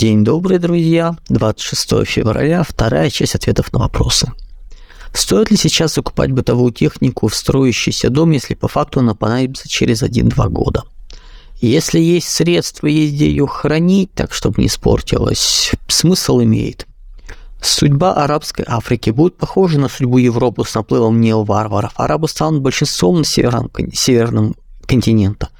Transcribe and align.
День 0.00 0.24
добрый, 0.24 0.58
друзья. 0.58 1.14
26 1.28 2.06
февраля, 2.06 2.62
вторая 2.66 3.10
часть 3.10 3.34
ответов 3.34 3.70
на 3.74 3.80
вопросы. 3.80 4.32
Стоит 5.12 5.50
ли 5.50 5.58
сейчас 5.58 5.94
закупать 5.94 6.32
бытовую 6.32 6.72
технику 6.72 7.28
в 7.28 7.34
строящийся 7.34 8.08
дом, 8.08 8.30
если 8.30 8.54
по 8.54 8.66
факту 8.66 9.00
она 9.00 9.14
понадобится 9.14 9.68
через 9.68 10.02
1-2 10.02 10.48
года? 10.48 10.84
Если 11.60 12.00
есть 12.00 12.30
средства, 12.30 12.86
есть 12.86 13.12
где 13.12 13.28
ее 13.28 13.46
хранить, 13.46 14.10
так 14.14 14.32
чтобы 14.32 14.62
не 14.62 14.68
испортилось, 14.68 15.72
смысл 15.86 16.40
имеет. 16.40 16.86
Судьба 17.60 18.14
арабской 18.14 18.64
Африки 18.66 19.10
будет 19.10 19.36
похожа 19.36 19.78
на 19.78 19.90
судьбу 19.90 20.16
Европы 20.16 20.64
с 20.66 20.74
наплывом 20.74 21.20
неоварваров. 21.20 21.92
Арабы 21.96 22.26
станут 22.26 22.62
большинством 22.62 23.18
на 23.18 23.24
северном, 23.24 23.70
северном 23.92 24.54
континента. 24.86 25.50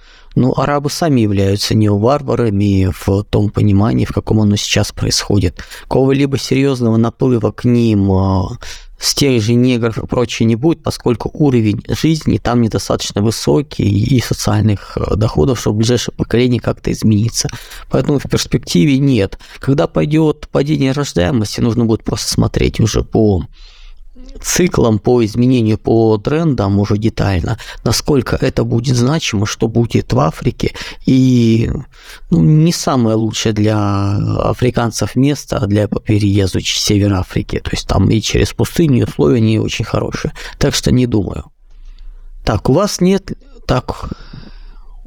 Но 0.41 0.55
арабы 0.57 0.89
сами 0.89 1.21
являются 1.21 1.75
неоварварами 1.75 2.91
в 2.99 3.25
том 3.25 3.51
понимании, 3.51 4.07
в 4.07 4.13
каком 4.13 4.41
оно 4.41 4.57
сейчас 4.57 4.91
происходит. 4.91 5.63
Какого-либо 5.83 6.39
серьезного 6.39 6.97
наплыва 6.97 7.51
к 7.51 7.65
ним 7.65 8.11
а, 8.11 8.59
с 8.99 9.15
тех 9.15 9.43
же 9.43 9.53
негров 9.53 9.99
и 9.99 10.07
прочее 10.07 10.47
не 10.47 10.57
будет, 10.57 10.83
поскольку 10.83 11.31
уровень 11.35 11.83
жизни 11.89 12.39
там 12.39 12.63
недостаточно 12.63 13.21
высокий 13.21 13.85
и 13.85 14.19
социальных 14.23 14.97
э, 14.97 15.15
доходов, 15.15 15.61
чтобы 15.61 15.81
ближайшее 15.81 16.15
поколение 16.15 16.59
как-то 16.59 16.91
измениться. 16.91 17.51
Поэтому 17.91 18.19
в 18.19 18.23
перспективе 18.23 18.97
нет. 18.97 19.39
Когда 19.59 19.87
пойдет 19.87 20.49
падение 20.51 20.93
рождаемости, 20.93 21.61
нужно 21.61 21.85
будет 21.85 22.03
просто 22.03 22.33
смотреть 22.33 22.81
уже 22.81 23.05
по 23.05 23.45
циклом 24.41 24.99
по 24.99 25.25
изменению 25.25 25.79
по 25.79 26.19
трендам 26.19 26.79
уже 26.79 26.99
детально, 26.99 27.59
насколько 27.85 28.37
это 28.37 28.65
будет 28.65 28.97
значимо, 28.97 29.47
что 29.47 29.69
будет 29.69 30.13
в 30.13 30.21
Африке, 30.21 30.75
и 31.07 31.71
ну, 32.31 32.41
не 32.41 32.73
самое 32.73 33.17
лучшее 33.17 33.53
для 33.53 34.17
африканцев 34.51 35.17
место 35.17 35.67
для 35.67 35.89
по 35.89 36.01
переезду 36.01 36.61
через 36.61 36.83
север 36.83 37.15
Африки, 37.15 37.61
то 37.63 37.71
есть 37.71 37.87
там 37.87 38.09
и 38.11 38.21
через 38.21 38.53
пустыню 38.53 39.07
условия 39.07 39.41
не 39.41 39.59
очень 39.59 39.85
хорошие, 39.85 40.33
так 40.59 40.75
что 40.75 40.91
не 40.91 41.07
думаю. 41.07 41.45
Так, 42.45 42.71
у 42.71 42.73
вас 42.73 43.01
нет, 43.01 43.33
так, 43.67 44.09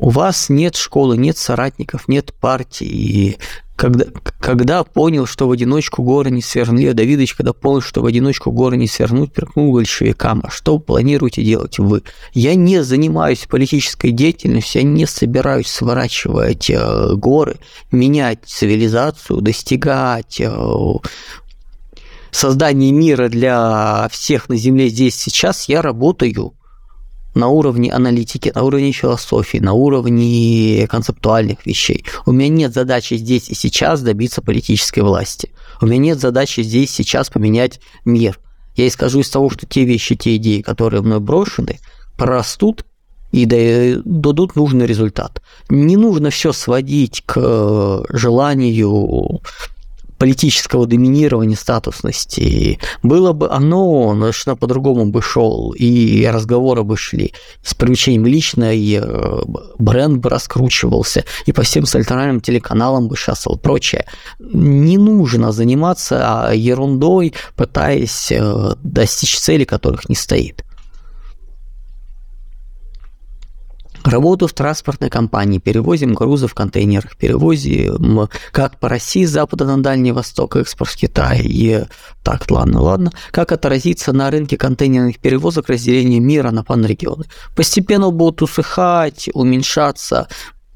у 0.04 0.10
вас 0.10 0.50
нет 0.50 0.76
школы, 0.76 1.16
нет 1.16 1.38
соратников, 1.38 2.10
нет 2.10 2.34
партии, 2.34 3.38
когда, 3.78 4.06
когда 4.42 4.84
понял, 4.84 5.26
что 5.26 5.48
в 5.48 5.52
одиночку 5.52 6.04
горы 6.04 6.30
не 6.30 6.42
свернуть, 6.42 6.82
Лев 6.82 6.94
Давидович, 6.94 7.36
когда 7.36 7.54
понял, 7.54 7.80
что 7.80 8.02
в 8.02 8.06
одиночку 8.06 8.52
горы 8.52 8.76
не 8.76 8.88
свернуть, 8.88 9.32
прикнул 9.32 9.72
большевикам. 9.72 10.42
А 10.44 10.50
что 10.50 10.78
планируете 10.78 11.42
делать 11.42 11.80
вы? 11.80 12.04
Я 12.34 12.54
не 12.56 12.84
занимаюсь 12.84 13.48
политической 13.50 14.12
деятельностью, 14.12 14.82
я 14.82 14.88
не 14.88 15.06
собираюсь 15.06 15.68
сворачивать 15.68 16.70
э, 16.70 17.16
горы, 17.16 17.56
менять 17.90 18.40
цивилизацию, 18.46 19.40
достигать 19.40 20.42
э, 20.42 20.54
создания 22.30 22.92
мира 22.92 23.30
для 23.30 24.10
всех 24.12 24.50
на 24.50 24.58
Земле 24.58 24.90
здесь 24.90 25.16
сейчас. 25.16 25.70
Я 25.70 25.82
работаю 25.82 26.56
на 27.36 27.48
уровне 27.48 27.92
аналитики, 27.92 28.52
на 28.54 28.64
уровне 28.64 28.92
философии, 28.92 29.58
на 29.58 29.74
уровне 29.74 30.88
концептуальных 30.88 31.66
вещей. 31.66 32.06
У 32.26 32.32
меня 32.32 32.50
нет 32.50 32.74
задачи 32.74 33.16
здесь 33.16 33.50
и 33.50 33.56
сейчас 33.56 34.02
добиться 34.02 34.42
политической 34.42 35.02
власти. 35.02 35.52
У 35.82 35.86
меня 35.86 35.98
нет 35.98 36.20
задачи 36.20 36.62
здесь 36.62 36.92
и 36.92 37.04
сейчас 37.04 37.30
поменять 37.30 37.80
мир. 38.06 38.40
Я 38.76 38.88
исхожу 38.88 39.20
из 39.20 39.30
того, 39.30 39.50
что 39.50 39.66
те 39.66 39.84
вещи, 39.86 40.16
те 40.16 40.36
идеи, 40.38 40.62
которые 40.62 41.02
мной 41.02 41.20
брошены, 41.20 41.80
прорастут 42.18 42.86
и 43.32 43.46
дадут 43.46 44.56
нужный 44.56 44.86
результат. 44.86 45.42
Не 45.70 45.98
нужно 45.98 46.30
все 46.30 46.54
сводить 46.54 47.24
к 47.26 48.06
желанию 48.10 49.42
политического 50.24 50.88
доминирования 50.88 51.58
статусности. 51.58 52.80
Было 53.04 53.34
бы 53.34 53.50
оно, 53.50 54.16
совершенно 54.18 54.56
по-другому 54.56 55.08
бы 55.08 55.22
шел, 55.22 55.76
и 55.78 56.26
разговоры 56.26 56.84
бы 56.84 56.96
шли 56.96 57.34
с 57.62 57.74
привлечением 57.74 58.26
лично, 58.26 58.74
и 58.74 59.02
э, 59.04 59.42
бренд 59.80 60.20
бы 60.20 60.30
раскручивался, 60.30 61.26
и 61.46 61.52
по 61.52 61.64
всем 61.64 61.86
сальтернальным 61.86 62.40
телеканалам 62.40 63.10
бы 63.10 63.18
шассал, 63.18 63.58
прочее. 63.58 64.06
Не 64.40 64.98
нужно 64.98 65.52
заниматься 65.52 66.52
ерундой, 66.54 67.34
пытаясь 67.58 68.32
э, 68.32 68.76
достичь 68.82 69.38
цели, 69.38 69.66
которых 69.66 70.08
не 70.08 70.16
стоит. 70.16 70.64
Работу 74.04 74.48
в 74.48 74.54
транспортной 74.54 75.10
компании, 75.10 75.60
перевозим 75.60 76.14
грузы 76.14 76.48
в 76.48 76.54
контейнерах, 76.54 77.16
перевозим 77.16 78.28
как 78.52 78.78
по 78.80 78.90
России 78.90 79.26
с 79.26 79.32
запада 79.32 79.66
на 79.66 79.82
Дальний 79.82 80.12
Восток, 80.12 80.58
экспорт 80.58 80.92
в 80.92 80.98
Китай. 80.98 81.42
И 81.44 81.86
так, 82.22 82.50
ладно, 82.52 82.82
ладно. 82.82 83.12
Как 83.32 83.52
отразится 83.52 84.14
на 84.14 84.30
рынке 84.30 84.58
контейнерных 84.58 85.20
перевозок 85.20 85.70
разделение 85.70 86.20
мира 86.20 86.52
на 86.52 86.64
панрегионы? 86.64 87.26
Постепенно 87.56 88.10
будут 88.12 88.42
усыхать, 88.42 89.30
уменьшаться, 89.34 90.28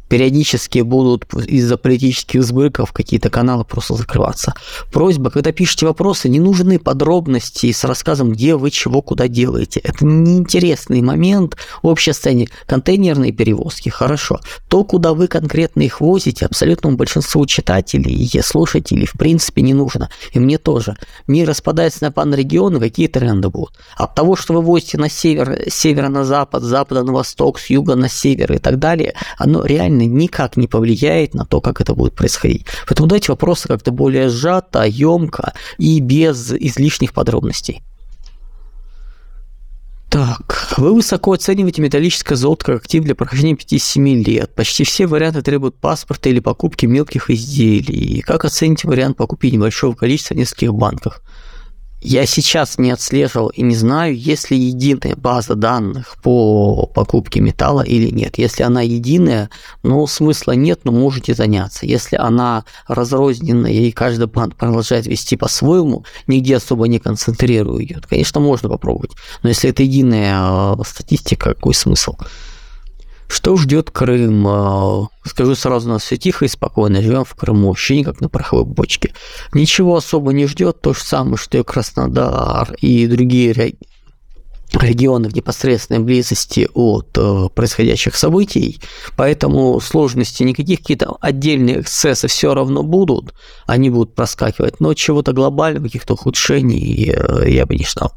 периодически 0.08 0.80
будут 0.80 1.26
из-за 1.34 1.78
политических 1.78 2.44
сбыков 2.44 2.92
какие-то 2.92 3.30
каналы 3.30 3.64
просто 3.64 3.96
закрываться. 3.96 4.54
Просьба, 4.92 5.30
когда 5.30 5.52
пишете 5.52 5.86
вопросы, 5.86 6.30
не 6.30 6.40
нужны 6.40 6.80
подробности 6.80 7.72
с 7.72 7.84
рассказом, 7.84 8.32
где 8.32 8.56
вы 8.56 8.72
чего 8.72 9.02
куда 9.02 9.28
делаете. 9.28 9.80
Это 9.82 10.06
неинтересный 10.06 11.02
момент 11.02 11.58
в 11.82 11.88
общей 11.88 12.14
сцене. 12.14 12.50
Контейнерные 12.66 13.32
перевозки, 13.32 13.90
хорошо. 13.90 14.40
То, 14.68 14.84
куда 14.84 15.14
вы 15.14 15.28
конкретно 15.28 15.82
их 15.82 16.02
возите, 16.02 16.46
абсолютному 16.46 16.98
большинству 16.98 17.46
читателей 17.46 18.14
и 18.14 18.42
слушателей 18.42 19.06
в 19.06 19.14
принципе 19.14 19.62
не 19.62 19.74
нужно. 19.74 20.10
И 20.34 20.40
мне 20.40 20.58
тоже. 20.58 20.98
Мир 21.28 21.50
распадается 21.50 22.04
на 22.04 22.12
панрегионы, 22.12 22.80
какие 22.80 23.08
тренды 23.08 23.50
будут. 23.50 23.78
От 23.96 24.16
того, 24.16 24.36
что 24.36 24.54
вы 24.54 24.62
возите 24.62 24.98
на 24.98 25.10
север, 25.10 25.70
с 25.70 25.74
севера 25.74 26.10
на 26.10 26.24
запад, 26.24 26.64
с 26.64 26.66
запада 26.66 27.04
на 27.04 27.14
восток, 27.14 27.60
с 27.60 27.70
юга 27.70 27.96
на 27.96 28.10
север 28.10 28.54
и 28.54 28.58
так 28.58 28.80
далее, 28.80 29.14
оно 29.38 29.66
реально 29.66 29.97
реально 29.98 30.14
никак 30.14 30.58
не 30.58 30.68
повлияет 30.68 31.34
на 31.34 31.46
то, 31.46 31.62
как 31.62 31.82
это 31.82 31.94
будет 31.94 32.16
происходить. 32.16 32.66
Поэтому 32.88 33.08
дайте 33.08 33.32
вопросы 33.32 33.68
как-то 33.68 33.92
более 33.92 34.30
сжато, 34.30 34.84
емко 34.84 35.54
и 35.78 36.00
без 36.00 36.52
излишних 36.52 37.14
подробностей. 37.14 37.82
Так, 40.10 40.74
вы 40.78 40.94
высоко 40.94 41.34
оцениваете 41.34 41.82
металлическое 41.82 42.38
золото 42.38 42.66
как 42.66 42.76
актив 42.78 43.04
для 43.04 43.14
прохождения 43.14 43.56
5-7 43.56 44.24
лет. 44.24 44.56
Почти 44.56 44.84
все 44.84 45.06
варианты 45.06 45.42
требуют 45.42 45.76
паспорта 45.76 46.30
или 46.30 46.40
покупки 46.40 46.86
мелких 46.86 47.30
изделий. 47.30 48.22
Как 48.22 48.46
оцените 48.46 48.88
вариант 48.88 49.18
покупки 49.18 49.48
небольшого 49.48 49.96
количества 49.96 50.34
в 50.34 50.38
нескольких 50.38 50.74
банках? 50.74 51.22
Я 52.02 52.28
сейчас 52.28 52.78
не 52.78 52.92
отслеживал 52.92 53.48
и 53.48 53.64
не 53.64 53.76
знаю, 53.76 54.16
есть 54.16 54.52
ли 54.52 54.58
единая 54.58 55.16
база 55.16 55.56
данных 55.56 56.18
по 56.22 56.86
покупке 56.94 57.40
металла 57.40 57.82
или 57.82 58.12
нет. 58.12 58.38
Если 58.38 58.62
она 58.62 58.82
единая, 58.82 59.50
ну, 59.82 60.06
смысла 60.06 60.52
нет, 60.52 60.82
но 60.84 60.92
можете 60.92 61.34
заняться. 61.34 61.88
Если 61.88 62.16
она 62.16 62.66
разрозненная 62.88 63.72
и 63.72 63.92
каждый 63.92 64.28
банк 64.28 64.56
продолжает 64.56 65.08
вести 65.08 65.38
по-своему, 65.38 66.06
нигде 66.28 66.58
особо 66.58 66.88
не 66.88 67.00
концентрируя 67.00 67.82
ее, 67.82 68.00
конечно, 68.08 68.40
можно 68.40 68.70
попробовать. 68.70 69.14
Но 69.42 69.50
если 69.50 69.72
это 69.72 69.82
единая 69.82 70.76
э, 70.76 70.84
статистика, 70.86 71.56
какой 71.56 71.74
смысл? 71.74 72.16
Что 73.28 73.58
ждет 73.58 73.92
Крым? 73.92 74.48
А, 74.48 75.08
скажу 75.26 75.56
сразу, 75.56 75.90
у 75.90 75.94
нас 75.94 76.04
все 76.04 76.18
тихо 76.18 76.46
и 76.46 76.48
спокойно, 76.48 77.02
живем 77.02 77.26
в 77.26 77.36
Крыму, 77.36 77.68
вообще 77.68 78.00
никак 78.00 78.22
на 78.22 78.30
пороховой 78.30 78.66
бочке. 78.66 79.14
Ничего 79.54 79.98
особо 79.98 80.32
не 80.32 80.48
ждет, 80.48 80.82
то 80.82 80.94
же 80.94 81.02
самое, 81.02 81.38
что 81.38 81.58
и 81.58 81.64
Краснодар 81.64 82.74
и 82.82 83.06
другие 83.08 83.76
регионы 84.74 85.30
в 85.30 85.36
непосредственной 85.36 86.02
близости 86.02 86.68
от 86.74 87.18
э, 87.18 87.48
происходящих 87.54 88.16
событий, 88.16 88.80
поэтому 89.16 89.80
сложности 89.80 90.44
никаких, 90.44 90.80
какие-то 90.80 91.16
отдельные 91.22 91.82
эксцессы 91.82 92.28
все 92.28 92.54
равно 92.54 92.84
будут, 92.84 93.34
они 93.66 93.90
будут 93.90 94.14
проскакивать, 94.14 94.80
но 94.80 94.94
чего-то 94.94 95.34
глобального, 95.34 95.86
каких-то 95.86 96.14
ухудшений 96.16 97.12
э, 97.12 97.50
я 97.50 97.66
бы 97.66 97.76
не 97.76 97.86
ждал. 97.86 98.14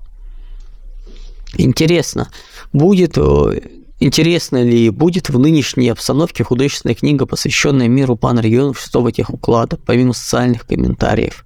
Интересно, 1.55 2.31
будет 2.73 3.17
э, 3.17 3.80
Интересно 4.03 4.63
ли 4.63 4.89
будет 4.89 5.29
в 5.29 5.39
нынешней 5.39 5.91
обстановке 5.91 6.43
художественная 6.43 6.95
книга, 6.95 7.27
посвященная 7.27 7.87
миру 7.87 8.17
панрегионов 8.17 8.81
шестого 8.81 9.13
техуклада, 9.13 9.77
помимо 9.77 10.15
социальных 10.15 10.67
комментариев? 10.67 11.45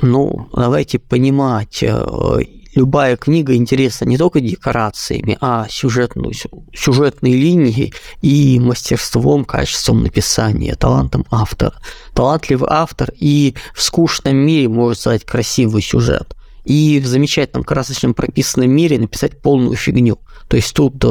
Ну, 0.00 0.48
давайте 0.54 1.00
понимать, 1.00 1.82
э, 1.82 2.38
любая 2.76 3.16
книга 3.16 3.56
интересна 3.56 4.04
не 4.04 4.18
только 4.18 4.40
декорациями, 4.40 5.36
а 5.40 5.66
сюжетную, 5.68 6.32
сюжетной 6.72 7.32
линией 7.32 7.92
и 8.20 8.60
мастерством, 8.60 9.44
качеством 9.44 10.04
написания, 10.04 10.76
талантом 10.76 11.26
автора. 11.28 11.74
Талантливый 12.14 12.68
автор 12.70 13.10
и 13.18 13.56
в 13.74 13.82
скучном 13.82 14.36
мире 14.36 14.68
может 14.68 15.00
создать 15.00 15.24
красивый 15.24 15.82
сюжет– 15.82 16.36
и 16.64 17.00
в 17.00 17.06
замечательном 17.06 17.64
красочном 17.64 18.14
прописанном 18.14 18.70
мире 18.70 18.98
написать 18.98 19.40
полную 19.40 19.76
фигню. 19.76 20.18
То 20.48 20.56
есть 20.56 20.74
тут 20.74 21.02
э, 21.04 21.08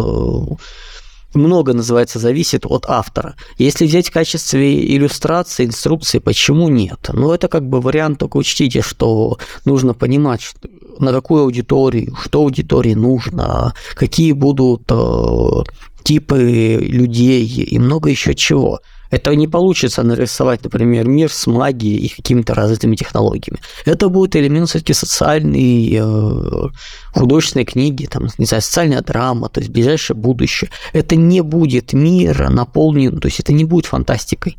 много, 1.33 1.73
называется, 1.73 2.19
зависит 2.19 2.65
от 2.65 2.85
автора. 2.87 3.35
Если 3.57 3.85
взять 3.85 4.09
в 4.09 4.13
качестве 4.13 4.95
иллюстрации, 4.95 5.65
инструкции, 5.65 6.19
почему 6.19 6.69
нет? 6.69 7.09
Ну, 7.13 7.31
это 7.31 7.47
как 7.47 7.67
бы 7.67 7.81
вариант, 7.81 8.19
только 8.19 8.37
учтите, 8.37 8.81
что 8.81 9.37
нужно 9.65 9.93
понимать, 9.93 10.41
что, 10.41 10.69
на 10.99 11.11
какую 11.11 11.43
аудиторию, 11.43 12.15
что 12.21 12.39
аудитории 12.41 12.93
нужно, 12.93 13.73
какие 13.95 14.33
будут 14.33 14.83
э, 14.89 15.63
типы 16.03 16.77
людей 16.81 17.45
и 17.45 17.79
много 17.79 18.09
еще 18.09 18.35
чего. 18.35 18.79
Это 19.11 19.35
не 19.35 19.47
получится 19.47 20.03
нарисовать, 20.03 20.63
например, 20.63 21.07
мир 21.07 21.31
с 21.31 21.45
магией 21.45 21.97
и 21.97 22.09
какими-то 22.09 22.53
развитыми 22.53 22.95
технологиями. 22.95 23.59
Это 23.85 24.09
будет 24.09 24.35
элемент 24.35 24.69
все-таки 24.69 24.93
социальной, 24.93 25.93
э, 25.93 26.69
художественной 27.13 27.65
книги, 27.65 28.05
там, 28.05 28.27
не 28.37 28.45
знаю, 28.45 28.61
социальная 28.61 29.01
драма, 29.01 29.49
то 29.49 29.59
есть 29.59 29.71
ближайшее 29.71 30.15
будущее. 30.15 30.71
Это 30.93 31.17
не 31.17 31.41
будет 31.41 31.93
мир 31.93 32.49
наполнен, 32.49 33.19
то 33.19 33.27
есть 33.27 33.41
это 33.41 33.51
не 33.51 33.65
будет 33.65 33.85
фантастикой. 33.85 34.57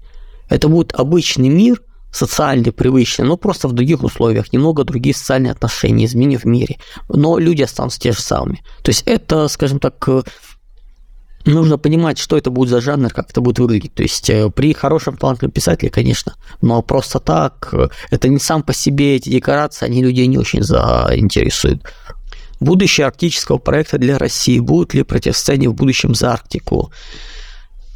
Это 0.51 0.69
будет 0.69 0.93
обычный 0.95 1.49
мир, 1.49 1.81
социальный, 2.13 2.73
привычный, 2.73 3.25
но 3.25 3.39
просто 3.39 3.69
в 3.69 3.73
других 3.73 4.03
условиях, 4.03 4.53
немного 4.53 4.85
другие 4.85 5.15
социальные 5.15 5.53
отношения, 5.53 6.05
изменения 6.05 6.39
в 6.39 6.45
мире. 6.45 6.77
Но 7.09 7.39
люди 7.39 7.63
останутся 7.63 7.99
те 7.99 8.13
же 8.13 8.21
самыми. 8.21 8.63
То 8.83 8.91
есть 8.91 9.03
это, 9.07 9.49
скажем 9.49 9.79
так, 9.79 10.09
нужно 11.45 11.79
понимать, 11.79 12.19
что 12.19 12.37
это 12.37 12.51
будет 12.51 12.71
за 12.71 12.81
жанр, 12.81 13.11
как 13.13 13.31
это 13.31 13.41
будет 13.41 13.59
выглядеть. 13.59 13.95
То 13.95 14.03
есть 14.03 14.31
э, 14.31 14.51
при 14.51 14.73
хорошем 14.73 15.17
талантливом 15.17 15.53
писателе, 15.53 15.91
конечно, 15.91 16.35
но 16.61 16.83
просто 16.83 17.19
так, 17.19 17.69
э, 17.73 17.89
это 18.11 18.29
не 18.29 18.39
сам 18.39 18.63
по 18.63 18.73
себе 18.73 19.17
эти 19.17 19.29
декорации, 19.29 19.87
они 19.87 20.03
людей 20.03 20.27
не 20.27 20.39
очень 20.39 20.63
заинтересуют. 20.63 21.83
Будущее 22.61 23.07
арктического 23.07 23.59
проекта 23.59 23.99
для 23.99 24.19
России, 24.19 24.61
будут 24.61 24.95
ли 24.95 25.03
противостояние 25.03 25.71
в 25.71 25.75
будущем 25.75 26.15
за 26.15 26.33
Арктику? 26.33 26.93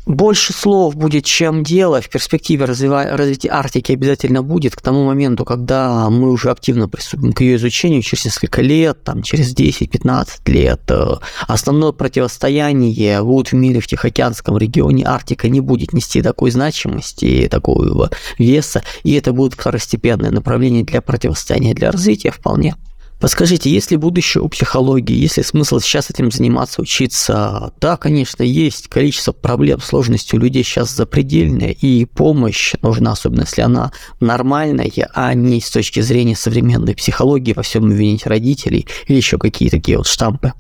Больше 0.07 0.53
слов 0.53 0.97
будет, 0.97 1.25
чем 1.25 1.65
дело. 1.65 2.01
В 2.01 2.09
перспективе 2.09 2.65
развива... 2.65 3.05
развития 3.17 3.51
Арктики 3.51 3.93
обязательно 3.93 4.43
будет 4.43 4.77
к 4.77 4.81
тому 4.81 5.05
моменту, 5.05 5.45
когда 5.45 6.09
мы 6.09 6.31
уже 6.31 6.51
активно 6.51 6.89
приступим 6.89 7.33
к 7.33 7.41
ее 7.41 7.57
изучению 7.57 8.03
через 8.03 8.25
несколько 8.25 8.63
лет, 8.63 9.03
там, 9.03 9.23
через 9.23 9.53
10-15 9.55 10.27
лет. 10.47 10.81
Э, 10.89 11.17
основное 11.49 11.93
противостояние 11.93 13.23
будет 13.23 13.49
в 13.49 13.55
мире 13.55 13.81
в 13.81 13.87
Тихоокеанском 13.89 14.57
регионе. 14.57 15.05
Арктика 15.05 15.49
не 15.49 15.61
будет 15.61 15.93
нести 15.93 16.23
такой 16.23 16.53
значимости 16.53 17.25
и 17.25 17.49
такого 17.49 18.11
веса, 18.39 18.83
и 19.03 19.13
это 19.15 19.33
будет 19.33 19.55
второстепенное 19.55 20.31
направление 20.31 20.85
для 20.85 21.01
противостояния, 21.03 21.75
для 21.75 21.91
развития 21.91 22.31
вполне. 22.31 22.77
Подскажите, 23.21 23.71
есть 23.71 23.91
ли 23.91 23.97
будущее 23.97 24.43
у 24.43 24.49
психологии, 24.49 25.17
есть 25.17 25.39
ли 25.39 25.43
смысл 25.43 25.81
сейчас 25.81 26.11
этим 26.11 26.31
заниматься, 26.31 26.83
учиться? 26.83 27.73
Да, 27.81 27.97
конечно, 27.97 28.43
есть. 28.43 28.89
Количество 28.89 29.33
проблем, 29.33 29.81
сложностей 29.81 30.39
у 30.39 30.43
людей 30.43 30.63
сейчас 30.63 30.95
запредельное, 30.95 31.71
и 31.71 32.05
помощь 32.05 32.75
нужна, 32.83 33.13
особенно 33.13 33.41
если 33.43 33.63
она 33.63 33.91
нормальная, 34.21 34.91
а 35.15 35.33
не 35.35 35.61
с 35.61 35.71
точки 35.71 36.01
зрения 36.01 36.37
современной 36.37 36.95
психологии 36.95 37.55
во 37.55 37.63
всем 37.63 37.91
винить 37.91 38.27
родителей 38.27 38.87
или 39.07 39.17
еще 39.17 39.39
какие-то 39.39 39.79
такие 39.79 39.97
вот 39.97 40.07
штампы. 40.07 40.53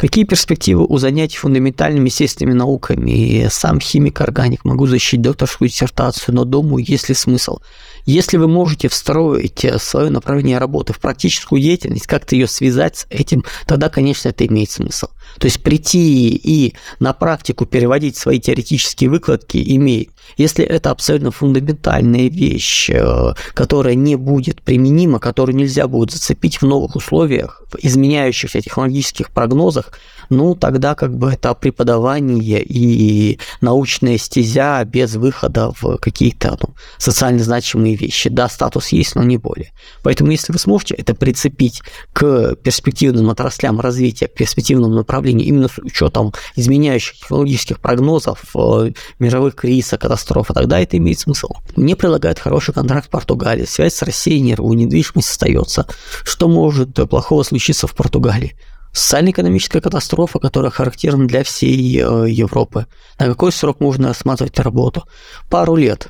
Какие 0.00 0.24
перспективы 0.24 0.86
у 0.86 0.96
занятий 0.96 1.36
фундаментальными 1.36 2.08
естественными 2.08 2.54
науками? 2.54 3.48
Сам 3.50 3.80
химик-органик, 3.80 4.64
могу 4.64 4.86
защитить 4.86 5.20
докторскую 5.20 5.68
диссертацию, 5.68 6.34
но 6.34 6.46
думаю, 6.46 6.82
есть 6.82 7.10
ли 7.10 7.14
смысл? 7.14 7.58
Если 8.06 8.38
вы 8.38 8.48
можете 8.48 8.88
встроить 8.88 9.62
э, 9.62 9.78
свое 9.78 10.08
направление 10.08 10.56
работы 10.56 10.94
в 10.94 11.00
практическую 11.00 11.60
деятельность, 11.60 12.06
как-то 12.06 12.34
ее 12.34 12.46
связать 12.46 12.96
с 12.96 13.06
этим, 13.10 13.44
тогда, 13.66 13.90
конечно, 13.90 14.30
это 14.30 14.46
имеет 14.46 14.70
смысл. 14.70 15.08
То 15.38 15.44
есть 15.44 15.62
прийти 15.62 16.30
и 16.30 16.74
на 16.98 17.12
практику 17.12 17.66
переводить 17.66 18.16
свои 18.16 18.40
теоретические 18.40 19.10
выкладки 19.10 19.62
имеет. 19.76 20.08
Если 20.36 20.64
это 20.64 20.90
абсолютно 20.90 21.30
фундаментальная 21.30 22.28
вещь, 22.28 22.90
э, 22.90 23.34
которая 23.54 23.94
не 23.94 24.16
будет 24.16 24.62
применима, 24.62 25.18
которую 25.18 25.56
нельзя 25.56 25.86
будет 25.86 26.12
зацепить 26.12 26.60
в 26.60 26.62
новых 26.62 26.96
условиях, 26.96 27.62
в 27.70 27.76
изменяющихся 27.80 28.60
технологических 28.60 29.30
прогнозах, 29.30 29.92
ну, 30.30 30.54
тогда 30.54 30.94
как 30.94 31.16
бы 31.16 31.32
это 31.32 31.54
преподавание 31.54 32.62
и 32.62 33.38
научная 33.60 34.16
стезя 34.16 34.84
без 34.84 35.16
выхода 35.16 35.72
в 35.80 35.96
какие-то 35.98 36.56
ну, 36.62 36.74
социально 36.98 37.42
значимые 37.42 37.96
вещи. 37.96 38.30
Да, 38.30 38.48
статус 38.48 38.88
есть, 38.88 39.16
но 39.16 39.24
не 39.24 39.38
более. 39.38 39.72
Поэтому, 40.02 40.30
если 40.30 40.52
вы 40.52 40.58
сможете 40.58 40.94
это 40.94 41.14
прицепить 41.14 41.82
к 42.12 42.54
перспективным 42.56 43.28
отраслям 43.30 43.80
развития, 43.80 44.28
к 44.28 44.34
перспективному 44.34 44.94
направлению, 44.94 45.46
именно 45.46 45.68
с 45.68 45.78
учетом 45.78 46.32
изменяющих 46.54 47.18
технологических 47.18 47.80
прогнозов, 47.80 48.42
э, 48.54 48.92
мировых 49.18 49.56
кризисов, 49.56 49.98
катастроф, 49.98 50.19
тогда 50.54 50.80
это 50.80 50.96
имеет 50.96 51.18
смысл. 51.18 51.48
Мне 51.76 51.96
предлагают 51.96 52.38
хороший 52.38 52.74
контракт 52.74 53.06
в 53.06 53.10
Португалии, 53.10 53.64
связь 53.64 53.94
с 53.94 54.02
Россией 54.02 54.40
не 54.40 54.54
рву, 54.54 54.72
недвижимость 54.72 55.30
остается. 55.30 55.86
Что 56.24 56.48
может 56.48 56.94
плохого 57.08 57.42
случиться 57.42 57.86
в 57.86 57.94
Португалии? 57.94 58.56
Социально-экономическая 58.92 59.80
катастрофа, 59.80 60.38
которая 60.40 60.70
характерна 60.70 61.28
для 61.28 61.44
всей 61.44 62.00
э, 62.00 62.28
Европы. 62.28 62.86
На 63.18 63.26
какой 63.26 63.52
срок 63.52 63.80
можно 63.80 64.08
рассматривать 64.08 64.58
работу? 64.58 65.04
Пару 65.48 65.76
лет. 65.76 66.08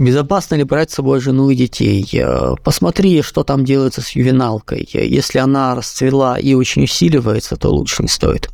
Безопасно 0.00 0.54
ли 0.54 0.64
брать 0.64 0.90
с 0.90 0.94
собой 0.94 1.20
жену 1.20 1.50
и 1.50 1.56
детей? 1.56 2.08
Э, 2.12 2.54
посмотри, 2.62 3.22
что 3.22 3.44
там 3.44 3.64
делается 3.64 4.00
с 4.00 4.10
ювеналкой. 4.10 4.88
Если 4.92 5.38
она 5.38 5.74
расцвела 5.74 6.38
и 6.38 6.54
очень 6.54 6.84
усиливается, 6.84 7.56
то 7.56 7.70
лучше 7.70 8.02
не 8.02 8.08
стоит. 8.08 8.48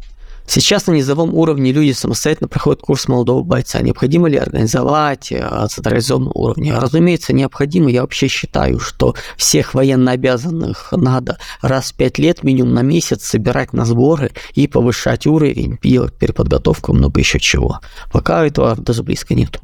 Сейчас 0.46 0.86
на 0.86 0.92
низовом 0.92 1.34
уровне 1.34 1.72
люди 1.72 1.92
самостоятельно 1.92 2.48
проходят 2.48 2.82
курс 2.82 3.08
молодого 3.08 3.42
бойца. 3.42 3.80
Необходимо 3.80 4.28
ли 4.28 4.36
организовать 4.36 5.32
э, 5.32 5.66
централизованном 5.70 6.32
уровне? 6.34 6.76
Разумеется, 6.76 7.32
необходимо. 7.32 7.90
Я 7.90 8.02
вообще 8.02 8.28
считаю, 8.28 8.78
что 8.78 9.14
всех 9.36 9.72
военнообязанных 9.72 10.92
надо 10.92 11.38
раз 11.62 11.92
в 11.92 11.94
пять 11.94 12.18
лет 12.18 12.42
минимум 12.42 12.74
на 12.74 12.82
месяц 12.82 13.24
собирать 13.24 13.72
на 13.72 13.86
сборы 13.86 14.32
и 14.54 14.68
повышать 14.68 15.26
уровень, 15.26 15.78
делать 15.82 16.14
переподготовку, 16.14 16.92
много 16.92 17.20
еще 17.20 17.40
чего. 17.40 17.80
Пока 18.12 18.44
этого 18.46 18.76
даже 18.76 19.02
близко 19.02 19.34
нету. 19.34 19.60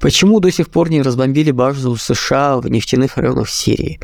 Почему 0.00 0.40
до 0.40 0.50
сих 0.50 0.68
пор 0.70 0.90
не 0.90 1.02
разбомбили 1.02 1.52
базу 1.52 1.94
США 1.96 2.56
в 2.56 2.68
нефтяных 2.68 3.18
районах 3.18 3.48
Сирии? 3.48 4.00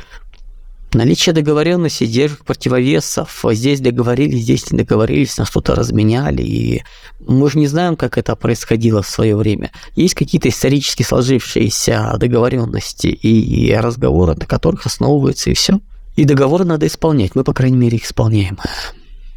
Наличие 0.94 1.35
договоренности, 1.35 2.06
держек 2.06 2.44
противовесов, 2.46 3.44
здесь 3.50 3.81
договорились, 3.81 4.43
здесь 4.43 4.70
не 4.73 4.79
договорились, 4.79 5.37
на 5.37 5.44
что-то 5.44 5.75
разменяли, 5.75 6.43
и 6.43 6.82
мы 7.20 7.50
же 7.50 7.58
не 7.58 7.67
знаем, 7.67 7.94
как 7.94 8.17
это 8.17 8.35
происходило 8.37 9.02
в 9.02 9.08
свое 9.08 9.37
время. 9.37 9.70
Есть 9.96 10.14
какие-то 10.14 10.49
исторически 10.49 11.02
сложившиеся 11.02 12.14
договоренности 12.19 13.08
и 13.08 13.75
разговоры, 13.75 14.35
на 14.35 14.46
которых 14.46 14.87
основываются, 14.87 15.50
и 15.50 15.55
все. 15.55 15.81
И 16.17 16.24
договоры 16.24 16.65
надо 16.65 16.86
исполнять, 16.86 17.34
мы, 17.34 17.44
по 17.44 17.53
крайней 17.53 17.77
мере, 17.77 17.98
их 17.98 18.06
исполняем. 18.06 18.58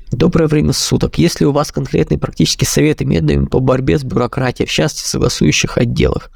Доброе 0.10 0.48
время 0.48 0.72
суток. 0.72 1.18
Если 1.18 1.44
у 1.44 1.52
вас 1.52 1.72
конкретные 1.74 2.18
практические 2.18 2.68
советы 2.68 3.04
методами 3.04 3.46
по 3.46 3.60
борьбе 3.60 4.00
с 4.00 4.04
бюрократией, 4.04 4.68
в 4.68 4.72
частности, 4.72 5.06
в 5.06 5.10
согласующих 5.10 5.78
отделах, 5.78 6.32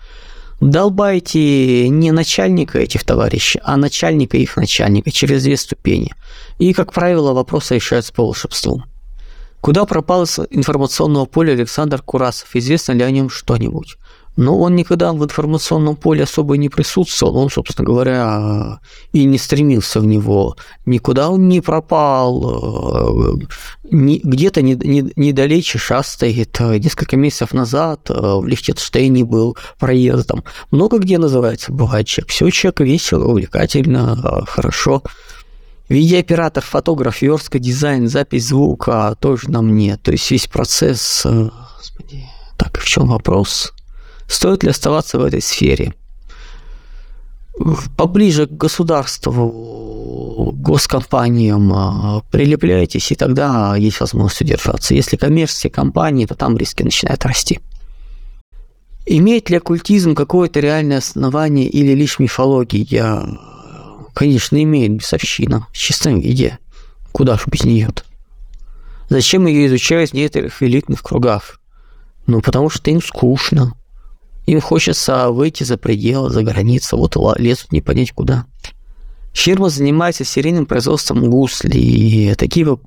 долбайте 0.62 1.90
не 1.90 2.12
начальника 2.12 2.80
этих 2.80 3.04
товарищей, 3.04 3.60
а 3.64 3.78
начальника 3.78 4.38
их 4.38 4.56
начальника 4.58 5.12
через 5.12 5.44
две 5.44 5.58
ступени. 5.58 6.14
И, 6.58 6.74
как 6.74 6.94
правило, 6.94 7.34
вопросы 7.34 7.76
решаются 7.76 8.14
по 8.14 8.24
волшебству. 8.24 8.84
Куда 9.62 9.86
пропал 9.86 10.24
из 10.24 10.40
информационного 10.52 11.26
поля 11.26 11.54
Александр 11.54 12.02
Курасов? 12.02 12.56
Известно 12.56 12.92
ли 12.94 13.04
о 13.04 13.10
нем 13.10 13.30
что-нибудь? 13.30 13.98
Но 14.36 14.60
он 14.60 14.76
никогда 14.76 15.14
в 15.14 15.24
информационном 15.24 15.96
поле 15.96 16.24
особо 16.24 16.58
не 16.58 16.70
присутствовал, 16.70 17.38
он, 17.38 17.50
собственно 17.50 17.86
говоря, 17.86 18.80
и 19.14 19.24
не 19.24 19.38
стремился 19.38 20.02
в 20.02 20.06
него. 20.06 20.58
Никуда 20.86 21.30
он 21.30 21.48
не 21.48 21.62
пропал, 21.62 23.40
где-то 23.84 24.62
недалече 24.62 25.78
шастает. 25.78 26.60
Несколько 26.60 27.16
месяцев 27.16 27.54
назад 27.54 28.10
в 28.10 28.46
Лихтенштейне 28.46 29.24
был 29.24 29.58
проездом. 29.80 30.44
Много 30.72 30.98
где 31.00 31.18
называется 31.18 31.72
бывает 31.72 32.08
человек. 32.08 32.32
Все 32.32 32.50
человек 32.50 32.82
весело, 32.82 33.26
увлекательно, 33.26 34.46
хорошо. 34.48 35.02
Видеооператор, 35.88 36.64
фотограф, 36.64 37.22
верстка, 37.22 37.60
дизайн, 37.60 38.08
запись 38.08 38.48
звука 38.48 39.16
тоже 39.20 39.52
на 39.52 39.62
мне. 39.62 39.98
То 39.98 40.12
есть 40.12 40.32
весь 40.32 40.48
процесс... 40.48 41.22
Э, 41.26 41.50
господи. 41.78 42.26
Так, 42.58 42.80
в 42.80 42.86
чем 42.86 43.08
вопрос? 43.08 43.72
Стоит 44.28 44.64
ли 44.64 44.70
оставаться 44.70 45.20
в 45.20 45.24
этой 45.24 45.42
сфере? 45.42 45.94
Поближе 47.96 48.48
к 48.48 48.52
государству, 48.52 50.52
госкомпаниям 50.54 51.72
а, 51.74 52.22
прилепляйтесь, 52.30 53.12
и 53.12 53.16
тогда 53.16 53.76
есть 53.78 54.02
возможность 54.02 54.42
удержаться. 54.42 54.94
Если 54.94 55.16
коммерческие 55.16 55.72
компании, 55.72 56.26
то 56.26 56.36
там 56.36 56.58
риски 56.58 56.84
начинают 56.84 57.26
расти. 57.26 57.62
Имеет 59.06 59.50
ли 59.50 59.58
оккультизм 59.58 60.16
какое-то 60.16 60.60
реальное 60.60 60.98
основание 60.98 61.68
или 61.68 61.94
лишь 61.94 62.20
мифология? 62.20 63.26
Конечно, 64.14 64.62
имеет 64.62 64.94
бесовщина 64.94 65.68
в 65.72 65.78
чистом 65.78 66.20
виде. 66.20 66.58
Куда 67.12 67.38
ж 67.38 67.44
без 67.48 67.64
нее 67.64 67.88
-то? 67.88 68.04
Зачем 69.10 69.46
ее 69.46 69.68
изучают 69.68 70.12
в 70.12 70.14
некоторых 70.14 70.64
элитных 70.64 71.04
кругах? 71.04 71.60
Ну, 72.26 72.42
потому 72.42 72.70
что 72.70 72.90
им 72.90 73.02
скучно. 73.02 73.74
Им 74.46 74.62
хочется 74.62 75.30
выйти 75.30 75.64
за 75.64 75.78
пределы, 75.78 76.30
за 76.30 76.44
границы, 76.44 76.96
вот 76.96 77.18
лезут 77.38 77.72
не 77.72 77.82
понять 77.82 78.12
куда. 78.12 78.46
Фирма 79.34 79.70
занимается 79.70 80.24
серийным 80.24 80.66
производством 80.66 81.30
гусли, 81.30 81.78
и 81.78 82.36
такие 82.36 82.78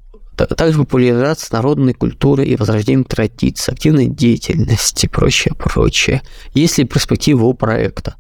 также 0.47 0.79
популяризация 0.79 1.57
народной 1.57 1.95
культуры 1.95 2.45
и 2.45 2.57
возрождение 2.57 3.05
традиций, 3.05 3.75
активной 3.75 4.07
деятельности 4.07 5.07
и 5.07 5.09
прочее, 5.09 5.55
прочее. 5.55 6.23
Есть 6.55 6.79
ли 6.79 6.85
перспектива 6.85 7.45
у 7.45 7.55
проекта? 7.55 8.17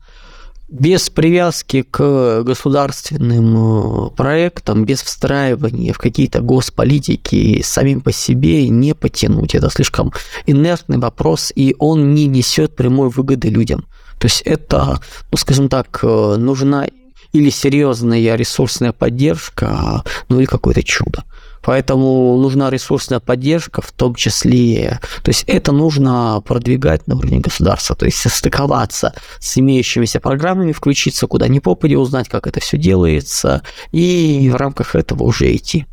Без 0.68 1.08
привязки 1.08 1.82
к 1.82 2.42
государственным 2.42 4.06
э, 4.06 4.10
проектам, 4.10 4.84
без 4.84 5.02
встраивания 5.02 5.92
в 5.92 5.98
какие-то 5.98 6.40
госполитики 6.40 7.62
самим 7.62 8.02
по 8.02 8.12
себе 8.12 8.68
не 8.68 8.94
потянуть. 8.94 9.54
Это 9.54 9.70
слишком 9.70 10.12
инертный 10.46 10.98
вопрос, 10.98 11.52
и 11.54 11.74
он 11.78 12.14
не 12.14 12.26
несет 12.26 12.76
прямой 12.76 13.08
выгоды 13.08 13.48
людям. 13.48 13.86
То 14.18 14.26
есть 14.26 14.42
это, 14.42 15.00
ну, 15.30 15.38
скажем 15.38 15.68
так, 15.68 16.00
э, 16.02 16.36
нужна 16.38 16.86
или 17.32 17.50
серьезная 17.50 18.36
ресурсная 18.36 18.92
поддержка, 18.92 20.02
ну 20.28 20.38
или 20.38 20.46
какое-то 20.46 20.82
чудо. 20.82 21.24
Поэтому 21.68 22.38
нужна 22.38 22.70
ресурсная 22.70 23.20
поддержка, 23.20 23.82
в 23.82 23.92
том 23.92 24.14
числе, 24.14 25.00
то 25.22 25.28
есть 25.28 25.44
это 25.46 25.70
нужно 25.70 26.42
продвигать 26.42 27.06
на 27.06 27.14
уровне 27.14 27.40
государства, 27.40 27.94
то 27.94 28.06
есть 28.06 28.16
состыковаться 28.16 29.12
с 29.38 29.58
имеющимися 29.58 30.18
программами, 30.18 30.72
включиться 30.72 31.26
куда 31.26 31.46
ни 31.46 31.58
попади, 31.58 31.94
узнать, 31.94 32.30
как 32.30 32.46
это 32.46 32.58
все 32.60 32.78
делается, 32.78 33.60
и 33.92 34.48
в 34.50 34.56
рамках 34.56 34.94
этого 34.94 35.24
уже 35.24 35.54
идти. 35.54 35.84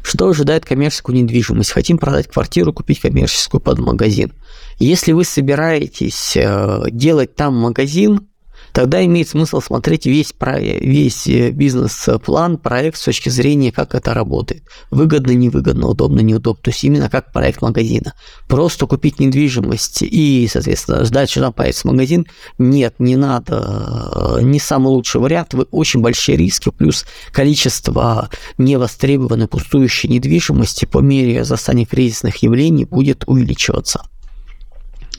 Что 0.00 0.30
ожидает 0.30 0.64
коммерческую 0.64 1.16
недвижимость? 1.16 1.72
Хотим 1.72 1.98
продать 1.98 2.28
квартиру, 2.28 2.72
купить 2.72 3.00
коммерческую 3.00 3.60
под 3.60 3.78
магазин. 3.78 4.32
Если 4.78 5.12
вы 5.12 5.24
собираетесь 5.24 6.38
э, 6.38 6.84
делать 6.90 7.36
там 7.36 7.54
магазин, 7.54 8.28
тогда 8.76 9.02
имеет 9.06 9.26
смысл 9.26 9.62
смотреть 9.62 10.04
весь, 10.04 10.34
весь 10.38 11.26
э, 11.28 11.50
бизнес-план, 11.50 12.58
проект 12.58 12.98
с 12.98 13.04
точки 13.04 13.30
зрения, 13.30 13.72
как 13.72 13.94
это 13.94 14.12
работает. 14.12 14.64
Выгодно, 14.90 15.30
невыгодно, 15.30 15.88
удобно, 15.88 16.20
неудобно. 16.20 16.62
То 16.62 16.68
есть 16.68 16.84
именно 16.84 17.08
как 17.08 17.32
проект 17.32 17.62
магазина. 17.62 18.12
Просто 18.48 18.86
купить 18.86 19.18
недвижимость 19.18 20.02
и, 20.02 20.46
соответственно, 20.52 21.06
ждать, 21.06 21.30
что 21.30 21.40
там 21.40 21.54
появится 21.54 21.88
магазин, 21.88 22.26
нет, 22.58 22.96
не 22.98 23.16
надо. 23.16 24.40
Не 24.42 24.60
самый 24.60 24.88
лучший 24.88 25.22
вариант. 25.22 25.54
Вы 25.54 25.62
очень 25.70 26.00
большие 26.00 26.36
риски, 26.36 26.70
плюс 26.70 27.06
количество 27.32 28.28
невостребованной 28.58 29.48
пустующей 29.48 30.10
недвижимости 30.10 30.84
по 30.84 30.98
мере 30.98 31.44
застания 31.44 31.86
кризисных 31.86 32.36
явлений 32.42 32.84
будет 32.84 33.24
увеличиваться. 33.26 34.02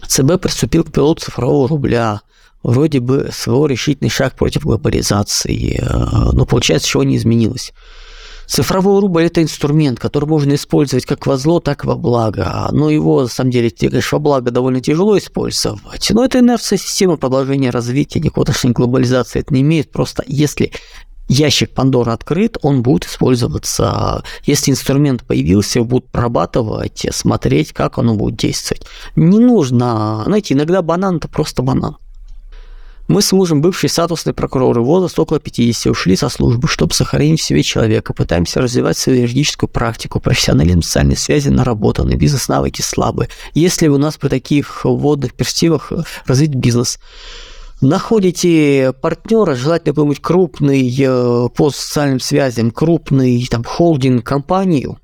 ЦБ 0.08 0.40
приступил 0.40 0.84
к 0.84 0.92
пилоту 0.92 1.26
цифрового 1.26 1.68
рубля– 1.68 2.22
вроде 2.64 3.00
бы 3.00 3.30
свой 3.32 3.70
решительный 3.70 4.10
шаг 4.10 4.36
против 4.36 4.64
глобализации, 4.64 5.80
э, 5.82 6.32
но 6.34 6.46
получается, 6.46 6.88
чего 6.88 7.04
не 7.04 7.18
изменилось. 7.18 7.74
Цифровой 8.48 9.02
рубль– 9.02 9.24
это 9.26 9.44
инструмент, 9.44 10.00
который 10.00 10.26
можно 10.26 10.56
использовать 10.56 11.06
как 11.06 11.28
во 11.28 11.36
зло, 11.36 11.60
так 11.60 11.84
и 11.84 11.88
во 11.88 11.96
благо. 11.96 12.70
Но 12.72 12.90
его, 12.90 13.24
на 13.24 13.28
самом 13.28 13.52
деле, 13.52 13.70
конечно, 13.70 14.18
во 14.18 14.20
благо 14.20 14.52
довольно 14.52 14.80
тяжело 14.80 15.18
использовать. 15.18 16.10
Но 16.12 16.24
это 16.24 16.40
инерция 16.40 16.78
системы 16.78 17.18
продолжения 17.18 17.72
развития, 17.72 18.22
никакого 18.22 18.44
отношения 18.44 18.74
к 18.74 18.78
глобализации 18.78 19.42
это 19.42 19.54
не 19.54 19.62
имеет. 19.62 19.92
Просто 19.92 20.24
если 20.28 20.72
ящик 21.28 21.74
Пандора 21.74 22.14
открыт, 22.14 22.58
он 22.62 22.84
будет 22.84 23.06
использоваться. 23.06 24.24
Если 24.46 24.72
инструмент 24.72 25.26
появился, 25.26 25.80
его 25.80 25.86
будут 25.86 26.10
прорабатывать, 26.10 27.06
смотреть, 27.12 27.74
как 27.74 27.98
оно 27.98 28.16
будет 28.16 28.38
действовать. 28.38 28.86
Не 29.18 29.40
нужно, 29.40 30.24
знаете, 30.26 30.54
иногда 30.54 30.82
банан– 30.82 31.18
это 31.18 31.28
просто 31.28 31.64
банан. 31.64 31.98
Мы 33.08 33.22
с 33.22 33.32
мужем, 33.32 33.62
бывшие 33.62 33.90
статусные 33.90 34.34
прокуроры, 34.34 34.82
возраст 34.82 35.18
около 35.18 35.40
50, 35.40 35.92
ушли 35.92 36.18
со 36.18 36.28
службы, 36.28 36.68
чтобы 36.68 36.94
сохранить 36.94 37.40
в 37.40 37.44
себе 37.44 37.64
человека. 37.64 38.14
Пытаемся 38.14 38.60
развивать 38.60 38.98
свою 38.98 39.22
юридическую 39.22 39.70
практику, 39.70 40.20
профессионализм, 40.20 40.82
социальные 40.82 41.16
связи 41.16 41.48
наработаны, 41.48 42.16
бизнес-навыки 42.16 42.82
слабые. 42.82 43.30
Если 43.54 43.88
у 43.88 43.98
нас 43.98 44.18
при 44.18 44.28
таких 44.28 44.84
вводных 44.84 45.34
перспективах 45.36 45.94
развить 46.26 46.54
бизнес, 46.54 47.00
находите 47.80 48.94
партнера, 49.02 49.56
желательно 49.56 49.94
какой-нибудь 49.94 50.22
крупный 50.22 50.94
э, 51.00 51.48
по 51.56 51.70
социальным 51.70 52.20
связям, 52.20 52.72
крупный 52.72 53.48
там 53.50 53.64
холдинг, 53.64 54.26
компанию, 54.26 55.00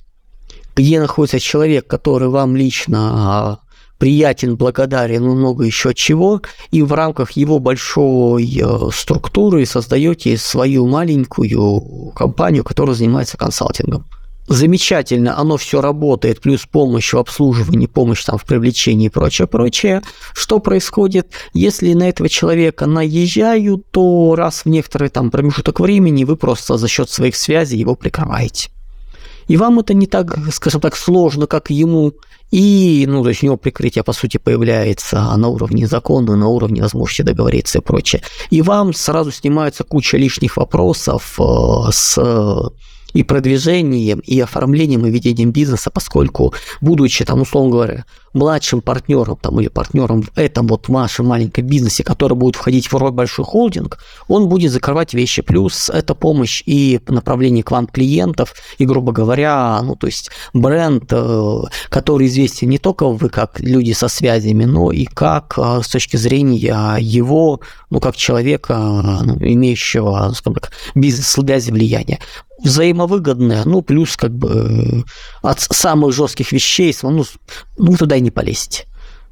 где 0.76 1.00
находится 1.00 1.40
человек, 1.40 1.88
который 1.88 2.28
вам 2.28 2.58
лично 2.58 3.00
а, 3.14 3.60
приятен, 4.04 4.58
благодарен 4.58 5.24
много 5.24 5.64
еще 5.64 5.94
чего, 5.94 6.42
и 6.72 6.82
в 6.82 6.92
рамках 6.92 7.32
его 7.32 7.60
большой 7.60 8.44
э, 8.62 8.90
структуры 8.92 9.66
создаете 9.66 10.36
свою 10.36 10.88
маленькую 10.88 12.12
компанию, 12.14 12.66
которая 12.66 12.98
занимается 12.98 13.38
консалтингом. 13.38 14.06
Замечательно, 14.50 15.40
оно 15.40 15.56
все 15.56 15.80
работает, 15.80 16.42
плюс 16.42 16.66
помощь 16.70 17.14
в 17.14 17.18
обслуживании, 17.18 17.88
помощь 17.88 18.26
там 18.26 18.38
в 18.38 18.44
привлечении 18.44 19.06
и 19.06 19.10
прочее, 19.10 19.48
прочее. 19.48 20.02
Что 20.34 20.60
происходит? 20.60 21.30
Если 21.54 21.94
на 21.94 22.10
этого 22.10 22.28
человека 22.28 22.88
наезжают, 22.88 23.90
то 23.92 24.36
раз 24.36 24.66
в 24.66 24.70
некоторый 24.70 25.08
там 25.08 25.32
промежуток 25.32 25.80
времени 25.80 26.26
вы 26.26 26.36
просто 26.36 26.76
за 26.76 26.90
счет 26.90 27.10
своих 27.10 27.38
связей 27.38 27.78
его 27.78 27.96
прикрываете. 27.96 28.70
И 29.48 29.58
вам 29.58 29.80
это 29.80 29.94
не 29.94 30.08
так, 30.08 30.38
скажем 30.52 30.82
так, 30.82 30.96
сложно, 30.96 31.48
как 31.48 31.70
ему. 31.70 32.14
И, 32.54 33.06
ну, 33.08 33.24
то 33.24 33.30
есть 33.30 33.42
у 33.42 33.48
него 33.48 33.58
прикрытие, 33.58 34.04
по 34.04 34.14
сути, 34.14 34.38
появляется 34.38 35.36
на 35.38 35.48
уровне 35.48 35.88
закона, 35.88 36.36
на 36.36 36.48
уровне 36.50 36.84
возможности 36.84 37.24
договориться 37.24 37.80
и 37.80 37.82
прочее. 37.82 38.22
И 38.52 38.62
вам 38.62 38.94
сразу 38.94 39.32
снимается 39.32 39.84
куча 39.84 40.18
лишних 40.18 40.58
вопросов 40.58 41.40
э, 41.40 41.92
с 41.92 42.20
и 43.13 43.24
продвижением, 43.24 44.20
и 44.20 44.39
оформлением, 44.39 45.05
и 45.05 45.12
ведением 45.12 45.51
бизнеса, 45.51 45.89
поскольку, 45.91 46.53
будучи, 46.82 47.25
там, 47.25 47.41
условно 47.41 47.72
говоря, 47.72 48.05
младшим 48.34 48.82
партнером 48.82 49.38
там, 49.38 49.60
или 49.62 49.67
партнером 49.67 50.24
в 50.24 50.32
этом 50.36 50.67
вот 50.67 50.89
вашем 50.89 51.27
маленьком 51.27 51.65
бизнесе, 51.65 52.03
который 52.03 52.36
будет 52.36 52.55
входить 52.55 52.91
в 52.91 52.96
роль 52.96 53.12
большой 53.12 53.46
холдинг, 53.46 54.00
он 54.27 54.50
будет 54.50 54.72
закрывать 54.72 55.13
вещи. 55.13 55.41
Плюс 55.41 55.89
это 55.89 56.15
помощь 56.15 56.63
и 56.65 57.00
направление 57.08 57.63
к 57.63 57.72
вам 57.72 57.88
клиентов, 57.88 58.53
и, 58.77 58.86
грубо 58.86 59.12
говоря, 59.12 59.79
ну, 59.84 59.96
то 59.96 60.08
есть 60.08 60.32
бренд, 60.53 61.05
э, 61.12 61.62
который 61.89 62.27
известен 62.27 62.70
не 62.70 62.79
только 62.79 63.08
вы 63.08 63.29
как 63.29 63.60
люди 63.60 63.91
со 63.93 64.08
связями, 64.08 64.65
но 64.65 64.91
и 64.91 65.05
как 65.05 65.53
э, 65.58 65.82
с 65.84 65.88
точки 65.88 66.17
зрения 66.17 66.98
его, 67.00 67.60
ну, 67.89 68.00
как 68.00 68.15
человека, 68.15 68.75
ну, 69.24 69.38
имеющего, 69.39 70.32
скажем 70.36 70.55
так, 70.55 70.72
бизнес-связи 70.96 71.72
влияния 71.72 72.20
взаимовыгодное, 72.63 73.63
ну, 73.65 73.82
плюс 73.82 74.15
как 74.15 74.32
бы 74.32 75.03
от 75.41 75.60
самых 75.60 76.13
жестких 76.13 76.51
вещей, 76.51 76.96
ну, 77.03 77.25
ну 77.77 77.98
туда 77.98 78.15
и 78.15 78.22
не 78.22 78.32
полезете. 78.32 78.86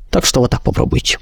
Так 0.09 0.25
что 0.25 0.41
вот 0.41 0.51
так 0.51 0.61
попробуйте. 0.61 1.17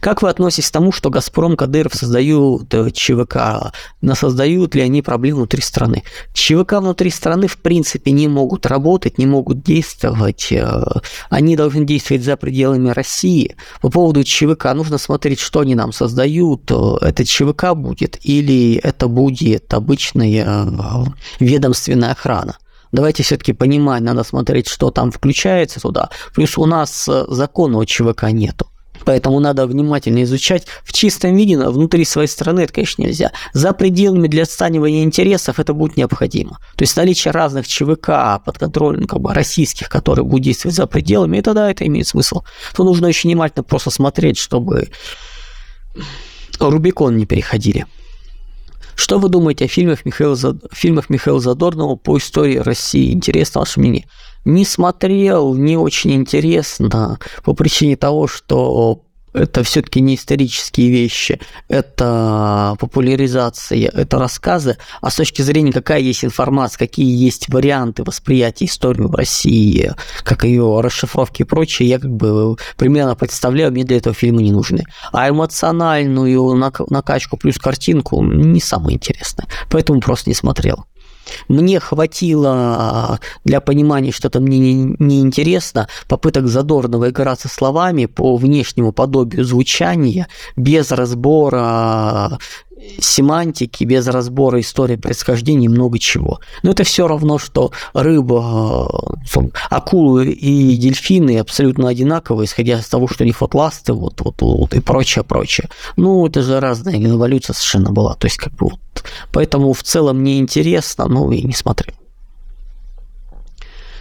Как 0.00 0.22
вы 0.22 0.30
относитесь 0.30 0.70
к 0.70 0.72
тому, 0.72 0.92
что 0.92 1.10
«Газпром», 1.10 1.56
Кадыров 1.56 1.94
создают 1.94 2.72
э, 2.72 2.90
ЧВК? 2.90 3.72
Но 4.00 4.14
создают 4.14 4.74
ли 4.74 4.80
они 4.80 5.02
проблемы 5.02 5.38
внутри 5.38 5.60
страны? 5.60 6.04
ЧВК 6.32 6.74
внутри 6.74 7.10
страны, 7.10 7.46
в 7.46 7.58
принципе, 7.58 8.10
не 8.10 8.26
могут 8.26 8.64
работать, 8.64 9.18
не 9.18 9.26
могут 9.26 9.62
действовать. 9.62 10.48
Э, 10.52 10.82
они 11.28 11.54
должны 11.54 11.84
действовать 11.84 12.24
за 12.24 12.38
пределами 12.38 12.88
России. 12.88 13.56
По 13.82 13.90
поводу 13.90 14.24
ЧВК 14.24 14.72
нужно 14.74 14.96
смотреть, 14.96 15.38
что 15.38 15.60
они 15.60 15.74
нам 15.74 15.92
создают. 15.92 16.70
Э, 16.70 16.96
это 17.02 17.26
ЧВК 17.26 17.74
будет 17.74 18.18
или 18.22 18.76
это 18.76 19.06
будет 19.06 19.72
обычная 19.74 20.66
ведомственная 21.40 22.12
охрана? 22.12 22.56
давайте 22.92 23.22
все-таки 23.22 23.52
понимать, 23.52 24.02
надо 24.02 24.24
смотреть, 24.24 24.66
что 24.66 24.90
там 24.90 25.12
включается 25.12 25.80
туда. 25.80 26.10
Плюс 26.34 26.58
у 26.58 26.66
нас 26.66 27.08
закона 27.28 27.78
у 27.78 27.84
ЧВК 27.84 28.24
нету. 28.32 28.69
Поэтому 29.04 29.40
надо 29.40 29.66
внимательно 29.66 30.22
изучать. 30.22 30.66
В 30.84 30.92
чистом 30.92 31.36
виде 31.36 31.58
внутри 31.58 32.04
своей 32.04 32.28
страны 32.28 32.60
это, 32.60 32.72
конечно, 32.72 33.02
нельзя. 33.02 33.32
За 33.52 33.72
пределами 33.72 34.28
для 34.28 34.42
отстаивания 34.42 35.02
интересов 35.04 35.58
это 35.58 35.72
будет 35.72 35.96
необходимо. 35.96 36.58
То 36.76 36.82
есть 36.82 36.96
наличие 36.96 37.32
разных 37.32 37.66
ЧВК 37.66 38.42
под 38.44 38.58
контролем 38.58 39.06
как 39.06 39.20
бы, 39.20 39.32
российских, 39.34 39.88
которые 39.88 40.24
будут 40.24 40.44
действовать 40.44 40.76
за 40.76 40.86
пределами, 40.86 41.38
и 41.38 41.42
тогда 41.42 41.70
это 41.70 41.86
имеет 41.86 42.06
смысл. 42.06 42.42
То 42.74 42.84
нужно 42.84 43.08
очень 43.08 43.30
внимательно 43.30 43.62
просто 43.62 43.90
смотреть, 43.90 44.38
чтобы 44.38 44.88
Рубикон 46.58 47.16
не 47.16 47.26
переходили. 47.26 47.86
Что 49.00 49.18
вы 49.18 49.30
думаете 49.30 49.64
о 49.64 49.68
фильмах 49.68 50.04
Михаила, 50.04 50.36
Зад... 50.36 50.56
фильмах 50.72 51.08
Михаила 51.08 51.40
Задорнова 51.40 51.96
по 51.96 52.18
истории 52.18 52.58
России? 52.58 53.14
Интересно 53.14 53.60
ваше 53.60 53.80
мнение 53.80 54.06
не 54.44 54.66
смотрел, 54.66 55.54
не 55.54 55.78
очень 55.78 56.12
интересно, 56.12 57.18
по 57.42 57.54
причине 57.54 57.96
того, 57.96 58.26
что 58.26 59.02
это 59.32 59.62
все-таки 59.62 60.00
не 60.00 60.16
исторические 60.16 60.90
вещи, 60.90 61.40
это 61.68 62.76
популяризация, 62.78 63.88
это 63.88 64.18
рассказы, 64.18 64.76
а 65.00 65.10
с 65.10 65.16
точки 65.16 65.42
зрения, 65.42 65.72
какая 65.72 66.00
есть 66.00 66.24
информация, 66.24 66.78
какие 66.78 67.16
есть 67.16 67.48
варианты 67.48 68.02
восприятия 68.02 68.66
истории 68.66 69.02
в 69.02 69.14
России, 69.14 69.92
как 70.22 70.44
ее 70.44 70.80
расшифровки 70.80 71.42
и 71.42 71.44
прочее, 71.44 71.88
я 71.88 71.98
как 71.98 72.10
бы 72.10 72.56
примерно 72.76 73.14
представляю, 73.14 73.72
мне 73.72 73.84
для 73.84 73.98
этого 73.98 74.14
фильмы 74.14 74.42
не 74.42 74.52
нужны. 74.52 74.84
А 75.12 75.28
эмоциональную 75.28 76.54
накачку 76.88 77.36
плюс 77.36 77.58
картинку 77.58 78.22
не 78.22 78.60
самое 78.60 78.96
интересное, 78.96 79.46
поэтому 79.68 80.00
просто 80.00 80.30
не 80.30 80.34
смотрел. 80.34 80.86
Мне 81.48 81.80
хватило 81.80 82.52
а, 82.52 83.18
для 83.44 83.60
понимания, 83.60 84.12
что 84.12 84.28
это 84.28 84.40
мне 84.40 84.74
не 84.98 85.20
интересно, 85.20 85.88
попыток 86.08 86.46
задорного 86.46 87.10
играться 87.10 87.48
словами 87.48 88.06
по 88.06 88.36
внешнему 88.36 88.92
подобию 88.92 89.44
звучания, 89.44 90.28
без 90.56 90.90
разбора 90.90 92.38
семантики, 92.98 93.84
без 93.84 94.06
разбора 94.06 94.60
истории 94.60 94.96
происхождения 94.96 95.66
и 95.66 95.68
много 95.68 95.98
чего. 95.98 96.40
Но 96.62 96.72
это 96.72 96.84
все 96.84 97.06
равно, 97.06 97.38
что 97.38 97.72
рыба, 97.92 99.16
э, 99.34 99.40
акулы 99.70 100.30
и 100.30 100.76
дельфины 100.76 101.38
абсолютно 101.38 101.88
одинаковые, 101.88 102.46
исходя 102.46 102.78
из 102.78 102.86
того, 102.86 103.08
что 103.08 103.24
у 103.24 103.26
них 103.26 103.40
вот 103.40 103.54
ласты, 103.54 103.92
вот, 103.92 104.20
вот, 104.20 104.40
вот 104.40 104.74
и 104.74 104.80
прочее, 104.80 105.24
прочее. 105.24 105.68
Ну, 105.96 106.26
это 106.26 106.42
же 106.42 106.60
разная 106.60 106.96
эволюция 107.02 107.54
совершенно 107.54 107.90
была. 107.90 108.14
То 108.14 108.26
есть, 108.26 108.36
как 108.36 108.54
бы 108.54 108.68
вот. 108.70 108.80
Поэтому 109.32 109.72
в 109.72 109.82
целом 109.82 110.20
мне 110.20 110.38
интересно, 110.38 111.06
но 111.06 111.30
и 111.32 111.42
не 111.42 111.52
смотрю. 111.54 111.92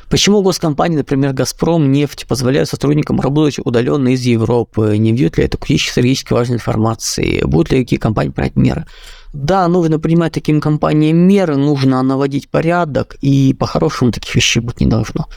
Почему 0.10 0.42
госкомпании, 0.42 0.98
например, 0.98 1.34
«Газпром», 1.34 1.92
нефть 1.92 2.26
позволяют 2.28 2.68
сотрудникам 2.68 3.22
работать 3.22 3.60
удаленно 3.64 4.10
из 4.10 4.22
Европы? 4.22 4.98
Не 4.98 5.12
вьют 5.12 5.38
ли 5.38 5.44
это 5.44 5.58
кучу 5.58 5.92
стратегически 5.92 6.34
важной 6.34 6.56
информации? 6.56 7.44
Будут 7.44 7.72
ли 7.72 7.84
какие 7.84 8.00
компании 8.00 8.32
принять 8.32 8.56
меры? 8.56 8.88
Да, 9.34 9.68
нужно 9.68 10.00
принимать 10.00 10.34
таким 10.34 10.60
компаниям 10.62 11.16
меры, 11.16 11.58
нужно 11.58 12.02
наводить 12.02 12.50
порядок, 12.50 13.18
и 13.22 13.54
по-хорошему 13.54 14.12
таких 14.12 14.34
вещей 14.34 14.60
быть 14.62 14.82
не 14.82 14.88
должно. 14.88 15.28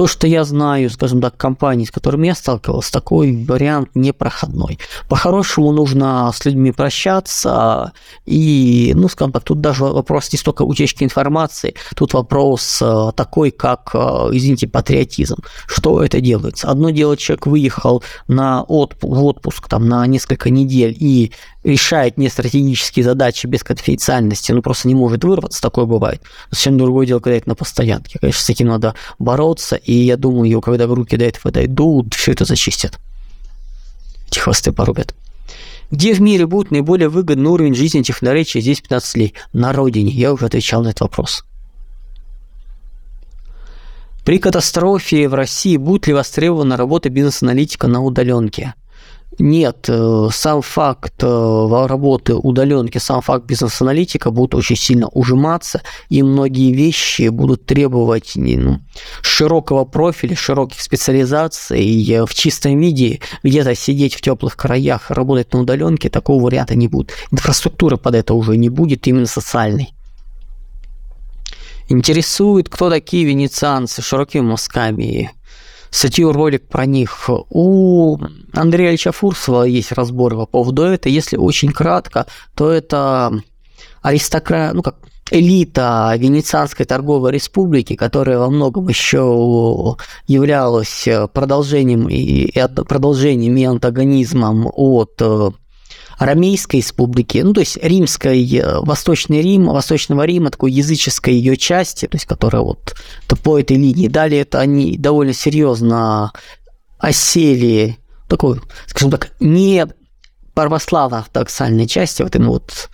То, 0.00 0.06
что 0.06 0.26
я 0.26 0.44
знаю, 0.44 0.88
скажем 0.88 1.20
так, 1.20 1.36
компаний, 1.36 1.84
с 1.84 1.90
которыми 1.90 2.28
я 2.28 2.34
сталкивался, 2.34 2.90
такой 2.90 3.44
вариант 3.44 3.90
непроходной. 3.94 4.78
По-хорошему 5.10 5.72
нужно 5.72 6.32
с 6.34 6.42
людьми 6.46 6.72
прощаться, 6.72 7.92
и, 8.24 8.92
ну, 8.96 9.10
скажем 9.10 9.32
так, 9.32 9.44
тут 9.44 9.60
даже 9.60 9.84
вопрос 9.84 10.32
не 10.32 10.38
столько 10.38 10.62
утечки 10.62 11.04
информации, 11.04 11.74
тут 11.94 12.14
вопрос 12.14 12.80
э, 12.80 13.10
такой, 13.14 13.50
как, 13.50 13.90
э, 13.92 13.98
извините, 14.32 14.68
патриотизм. 14.68 15.36
Что 15.66 16.02
это 16.02 16.22
делается? 16.22 16.68
Одно 16.70 16.88
дело, 16.88 17.18
человек 17.18 17.44
выехал 17.44 18.02
на 18.26 18.62
отпуск, 18.62 19.12
в 19.12 19.22
отпуск 19.22 19.68
там, 19.68 19.86
на 19.86 20.06
несколько 20.06 20.48
недель 20.48 20.96
и 20.98 21.32
решает 21.62 22.16
не 22.18 22.28
стратегические 22.28 23.04
задачи 23.04 23.46
без 23.46 23.62
конфиденциальности, 23.62 24.52
ну 24.52 24.62
просто 24.62 24.88
не 24.88 24.94
может 24.94 25.24
вырваться, 25.24 25.60
такое 25.60 25.84
бывает. 25.84 26.22
Совсем 26.50 26.78
другое 26.78 27.06
дело, 27.06 27.20
когда 27.20 27.36
это 27.36 27.48
на 27.48 27.54
постоянке. 27.54 28.18
Конечно, 28.18 28.42
с 28.42 28.50
этим 28.50 28.68
надо 28.68 28.94
бороться, 29.18 29.76
и 29.76 29.92
я 29.92 30.16
думаю, 30.16 30.60
когда 30.60 30.86
в 30.86 30.94
руки 30.94 31.16
до 31.16 31.24
этого 31.24 31.52
дойдут, 31.52 32.14
все 32.14 32.32
это 32.32 32.44
зачистят. 32.44 32.98
Эти 34.28 34.38
хвосты 34.38 34.72
порубят. 34.72 35.14
Где 35.90 36.14
в 36.14 36.20
мире 36.20 36.46
будет 36.46 36.70
наиболее 36.70 37.08
выгодный 37.08 37.50
уровень 37.50 37.74
жизни 37.74 38.02
технарей 38.02 38.44
через 38.44 38.80
10-15 38.80 39.18
лет? 39.18 39.32
На 39.52 39.72
родине. 39.72 40.12
Я 40.12 40.32
уже 40.32 40.46
отвечал 40.46 40.82
на 40.82 40.88
этот 40.88 41.00
вопрос. 41.00 41.44
При 44.24 44.38
катастрофе 44.38 45.28
в 45.28 45.34
России 45.34 45.76
будет 45.76 46.06
ли 46.06 46.12
востребована 46.12 46.76
работа 46.76 47.08
бизнес-аналитика 47.08 47.88
на 47.88 48.02
удаленке? 48.02 48.74
Нет, 49.40 49.86
э, 49.88 50.28
сам 50.32 50.60
факт 50.60 51.22
э, 51.22 51.86
работы 51.86 52.34
удаленки, 52.34 52.98
сам 52.98 53.22
факт 53.22 53.46
бизнес-аналитика 53.46 54.30
будут 54.30 54.54
очень 54.54 54.76
сильно 54.76 55.08
ужиматься, 55.08 55.80
и 56.10 56.22
многие 56.22 56.72
вещи 56.74 57.28
будут 57.28 57.64
требовать 57.64 58.32
ну, 58.34 58.80
широкого 59.22 59.86
профиля, 59.86 60.36
широких 60.36 60.82
специализаций. 60.82 61.82
И 61.82 62.20
в 62.26 62.34
чистом 62.34 62.78
виде 62.78 63.20
где-то 63.42 63.74
сидеть 63.74 64.14
в 64.14 64.20
теплых 64.20 64.56
краях, 64.56 65.10
работать 65.10 65.54
на 65.54 65.60
удаленке, 65.60 66.10
такого 66.10 66.44
варианта 66.44 66.74
не 66.74 66.88
будет. 66.88 67.12
Инфраструктуры 67.30 67.96
под 67.96 68.16
это 68.16 68.34
уже 68.34 68.58
не 68.58 68.68
будет, 68.68 69.06
именно 69.06 69.26
социальной. 69.26 69.94
Интересует, 71.88 72.68
кто 72.68 72.90
такие 72.90 73.24
венецианцы 73.24 74.02
широкими 74.02 74.42
мазками 74.42 75.32
статью, 75.90 76.32
ролик 76.32 76.68
про 76.68 76.86
них. 76.86 77.28
У 77.50 78.18
Андрея 78.52 78.90
Ильича 78.90 79.12
Фурсова 79.12 79.64
есть 79.64 79.92
разбор 79.92 80.34
по 80.34 80.46
поводу 80.46 80.82
этого. 80.82 81.12
Если 81.12 81.36
очень 81.36 81.72
кратко, 81.72 82.26
то 82.54 82.70
это 82.70 83.32
аристократ, 84.02 84.74
ну 84.74 84.82
как 84.82 84.96
элита 85.30 86.12
Венецианской 86.16 86.86
торговой 86.86 87.32
республики, 87.32 87.94
которая 87.94 88.38
во 88.38 88.50
многом 88.50 88.88
еще 88.88 89.96
являлась 90.26 91.08
продолжением 91.32 92.08
и, 92.08 92.52
продолжением 92.88 93.56
и 93.56 93.64
антагонизмом 93.64 94.68
от 94.72 95.22
Ромейской 96.20 96.80
республики, 96.80 97.38
ну, 97.38 97.54
то 97.54 97.60
есть 97.60 97.78
римской, 97.82 98.46
э, 98.46 98.80
Восточный 98.80 99.40
Рим, 99.40 99.68
Восточного 99.68 100.26
Рима, 100.26 100.50
такой 100.50 100.70
языческой 100.70 101.32
ее 101.32 101.56
части, 101.56 102.06
то 102.06 102.16
есть 102.16 102.26
которая 102.26 102.62
вот 102.62 102.94
по 103.42 103.58
этой 103.58 103.78
линии. 103.78 104.06
Далее 104.06 104.42
это 104.42 104.60
они 104.60 104.98
довольно 104.98 105.32
серьезно 105.32 106.32
осели 106.98 107.96
такой, 108.28 108.60
скажем 108.86 109.10
так, 109.10 109.30
не 109.40 109.86
православно-ортодоксальной 110.54 111.86
части, 111.86 112.20
вот 112.20 112.36
именно 112.36 112.50
вот 112.50 112.90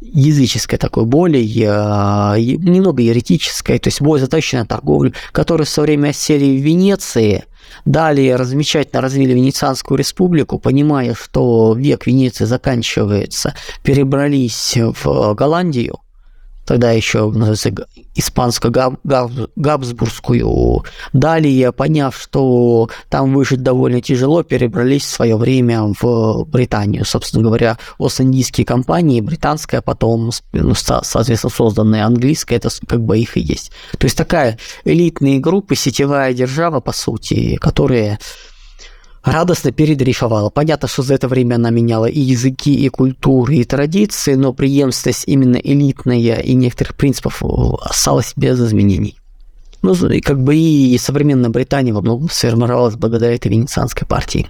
языческой 0.00 0.78
такой, 0.78 1.04
более 1.04 1.44
э, 1.44 2.40
немного 2.40 3.02
еретической, 3.02 3.78
то 3.78 3.88
есть 3.88 4.00
более 4.00 4.24
заточенной 4.24 4.64
торговлю, 4.66 5.12
которую 5.32 5.66
со 5.66 5.82
временем 5.82 6.10
осели 6.10 6.58
в 6.58 6.64
Венеции, 6.64 7.44
Далее 7.84 8.42
замечательно 8.44 9.00
развили 9.00 9.32
Венецианскую 9.32 9.98
республику, 9.98 10.58
понимая, 10.58 11.14
что 11.14 11.74
век 11.74 12.06
Венеции 12.06 12.44
заканчивается, 12.44 13.54
перебрались 13.82 14.76
в 14.76 15.34
Голландию, 15.34 16.00
тогда 16.70 16.92
еще 16.92 17.32
испанско-габсбургскую. 18.14 20.84
Далее, 21.12 21.72
поняв, 21.72 22.16
что 22.16 22.88
там 23.08 23.34
выжить 23.34 23.64
довольно 23.64 24.00
тяжело, 24.00 24.44
перебрались 24.44 25.02
в 25.02 25.10
свое 25.10 25.36
время 25.36 25.92
в 26.00 26.44
Британию. 26.44 27.04
Собственно 27.04 27.42
говоря, 27.42 27.76
Ост-Индийские 27.98 28.64
компании, 28.64 29.20
британская, 29.20 29.80
потом, 29.80 30.30
ну, 30.52 30.74
соответственно, 30.76 31.52
созданная 31.52 32.06
английская, 32.06 32.54
это 32.54 32.68
как 32.86 33.02
бы 33.02 33.18
их 33.18 33.36
и 33.36 33.40
есть. 33.40 33.72
То 33.98 34.04
есть 34.04 34.16
такая 34.16 34.56
элитные 34.84 35.40
группы, 35.40 35.74
сетевая 35.74 36.32
держава, 36.34 36.78
по 36.78 36.92
сути, 36.92 37.56
которые 37.56 38.20
радостно 39.22 39.72
передрейфовала. 39.72 40.50
Понятно, 40.50 40.88
что 40.88 41.02
за 41.02 41.14
это 41.14 41.28
время 41.28 41.56
она 41.56 41.70
меняла 41.70 42.06
и 42.06 42.20
языки, 42.20 42.74
и 42.74 42.88
культуры, 42.88 43.56
и 43.56 43.64
традиции, 43.64 44.34
но 44.34 44.52
преемственность 44.52 45.24
именно 45.26 45.56
элитная 45.56 46.40
и 46.40 46.54
некоторых 46.54 46.96
принципов 46.96 47.42
осталась 47.82 48.32
без 48.36 48.60
изменений. 48.60 49.16
Ну, 49.82 49.94
и 50.08 50.20
как 50.20 50.42
бы 50.42 50.56
и 50.56 50.98
современная 50.98 51.50
Британия 51.50 51.94
во 51.94 52.02
многом 52.02 52.28
сформировалась 52.28 52.96
благодаря 52.96 53.34
этой 53.34 53.50
венецианской 53.50 54.06
партии. 54.06 54.48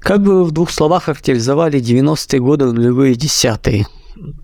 Как 0.00 0.20
бы 0.22 0.38
вы 0.38 0.44
в 0.44 0.50
двух 0.50 0.70
словах 0.70 1.04
характеризовали 1.04 1.80
90-е 1.80 2.40
годы, 2.40 2.64
нулевые 2.64 3.14
десятые? 3.14 3.86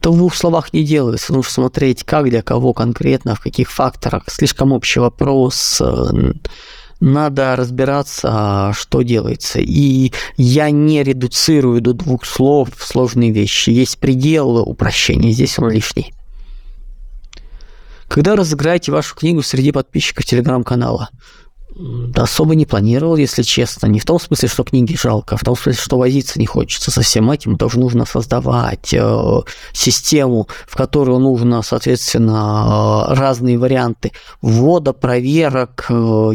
То 0.00 0.12
в 0.12 0.16
двух 0.16 0.34
словах 0.34 0.72
не 0.72 0.84
делается. 0.84 1.32
Нужно 1.32 1.50
смотреть, 1.50 2.04
как, 2.04 2.28
для 2.28 2.42
кого 2.42 2.72
конкретно, 2.72 3.34
в 3.34 3.40
каких 3.40 3.70
факторах. 3.70 4.24
Слишком 4.28 4.72
общий 4.72 5.00
вопрос. 5.00 5.80
Э, 5.80 6.32
надо 7.00 7.54
разбираться, 7.56 8.72
что 8.74 9.02
делается. 9.02 9.60
И 9.60 10.12
я 10.36 10.70
не 10.70 11.02
редуцирую 11.02 11.80
до 11.80 11.92
двух 11.92 12.24
слов 12.24 12.70
сложные 12.78 13.30
вещи. 13.30 13.70
Есть 13.70 13.98
предел 13.98 14.58
упрощения, 14.58 15.30
здесь 15.30 15.58
он 15.58 15.70
лишний. 15.70 16.12
Когда 18.08 18.36
разыграете 18.36 18.90
вашу 18.90 19.14
книгу 19.14 19.42
среди 19.42 19.70
подписчиков 19.70 20.24
телеграм-канала? 20.24 21.10
Особо 22.16 22.56
не 22.56 22.66
планировал, 22.66 23.16
если 23.16 23.42
честно. 23.42 23.86
Не 23.86 24.00
в 24.00 24.04
том 24.04 24.18
смысле, 24.18 24.48
что 24.48 24.64
книги 24.64 24.96
жалко, 24.96 25.36
а 25.36 25.38
в 25.38 25.44
том 25.44 25.56
смысле, 25.56 25.80
что 25.80 25.98
возиться 25.98 26.38
не 26.40 26.46
хочется 26.46 26.90
со 26.90 27.02
всем 27.02 27.30
этим. 27.30 27.56
Тоже 27.56 27.78
нужно 27.78 28.04
создавать 28.04 28.92
э, 28.92 29.40
систему, 29.72 30.48
в 30.66 30.76
которую 30.76 31.20
нужно, 31.20 31.62
соответственно, 31.62 33.06
э, 33.10 33.14
разные 33.14 33.58
варианты 33.58 34.10
ввода, 34.42 34.92
проверок, 34.92 35.86
э, 35.88 36.32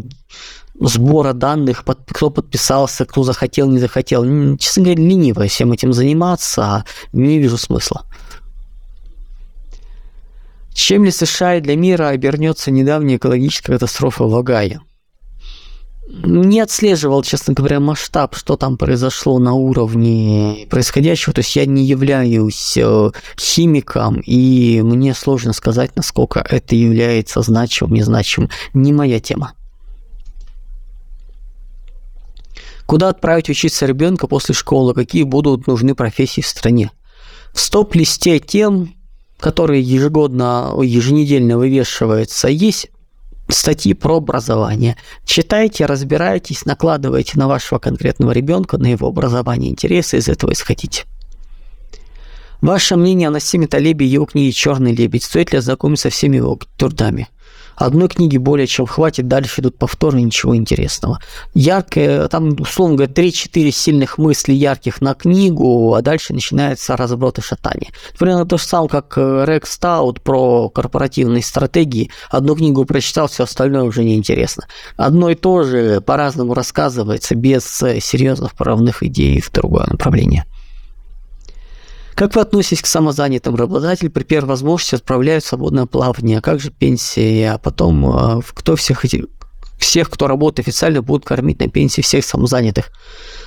сбора 0.79 1.33
данных, 1.33 1.83
под, 1.83 1.99
кто 2.07 2.29
подписался, 2.29 3.05
кто 3.05 3.23
захотел, 3.23 3.69
не 3.69 3.79
захотел. 3.79 4.23
Честно 4.57 4.83
говоря, 4.83 5.01
лениво 5.01 5.45
всем 5.47 5.73
этим 5.73 5.91
заниматься, 5.91 6.63
а 6.63 6.85
не 7.11 7.39
вижу 7.39 7.57
смысла. 7.57 8.05
Чем 10.73 11.03
ли 11.03 11.11
США 11.11 11.55
и 11.55 11.61
для 11.61 11.75
мира 11.75 12.07
обернется 12.07 12.71
недавняя 12.71 13.17
экологическая 13.17 13.73
катастрофа 13.73 14.23
в 14.23 14.35
Огайо? 14.35 14.79
Не 16.07 16.59
отслеживал, 16.59 17.23
честно 17.23 17.53
говоря, 17.53 17.79
масштаб, 17.79 18.35
что 18.35 18.57
там 18.57 18.77
произошло 18.77 19.39
на 19.39 19.53
уровне 19.53 20.67
происходящего. 20.69 21.33
То 21.33 21.39
есть 21.39 21.55
я 21.55 21.65
не 21.65 21.85
являюсь 21.85 22.77
э, 22.77 23.11
химиком, 23.39 24.21
и 24.25 24.81
мне 24.81 25.13
сложно 25.13 25.53
сказать, 25.53 25.95
насколько 25.95 26.45
это 26.47 26.75
является 26.75 27.41
значимым, 27.41 27.95
незначимым. 27.95 28.49
Не 28.73 28.93
моя 28.93 29.19
тема. 29.19 29.53
Куда 32.85 33.09
отправить 33.09 33.49
учиться 33.49 33.85
ребенка 33.85 34.27
после 34.27 34.53
школы? 34.53 34.93
Какие 34.93 35.23
будут 35.23 35.67
нужны 35.67 35.95
профессии 35.95 36.41
в 36.41 36.47
стране? 36.47 36.91
В 37.53 37.59
стоп-листе 37.59 38.39
тем, 38.39 38.93
которые 39.39 39.81
ежегодно, 39.81 40.73
еженедельно 40.81 41.57
вывешиваются, 41.57 42.49
есть 42.49 42.89
статьи 43.53 43.93
про 43.93 44.17
образование. 44.17 44.97
Читайте, 45.25 45.85
разбирайтесь, 45.85 46.65
накладывайте 46.65 47.37
на 47.39 47.47
вашего 47.47 47.79
конкретного 47.79 48.31
ребенка, 48.31 48.77
на 48.77 48.87
его 48.87 49.07
образование 49.07 49.71
интересы, 49.71 50.17
из 50.17 50.27
этого 50.27 50.51
исходите. 50.53 51.05
Ваше 52.61 52.95
мнение 52.95 53.27
о 53.27 53.31
Насиме 53.31 53.67
Талебе 53.67 54.05
и 54.05 54.09
его 54.09 54.25
книге 54.25 54.53
«Черный 54.53 54.95
лебедь». 54.95 55.23
Стоит 55.23 55.51
ли 55.51 55.57
ознакомиться 55.57 56.03
со 56.03 56.15
всеми 56.15 56.37
его 56.37 56.57
трудами? 56.77 57.27
Одной 57.75 58.07
книги 58.07 58.37
более 58.37 58.67
чем 58.67 58.85
хватит, 58.85 59.27
дальше 59.27 59.61
идут 59.61 59.77
повторы, 59.77 60.21
ничего 60.21 60.55
интересного. 60.55 61.19
Яркое, 61.53 62.27
там, 62.27 62.55
условно 62.59 62.95
говоря, 62.97 63.13
3-4 63.13 63.71
сильных 63.71 64.17
мысли 64.17 64.53
ярких 64.53 65.01
на 65.01 65.13
книгу, 65.13 65.93
а 65.93 66.01
дальше 66.01 66.33
начинается 66.33 66.95
разброд 66.95 67.39
и 67.39 67.41
шатание. 67.41 67.91
Примерно 68.17 68.45
то 68.45 68.57
же 68.57 68.63
самое, 68.63 68.89
как 68.89 69.13
э, 69.17 69.45
Рекс 69.47 69.73
Стаут 69.73 70.21
про 70.21 70.69
корпоративные 70.69 71.43
стратегии. 71.43 72.11
Одну 72.29 72.55
книгу 72.55 72.85
прочитал, 72.85 73.27
все 73.27 73.43
остальное 73.43 73.83
уже 73.83 74.03
неинтересно. 74.03 74.65
Одно 74.97 75.29
и 75.29 75.35
то 75.35 75.63
же 75.63 76.01
по-разному 76.01 76.53
рассказывается, 76.53 77.35
без 77.35 77.81
э, 77.81 77.99
серьезных 77.99 78.53
правных 78.53 79.03
идей 79.03 79.41
в 79.41 79.51
другое 79.51 79.87
направление. 79.89 80.45
Как 82.15 82.35
вы 82.35 82.41
относитесь 82.41 82.81
к 82.81 82.87
самозанятым? 82.87 83.55
Работодатель 83.55 84.09
при 84.09 84.23
первой 84.23 84.49
возможности 84.49 84.95
отправляют 84.95 85.43
в 85.43 85.47
свободное 85.47 85.85
плавание. 85.85 86.41
Как 86.41 86.59
же 86.59 86.71
пенсия? 86.71 87.53
А 87.53 87.57
потом, 87.57 88.05
а, 88.05 88.41
кто 88.53 88.75
всех 88.75 89.05
этих 89.05 89.25
всех, 89.83 90.09
кто 90.09 90.27
работает 90.27 90.67
официально, 90.67 91.01
будут 91.01 91.25
кормить 91.25 91.59
на 91.59 91.67
пенсии 91.67 92.01
всех 92.01 92.23
самозанятых. 92.23 92.89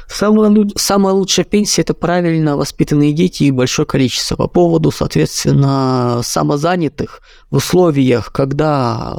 Самая, 0.07 0.69
самая 0.77 1.15
лучшая 1.15 1.47
пенсия– 1.47 1.81
это 1.83 1.95
правильно 1.95 2.57
воспитанные 2.57 3.13
дети 3.13 3.45
и 3.45 3.51
большое 3.51 3.87
количество. 3.87 4.37
По 4.37 4.47
поводу, 4.47 4.91
соответственно, 4.91 6.21
самозанятых 6.23 7.23
в 7.51 7.57
условиях, 7.57 8.33
когда 8.33 9.17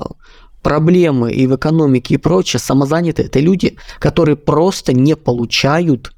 проблемы 0.61 1.31
и 1.31 1.47
в 1.47 1.55
экономике 1.55 2.15
и 2.15 2.17
прочее, 2.17 2.59
самозанятые– 2.59 3.25
это 3.27 3.39
люди, 3.39 3.77
которые 3.99 4.35
просто 4.35 4.93
не 4.93 5.15
получают 5.15 6.13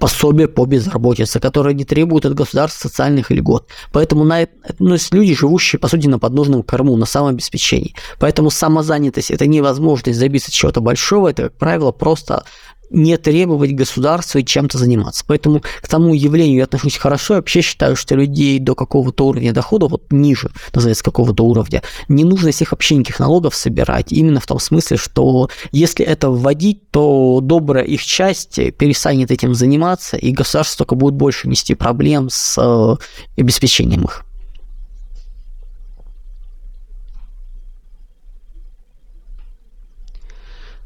пособие 0.00 0.48
по 0.48 0.64
безработице, 0.64 1.38
которое 1.38 1.74
не 1.74 1.84
требует 1.84 2.24
от 2.26 2.34
государства 2.34 2.88
социальных 2.88 3.30
льгот. 3.30 3.68
Поэтому 3.92 4.24
на, 4.24 4.48
ну, 4.78 4.94
есть 4.94 5.14
люди, 5.14 5.34
живущие, 5.34 5.78
по 5.78 5.88
сути, 5.88 6.08
на 6.08 6.18
подножном 6.18 6.62
корму, 6.62 6.96
на 6.96 7.06
самообеспечении. 7.06 7.94
Поэтому 8.18 8.50
самозанятость– 8.50 9.30
это 9.32 9.46
невозможность 9.46 10.18
добиться 10.18 10.50
чего-то 10.50 10.80
большого, 10.80 11.28
это, 11.28 11.44
как 11.44 11.58
правило, 11.58 11.92
просто 11.92 12.44
не 12.90 13.16
требовать 13.16 13.72
государству 13.74 14.38
и 14.38 14.44
чем-то 14.44 14.78
заниматься. 14.78 15.24
Поэтому 15.26 15.60
к 15.60 15.88
тому 15.88 16.14
явлению 16.14 16.58
я 16.58 16.64
отношусь 16.64 16.96
хорошо. 16.96 17.34
Я 17.34 17.40
вообще 17.40 17.60
считаю, 17.60 17.96
что 17.96 18.16
людей 18.16 18.58
до 18.58 18.74
какого-то 18.74 19.28
уровня 19.28 19.52
дохода, 19.52 19.86
вот 19.86 20.04
ниже, 20.10 20.50
называется, 20.74 21.04
какого-то 21.04 21.44
уровня, 21.44 21.82
не 22.08 22.24
нужно 22.24 22.50
всех 22.50 22.72
вообще 22.72 22.96
никаких 22.96 23.20
налогов 23.20 23.54
собирать. 23.54 24.12
Именно 24.12 24.40
в 24.40 24.46
том 24.46 24.58
смысле, 24.58 24.96
что 24.96 25.48
если 25.72 26.04
это 26.04 26.30
вводить, 26.30 26.90
то 26.90 27.40
добрая 27.42 27.84
их 27.84 28.04
часть 28.04 28.56
перестанет 28.76 29.30
этим 29.30 29.54
заниматься, 29.54 30.16
и 30.16 30.32
государство 30.32 30.84
только 30.84 30.94
будет 30.96 31.14
больше 31.14 31.48
нести 31.48 31.74
проблем 31.74 32.28
с 32.30 32.58
э, 32.58 33.40
обеспечением 33.40 34.04
их. 34.04 34.24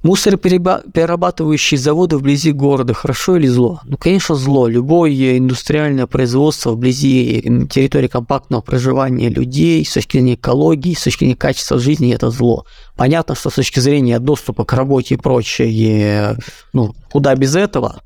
Мусороперерабатывающие 0.04 1.78
заводы 1.78 2.18
вблизи 2.18 2.52
города, 2.52 2.92
хорошо 2.92 3.36
или 3.38 3.46
зло? 3.46 3.80
Ну, 3.84 3.96
конечно, 3.96 4.34
зло. 4.34 4.68
Любое 4.68 5.38
индустриальное 5.38 6.06
производство 6.06 6.72
вблизи 6.72 7.66
территории 7.70 8.08
компактного 8.08 8.60
проживания 8.60 9.30
людей, 9.30 9.82
с 9.82 9.94
точки 9.94 10.18
зрения 10.18 10.34
экологии, 10.34 10.92
с 10.92 11.04
точки 11.04 11.20
зрения 11.20 11.36
качества 11.36 11.78
жизни, 11.78 12.12
это 12.12 12.28
зло. 12.30 12.66
Понятно, 12.96 13.34
что 13.34 13.48
с 13.48 13.54
точки 13.54 13.80
зрения 13.80 14.18
доступа 14.18 14.66
к 14.66 14.74
работе 14.74 15.14
и 15.14 15.18
прочее, 15.18 16.36
ну, 16.74 16.94
куда 17.10 17.34
без 17.34 17.56
этого, 17.56 18.02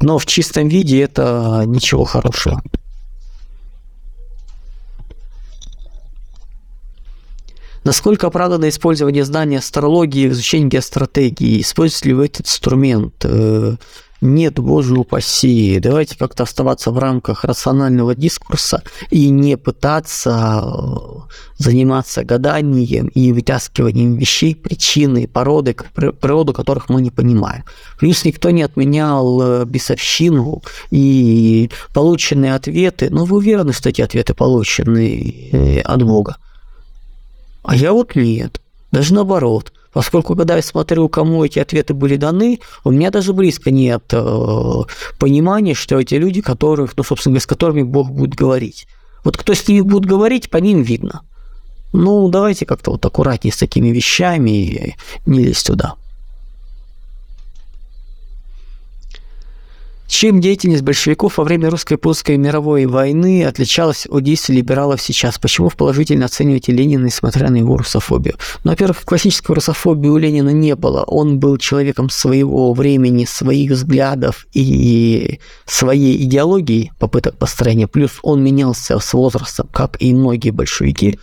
но 0.00 0.18
в 0.18 0.26
чистом 0.26 0.68
виде 0.68 1.02
это 1.02 1.64
ничего 1.66 2.04
хорошего. 2.04 2.62
Насколько 7.84 8.28
оправдано 8.28 8.70
использование 8.70 9.24
знания 9.24 9.58
астрологии 9.58 10.28
в 10.28 10.32
изучении 10.32 10.68
геостратегии? 10.68 11.60
Используете 11.60 12.08
ли 12.08 12.14
вы 12.14 12.26
этот 12.26 12.46
инструмент? 12.46 13.14
Э, 13.24 13.76
нет, 14.22 14.58
боже 14.58 14.94
упаси. 14.94 15.78
Давайте 15.80 16.16
как-то 16.16 16.44
оставаться 16.44 16.92
в 16.92 16.98
рамках 16.98 17.44
рационального 17.44 18.14
дискурса 18.14 18.82
и 19.10 19.28
не 19.28 19.58
пытаться 19.58 20.62
э, 20.64 21.34
заниматься 21.58 22.24
гаданием 22.24 23.08
и 23.08 23.32
вытаскиванием 23.32 24.16
вещей, 24.16 24.56
причины, 24.56 25.28
породы, 25.28 25.76
природу 25.94 26.54
которых 26.54 26.88
мы 26.88 27.02
не 27.02 27.10
понимаем. 27.10 27.64
Плюс 27.98 28.24
никто 28.24 28.48
не 28.48 28.62
отменял 28.62 29.42
э, 29.42 29.64
бесовщину 29.66 30.62
и 30.90 31.68
полученные 31.92 32.54
ответы. 32.54 33.10
Но 33.10 33.26
вы 33.26 33.36
уверены, 33.36 33.74
что 33.74 33.90
эти 33.90 34.00
ответы 34.00 34.32
получены 34.32 35.82
от 35.84 36.02
Бога? 36.02 36.38
А 37.64 37.74
я 37.74 37.92
вот 37.92 38.14
нет. 38.14 38.60
Даже 38.92 39.14
наоборот. 39.14 39.72
Поскольку, 39.92 40.36
когда 40.36 40.56
я 40.56 40.62
смотрю, 40.62 41.08
кому 41.08 41.44
эти 41.44 41.58
ответы 41.58 41.94
были 41.94 42.16
даны, 42.16 42.60
у 42.84 42.90
меня 42.90 43.10
даже 43.10 43.32
близко 43.32 43.70
нет 43.70 44.04
э, 44.12 44.82
понимания, 45.18 45.74
что 45.74 45.98
эти 45.98 46.14
люди, 46.14 46.42
которых, 46.42 46.96
ну, 46.96 47.04
собственно 47.04 47.32
говоря, 47.32 47.42
с 47.42 47.46
которыми 47.46 47.82
Бог 47.82 48.10
будет 48.10 48.34
говорить. 48.34 48.86
Вот 49.24 49.36
кто 49.36 49.54
с 49.54 49.66
ними 49.66 49.80
будет 49.80 50.04
говорить, 50.04 50.50
по 50.50 50.58
ним 50.58 50.82
видно. 50.82 51.22
Ну, 51.92 52.28
давайте 52.28 52.66
как-то 52.66 52.90
вот 52.90 53.06
аккуратнее 53.06 53.52
с 53.52 53.56
такими 53.56 53.88
вещами 53.88 54.50
и 54.50 54.94
не 55.26 55.44
лезть 55.44 55.66
туда. 55.68 55.94
Чем 60.06 60.40
деятельность 60.40 60.82
большевиков 60.82 61.38
во 61.38 61.44
время 61.44 61.70
русско-японской 61.70 62.36
мировой 62.36 62.86
войны 62.86 63.44
отличалась 63.44 64.06
от 64.08 64.22
действий 64.22 64.56
либералов 64.56 65.00
сейчас? 65.00 65.38
Почему 65.38 65.68
в 65.68 65.76
положительно 65.76 66.26
оцениваете 66.26 66.72
Ленина, 66.72 67.06
несмотря 67.06 67.50
на 67.50 67.56
его 67.56 67.76
русофобию? 67.76 68.36
Ну, 68.64 68.70
во-первых, 68.70 69.02
классической 69.04 69.54
русофобии 69.54 70.08
у 70.08 70.18
Ленина 70.18 70.50
не 70.50 70.76
было. 70.76 71.02
Он 71.04 71.38
был 71.38 71.56
человеком 71.56 72.10
своего 72.10 72.74
времени, 72.74 73.24
своих 73.24 73.72
взглядов 73.72 74.46
и 74.52 75.40
своей 75.64 76.22
идеологии, 76.24 76.92
попыток 76.98 77.36
построения. 77.36 77.88
Плюс 77.88 78.12
он 78.22 78.42
менялся 78.44 78.98
с 78.98 79.14
возрастом, 79.14 79.68
как 79.72 80.00
и 80.00 80.12
многие 80.12 80.50
большевики 80.50 81.18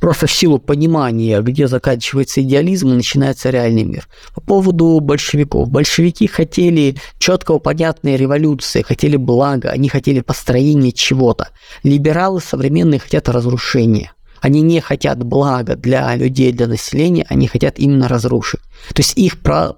просто 0.00 0.26
в 0.26 0.32
силу 0.32 0.58
понимания, 0.58 1.40
где 1.40 1.68
заканчивается 1.68 2.42
идеализм 2.42 2.88
и 2.88 2.96
начинается 2.96 3.50
реальный 3.50 3.84
мир. 3.84 4.08
По 4.34 4.40
поводу 4.40 5.00
большевиков. 5.00 5.68
Большевики 5.68 6.26
хотели 6.26 6.96
четкого, 7.18 7.58
понятной 7.58 8.16
революции, 8.16 8.82
хотели 8.82 9.16
блага, 9.16 9.70
они 9.70 9.88
хотели 9.88 10.20
построения 10.20 10.92
чего-то. 10.92 11.48
Либералы 11.82 12.40
современные 12.40 13.00
хотят 13.00 13.28
разрушения. 13.28 14.12
Они 14.40 14.60
не 14.60 14.80
хотят 14.80 15.24
блага 15.24 15.76
для 15.76 16.14
людей, 16.14 16.52
для 16.52 16.66
населения, 16.66 17.26
они 17.28 17.48
хотят 17.48 17.78
именно 17.78 18.06
разрушить. 18.06 18.60
То 18.94 19.00
есть 19.00 19.16
их 19.16 19.40
про 19.40 19.76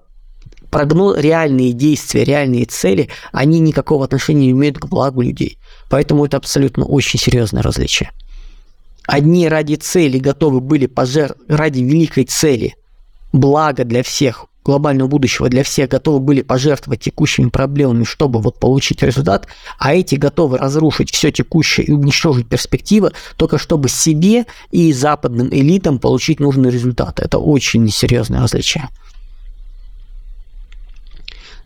прогноз, 0.71 1.17
реальные 1.19 1.73
действия, 1.73 2.25
реальные 2.25 2.67
цели, 2.67 3.09
они 3.33 3.61
никакого 3.61 4.05
отношения 4.05 4.47
не 4.47 4.51
имеют 4.51 4.79
к 4.79 4.87
благу 4.87 5.23
людей. 5.23 5.59
Поэтому 5.89 6.27
это 6.27 6.37
абсолютно 6.37 6.85
очень 6.85 7.19
серьезное 7.19 7.63
различие. 7.63 8.11
Одни 9.09 9.49
ради 9.49 9.77
цели 9.77 10.19
готовы 10.19 10.61
были 10.61 10.85
пожертвовать, 10.85 11.51
ради 11.51 11.81
великой 11.81 12.25
цели, 12.25 12.77
блага 13.33 13.85
для 13.85 14.03
всех, 14.03 14.45
глобального 14.67 15.09
будущего 15.09 15.49
для 15.49 15.65
всех 15.65 15.89
готовы 15.89 16.21
были 16.21 16.43
пожертвовать 16.43 17.01
текущими 17.01 17.49
проблемами, 17.49 18.05
чтобы 18.05 18.39
вот 18.43 18.61
получить 18.61 19.03
результат, 19.03 19.49
а 19.79 19.95
эти 19.95 20.17
готовы 20.17 20.59
разрушить 20.59 21.11
все 21.11 21.33
текущее 21.33 21.87
и 21.87 21.93
уничтожить 21.93 22.51
перспективы, 22.51 23.13
только 23.39 23.57
чтобы 23.57 23.89
себе 23.89 24.45
и 24.73 24.93
западным 24.93 25.49
элитам 25.55 25.99
получить 25.99 26.39
нужный 26.39 26.71
результат. 26.71 27.19
Это 27.19 27.39
очень 27.39 27.89
серьезное 27.89 28.43
различие. 28.43 28.91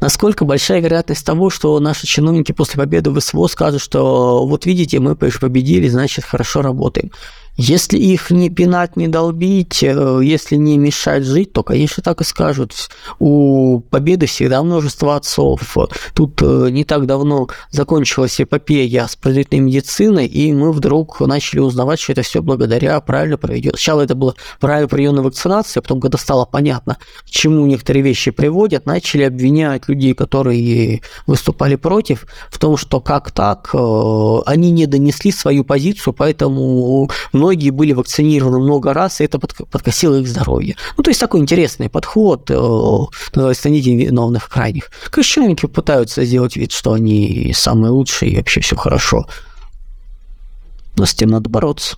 Насколько 0.03 0.45
большая 0.45 0.81
вероятность 0.81 1.25
того, 1.25 1.49
что 1.49 1.79
наши 1.79 2.09
чиновники 2.09 2.51
после 2.51 2.77
победы 2.77 3.11
в 3.11 3.21
СВО 3.21 3.47
скажут, 3.47 3.81
что 3.81 4.45
вот 4.45 4.67
видите, 4.67 4.99
мы 4.99 5.15
победили, 5.15 5.87
значит, 5.87 6.25
хорошо 6.25 6.61
работаем. 6.61 7.13
Если 7.57 7.99
их 7.99 8.31
не 8.31 8.49
пинать, 8.49 8.97
не 8.97 9.09
долбить, 9.09 9.83
э, 9.83 10.21
если 10.23 10.57
не 10.57 10.79
мешать 10.79 11.25
жить, 11.25 11.53
то, 11.53 11.63
конечно, 11.63 12.03
так 12.03 12.23
и 12.23 12.25
скажут. 12.25 12.89
У 13.19 13.81
победы 13.81 14.25
всегда 14.27 14.63
множество 14.63 15.17
отцов. 15.17 15.77
Тут 16.15 16.41
э, 16.41 16.71
не 16.71 16.85
так 16.85 17.05
давно 17.05 17.49
закончилась 17.71 18.41
эпопея 18.41 19.07
с 19.07 19.17
предварительной 19.17 19.67
медициной, 19.67 20.27
и 20.27 20.51
мы 20.53 20.73
вдруг 20.73 21.21
начали 21.21 21.61
узнавать, 21.61 22.01
что 22.01 22.13
это 22.13 22.23
все 22.23 22.41
благодаря 22.41 22.99
правильно 23.01 23.37
проведенной. 23.37 23.77
Сначала 23.77 24.01
это 24.01 24.15
было 24.15 24.35
правильно 24.59 24.89
проведенная 24.89 25.23
вакцинация, 25.23 25.81
а 25.81 25.83
потом, 25.83 26.01
когда 26.01 26.17
стало 26.17 26.47
понятно, 26.47 26.97
к 27.27 27.31
чему 27.31 27.67
некоторые 27.67 28.03
вещи 28.03 28.31
приводят, 28.31 28.87
начали 28.87 29.25
обвинять 29.25 29.89
людей, 29.89 30.15
которые 30.15 31.03
выступали 31.27 31.77
против, 31.77 32.27
в 32.51 32.59
том, 32.59 32.79
что 32.79 33.01
как 33.01 33.31
так, 33.31 33.71
э, 33.75 34.37
они 34.47 34.71
не 34.71 34.87
донесли 34.87 35.33
свою 35.33 35.65
позицию, 35.65 36.15
поэтому 36.15 37.11
многие 37.43 37.71
были 37.71 37.93
вакцинированы 37.93 38.59
много 38.59 38.95
раз, 38.95 39.21
и 39.21 39.25
это 39.25 39.39
подкосило 39.39 40.21
их 40.21 40.29
здоровье. 40.29 40.77
Ну, 40.97 41.03
то 41.03 41.11
есть 41.11 41.21
такой 41.21 41.41
интересный 41.41 41.89
подход, 41.89 42.51
э, 42.51 42.55
называется, 43.35 43.69
виновных 43.69 44.49
крайних. 44.49 44.91
Крещенники 45.11 45.67
пытаются 45.67 46.25
сделать 46.25 46.57
вид, 46.57 46.73
что 46.73 46.93
они 46.93 47.53
самые 47.55 47.91
лучшие 47.91 48.33
и 48.33 48.37
вообще 48.37 48.61
все 48.61 48.77
хорошо. 48.77 49.27
Но 50.97 51.05
с 51.05 51.15
тем 51.15 51.31
надо 51.31 51.51
бороться. 51.51 51.97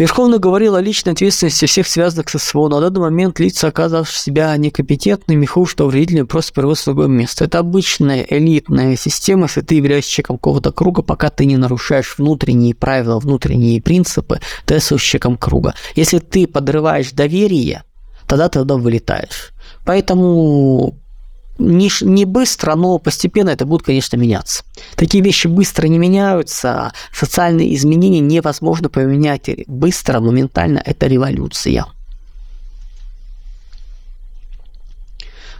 Верховный 0.00 0.38
говорил 0.38 0.76
о 0.76 0.80
личной 0.80 1.12
ответственности 1.12 1.66
всех 1.66 1.86
связанных 1.86 2.30
со 2.30 2.38
СВО, 2.38 2.68
на 2.68 2.80
данный 2.80 3.00
момент 3.00 3.38
лица, 3.38 3.68
оказавшие 3.68 4.18
себя 4.18 4.56
некомпетентными, 4.56 5.44
хуже, 5.44 5.72
что 5.72 5.86
вредительными, 5.88 6.24
просто 6.24 6.54
переводятся 6.54 6.92
в 6.92 6.94
другое 6.94 7.08
место. 7.08 7.44
Это 7.44 7.58
обычная 7.58 8.26
элитная 8.30 8.96
система, 8.96 9.42
если 9.42 9.60
ты 9.60 9.74
являешься 9.74 10.10
человеком 10.10 10.38
какого-то 10.38 10.72
круга, 10.72 11.02
пока 11.02 11.28
ты 11.28 11.44
не 11.44 11.58
нарушаешь 11.58 12.14
внутренние 12.16 12.74
правила, 12.74 13.18
внутренние 13.18 13.82
принципы, 13.82 14.40
ты 14.64 14.76
остаешься 14.76 15.06
человеком 15.06 15.36
круга. 15.36 15.74
Если 15.94 16.18
ты 16.18 16.46
подрываешь 16.46 17.12
доверие, 17.12 17.84
тогда 18.26 18.48
ты 18.48 18.60
туда 18.60 18.76
вылетаешь. 18.76 19.50
Поэтому 19.84 20.94
не, 21.60 21.90
не 22.00 22.24
быстро, 22.24 22.74
но 22.74 22.98
постепенно 22.98 23.50
это 23.50 23.66
будет, 23.66 23.82
конечно, 23.82 24.16
меняться. 24.16 24.64
Такие 24.96 25.22
вещи 25.22 25.46
быстро 25.46 25.86
не 25.86 25.98
меняются, 25.98 26.92
социальные 27.12 27.74
изменения 27.76 28.20
невозможно 28.20 28.88
поменять 28.88 29.48
быстро, 29.66 30.20
моментально, 30.20 30.82
это 30.84 31.06
революция. 31.06 31.86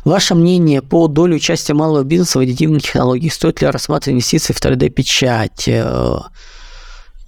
Ваше 0.05 0.35
мнение 0.35 0.81
по 0.81 1.09
доле 1.09 1.37
участия 1.37 1.75
малого 1.75 2.05
бизнеса 2.05 2.39
в 2.39 2.43
аддитивных 2.43 2.83
технологиях? 2.83 3.35
Стоит 3.35 3.61
ли 3.61 3.67
рассматривать 3.67 4.15
инвестиции 4.15 4.55
в 4.55 4.61
3D-печать? 4.61 5.69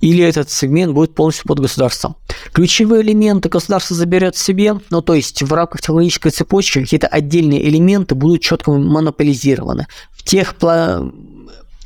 Или 0.02 0.22
этот 0.22 0.50
сегмент 0.50 0.92
будет 0.92 1.14
полностью 1.14 1.46
под 1.46 1.60
государством. 1.60 2.16
Ключевые 2.52 3.02
элементы 3.02 3.48
государство 3.48 3.96
заберет 3.96 4.36
себе, 4.36 4.78
ну 4.90 5.00
то 5.00 5.14
есть 5.14 5.42
в 5.42 5.52
рамках 5.54 5.80
технологической 5.80 6.32
цепочки 6.32 6.80
какие-то 6.80 7.06
отдельные 7.06 7.66
элементы 7.66 8.14
будут 8.14 8.42
четко 8.42 8.72
монополизированы. 8.72 9.86
В 10.10 10.24
тех 10.24 10.54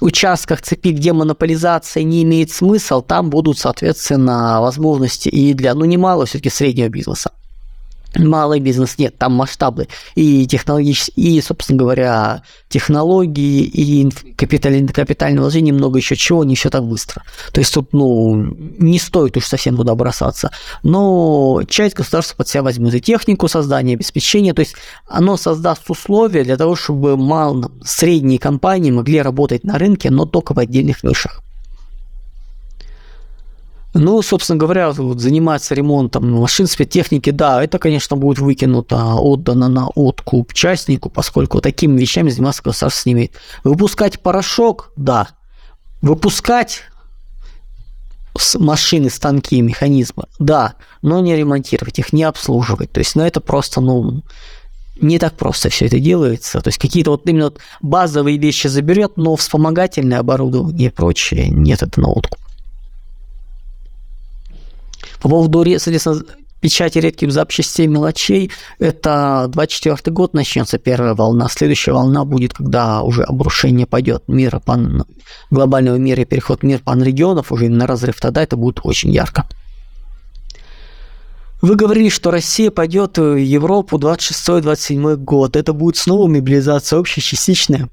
участках 0.00 0.62
цепи, 0.62 0.88
где 0.88 1.12
монополизация 1.12 2.02
не 2.02 2.22
имеет 2.22 2.50
смысла, 2.50 3.02
там 3.02 3.31
будут, 3.31 3.59
соответственно, 3.59 4.61
возможности 4.61 5.29
и 5.29 5.52
для, 5.52 5.74
ну, 5.74 5.85
немало 5.85 6.26
все-таки 6.26 6.50
среднего 6.50 6.88
бизнеса 6.88 7.31
малый 8.18 8.61
бизнес 8.61 8.98
нет, 8.98 9.16
там 9.18 9.33
масштабы 9.33 9.88
и 10.14 10.46
технологические, 10.46 11.37
и, 11.37 11.40
собственно 11.40 11.79
говоря, 11.79 12.42
технологии, 12.68 13.62
и 13.62 14.11
капиталь, 14.37 14.87
капитальное 14.88 15.40
вложение, 15.40 15.72
много 15.72 15.98
еще 15.98 16.16
чего, 16.16 16.44
не 16.44 16.57
все 16.57 16.70
так 16.70 16.85
быстро. 16.85 17.22
То 17.52 17.61
есть 17.61 17.72
тут, 17.74 17.92
ну, 17.92 18.35
не 18.79 18.98
стоит 18.98 19.37
уж 19.37 19.44
совсем 19.44 19.76
туда 19.76 19.94
бросаться. 19.94 20.50
Но 20.83 21.62
часть 21.68 21.94
государства 21.94 22.37
под 22.37 22.48
себя 22.48 22.62
возьмет 22.62 22.94
и 22.94 23.00
технику 23.00 23.48
создания, 23.48 23.94
обеспечения, 23.94 24.55
то 24.55 24.61
есть 24.61 24.74
оно 25.07 25.37
создаст 25.37 25.88
условия 25.88 26.44
для 26.44 26.57
того, 26.57 26.76
чтобы 26.76 27.16
мал, 27.16 27.70
средние 27.85 28.38
компании 28.38 28.90
могли 28.90 29.22
работать 29.22 29.64
на 29.64 29.79
рынке, 29.79 30.11
но 30.11 30.24
только 30.26 30.55
в 30.55 30.59
отдельных 30.59 31.02
нишах. 31.02 31.42
Ну, 33.98 34.20
собственно 34.22 34.59
говоря, 34.59 34.90
вот, 34.90 35.20
заниматься 35.20 35.74
ремонтом 35.74 36.30
машин, 36.30 36.66
спецтехники, 36.66 37.30
да, 37.30 37.62
это, 37.62 37.78
конечно, 37.78 38.16
будет 38.16 38.38
выкинуто, 38.38 39.14
отдано 39.14 39.68
на 39.68 39.88
откуп 39.88 40.52
частнику, 40.52 41.09
поскольку 41.09 41.61
такими 41.61 41.98
вещами 41.98 42.30
заниматься 42.30 42.62
государство 42.62 43.09
не 43.09 43.14
имеет. 43.14 43.32
Выпускать 43.64 44.20
порошок, 44.20 44.92
да. 44.96 45.28
Выпускать 46.02 46.82
машины, 48.59 49.09
станки, 49.09 49.62
механизмы, 49.62 50.24
да, 50.38 50.74
но 51.00 51.20
не 51.20 51.35
ремонтировать 51.35 51.98
их, 51.98 52.12
не 52.12 52.24
обслуживать. 52.24 52.92
То 52.92 52.98
есть, 52.98 53.16
ну, 53.16 53.22
это 53.22 53.40
просто, 53.40 53.80
ну, 53.80 54.22
не 55.00 55.18
так 55.18 55.35
просто 55.35 55.70
все 55.70 55.87
это 55.87 55.98
делается. 55.98 56.61
То 56.61 56.68
есть 56.68 56.78
какие-то 56.78 57.12
вот 57.12 57.26
именно 57.26 57.52
базовые 57.80 58.37
вещи 58.37 58.66
заберет, 58.66 59.16
но 59.16 59.37
вспомогательное 59.37 60.18
оборудование 60.18 60.88
и 60.88 60.92
прочее 60.92 61.48
нет, 61.48 61.82
это 61.82 62.00
на 62.00 62.09
откуп. 62.09 62.38
По 65.20 65.29
поводу, 65.29 65.64
соответственно, 65.79 66.22
печати 66.61 66.98
редких 66.98 67.33
запчастей 67.33 67.87
мелочей, 67.87 68.50
это 68.79 69.46
24 69.48 70.12
год 70.12 70.35
начнется 70.35 70.79
первая 70.79 71.14
волна. 71.14 71.48
Следующая 71.48 71.92
волна 71.92 72.24
будет, 72.24 72.55
когда 72.55 73.02
уже 73.02 73.22
обрушение 73.22 73.87
пойдет 73.87 74.24
мира, 74.26 74.61
пан, 74.64 75.05
глобального 75.50 75.96
мира 75.96 76.22
и 76.22 76.24
переход 76.24 76.62
мира 76.62 76.81
пан-регионов, 76.85 77.52
уже 77.52 77.68
на 77.68 77.87
разрыв, 77.87 78.20
тогда 78.20 78.42
это 78.42 78.57
будет 78.57 78.81
очень 78.83 79.11
ярко. 79.11 79.46
Вы 81.62 81.74
говорили, 81.74 82.11
что 82.11 82.31
Россия 82.31 82.70
пойдет 82.70 83.16
в 83.18 83.37
Европу 83.37 83.98
26-27 83.98 85.16
год. 85.16 85.57
Это 85.57 85.72
будет 85.72 85.96
снова 85.96 86.26
мобилизация 86.29 86.98
общая, 86.98 87.22
частичная. 87.22 87.88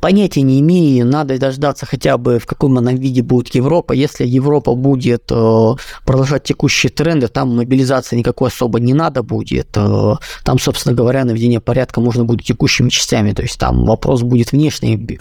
Понятия 0.00 0.42
не 0.42 0.60
имею, 0.60 1.06
надо 1.06 1.38
дождаться 1.38 1.84
хотя 1.86 2.16
бы 2.16 2.38
в 2.38 2.46
каком 2.46 2.78
она 2.78 2.92
виде 2.92 3.22
будет 3.22 3.54
Европа. 3.54 3.92
Если 3.92 4.26
Европа 4.26 4.74
будет 4.74 5.30
э, 5.30 5.74
продолжать 6.06 6.44
текущие 6.44 6.90
тренды, 6.90 7.28
там 7.28 7.56
мобилизации 7.56 8.16
никакой 8.16 8.48
особо 8.48 8.80
не 8.80 8.94
надо 8.94 9.22
будет. 9.22 9.76
Э, 9.76 10.14
там, 10.42 10.58
собственно 10.58 10.94
говоря, 10.94 11.24
наведение 11.24 11.60
порядка 11.60 12.00
можно 12.00 12.24
будет 12.24 12.46
текущими 12.46 12.88
частями. 12.88 13.32
То 13.32 13.42
есть 13.42 13.58
там 13.58 13.84
вопрос 13.84 14.22
будет 14.22 14.52
внешней, 14.52 15.18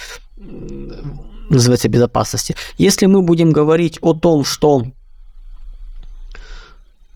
называется, 1.49 1.89
безопасности. 1.89 2.56
Если 2.78 3.06
мы 3.06 3.21
будем 3.21 3.52
говорить 3.52 3.99
о 4.02 4.13
том, 4.13 4.45
что 4.45 4.84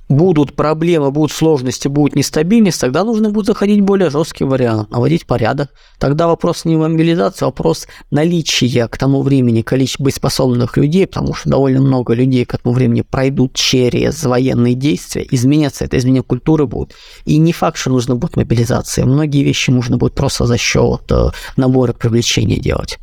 будут 0.10 0.56
проблемы, 0.56 1.12
будут 1.12 1.32
сложности, 1.32 1.88
будет 1.88 2.16
нестабильность, 2.16 2.80
тогда 2.80 3.04
нужно 3.04 3.30
будет 3.30 3.48
заходить 3.48 3.82
более 3.82 4.10
жесткий 4.10 4.46
вариант, 4.46 4.90
наводить 4.92 5.26
порядок. 5.26 5.70
Тогда 6.00 6.28
вопрос 6.28 6.66
не 6.66 6.76
мобилизации, 6.76 7.44
а 7.44 7.48
вопрос 7.48 7.88
наличия 8.12 8.88
к 8.88 8.98
тому 8.98 9.22
времени 9.22 9.62
количества 9.62 10.06
боеспособных 10.06 10.78
людей, 10.78 11.08
потому 11.08 11.34
что 11.34 11.50
довольно 11.50 11.82
много 11.82 12.14
людей 12.14 12.46
к 12.46 12.54
этому 12.54 12.74
времени 12.74 13.02
пройдут 13.02 13.54
через 13.54 14.24
военные 14.24 14.76
действия, 14.76 15.28
изменятся, 15.30 15.86
это 15.86 15.98
изменение 15.98 16.24
культуры 16.24 16.66
будет. 16.66 16.94
И 17.26 17.38
не 17.38 17.52
факт, 17.54 17.78
что 17.78 17.90
нужно 17.90 18.16
будет 18.16 18.36
мобилизация. 18.36 19.06
Многие 19.06 19.44
вещи 19.44 19.70
можно 19.72 19.98
будет 19.98 20.16
просто 20.16 20.46
за 20.46 20.58
счет 20.58 21.02
э, 21.12 21.30
набора 21.58 21.94
привлечения 21.94 22.58
делать. 22.58 22.98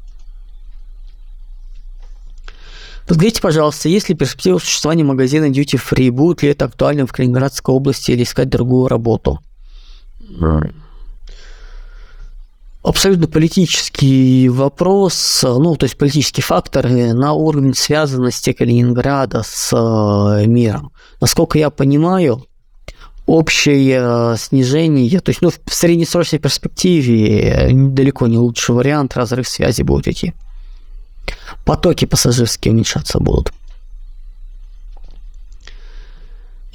Подскажите, 3.06 3.42
пожалуйста, 3.42 3.88
есть 3.88 4.08
ли 4.08 4.14
перспектива 4.14 4.58
существования 4.58 5.04
магазина 5.04 5.50
Duty 5.50 5.78
Free? 5.78 6.10
Будет 6.10 6.42
ли 6.42 6.48
это 6.50 6.64
актуально 6.64 7.06
в 7.06 7.12
Калининградской 7.12 7.74
области 7.74 8.12
или 8.12 8.22
искать 8.22 8.48
другую 8.48 8.88
работу? 8.88 9.40
Абсолютно 12.82 13.28
политический 13.28 14.48
вопрос, 14.48 15.40
ну, 15.42 15.74
то 15.76 15.84
есть 15.84 15.96
политические 15.96 16.44
факторы 16.44 17.14
на 17.14 17.32
уровень 17.32 17.74
связанности 17.74 18.52
Калининграда 18.52 19.42
с 19.42 19.72
э, 19.72 20.46
миром. 20.46 20.92
Насколько 21.18 21.58
я 21.58 21.70
понимаю, 21.70 22.44
общее 23.24 24.36
снижение, 24.36 25.20
то 25.20 25.30
есть 25.30 25.40
ну, 25.40 25.50
в 25.50 25.74
среднесрочной 25.74 26.38
перспективе 26.38 27.70
далеко 27.72 28.26
не 28.26 28.36
лучший 28.36 28.74
вариант, 28.74 29.16
разрыв 29.16 29.48
связи 29.48 29.82
будет 29.82 30.08
идти 30.08 30.34
потоки 31.64 32.04
пассажирские 32.04 32.72
уменьшаться 32.72 33.18
будут. 33.18 33.52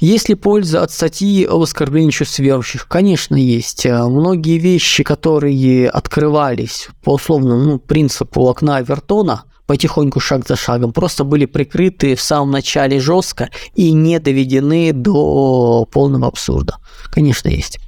Есть 0.00 0.30
ли 0.30 0.34
польза 0.34 0.82
от 0.82 0.90
статьи 0.90 1.44
об 1.44 1.60
оскорблении 1.60 2.10
чувств 2.10 2.38
верующих? 2.38 2.88
Конечно, 2.88 3.36
есть. 3.36 3.84
Многие 3.84 4.56
вещи, 4.56 5.02
которые 5.02 5.90
открывались 5.90 6.88
по 7.04 7.14
условному 7.14 7.62
ну, 7.62 7.78
принципу 7.78 8.48
окна 8.48 8.80
Вертона, 8.80 9.44
потихоньку, 9.66 10.18
шаг 10.18 10.48
за 10.48 10.56
шагом, 10.56 10.94
просто 10.94 11.22
были 11.22 11.44
прикрыты 11.44 12.16
в 12.16 12.22
самом 12.22 12.50
начале 12.50 12.98
жестко 12.98 13.50
и 13.74 13.92
не 13.92 14.18
доведены 14.18 14.92
до 14.94 15.86
полного 15.92 16.28
абсурда. 16.28 16.78
Конечно, 17.10 17.48
есть. 17.48 17.78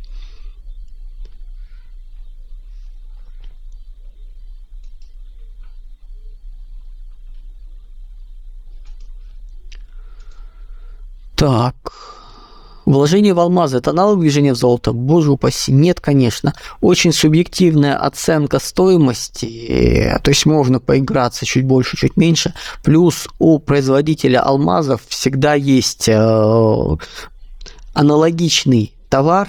Так, 11.42 11.74
Вложение 12.87 13.35
в 13.35 13.40
алмазы– 13.40 13.76
это 13.78 13.90
аналог 13.90 14.20
движения 14.20 14.55
в 14.55 14.57
золото? 14.57 14.92
Боже 14.92 15.33
упаси, 15.33 15.72
нет, 15.72 16.00
конечно. 16.00 16.55
Очень 16.81 17.12
субъективная 17.12 17.96
оценка 17.96 18.61
стоимости, 18.61 20.16
то 20.22 20.28
есть 20.31 20.46
можно 20.46 20.78
поиграться 20.78 21.44
чуть 21.44 21.64
больше, 21.64 21.96
чуть 21.96 22.16
меньше. 22.16 22.55
Плюс 22.85 23.26
у 23.40 23.59
производителя 23.59 24.40
алмазов 24.40 25.02
всегда 25.09 25.55
есть 25.55 26.09
э, 26.09 26.96
аналогичный 27.92 28.94
товар, 29.09 29.48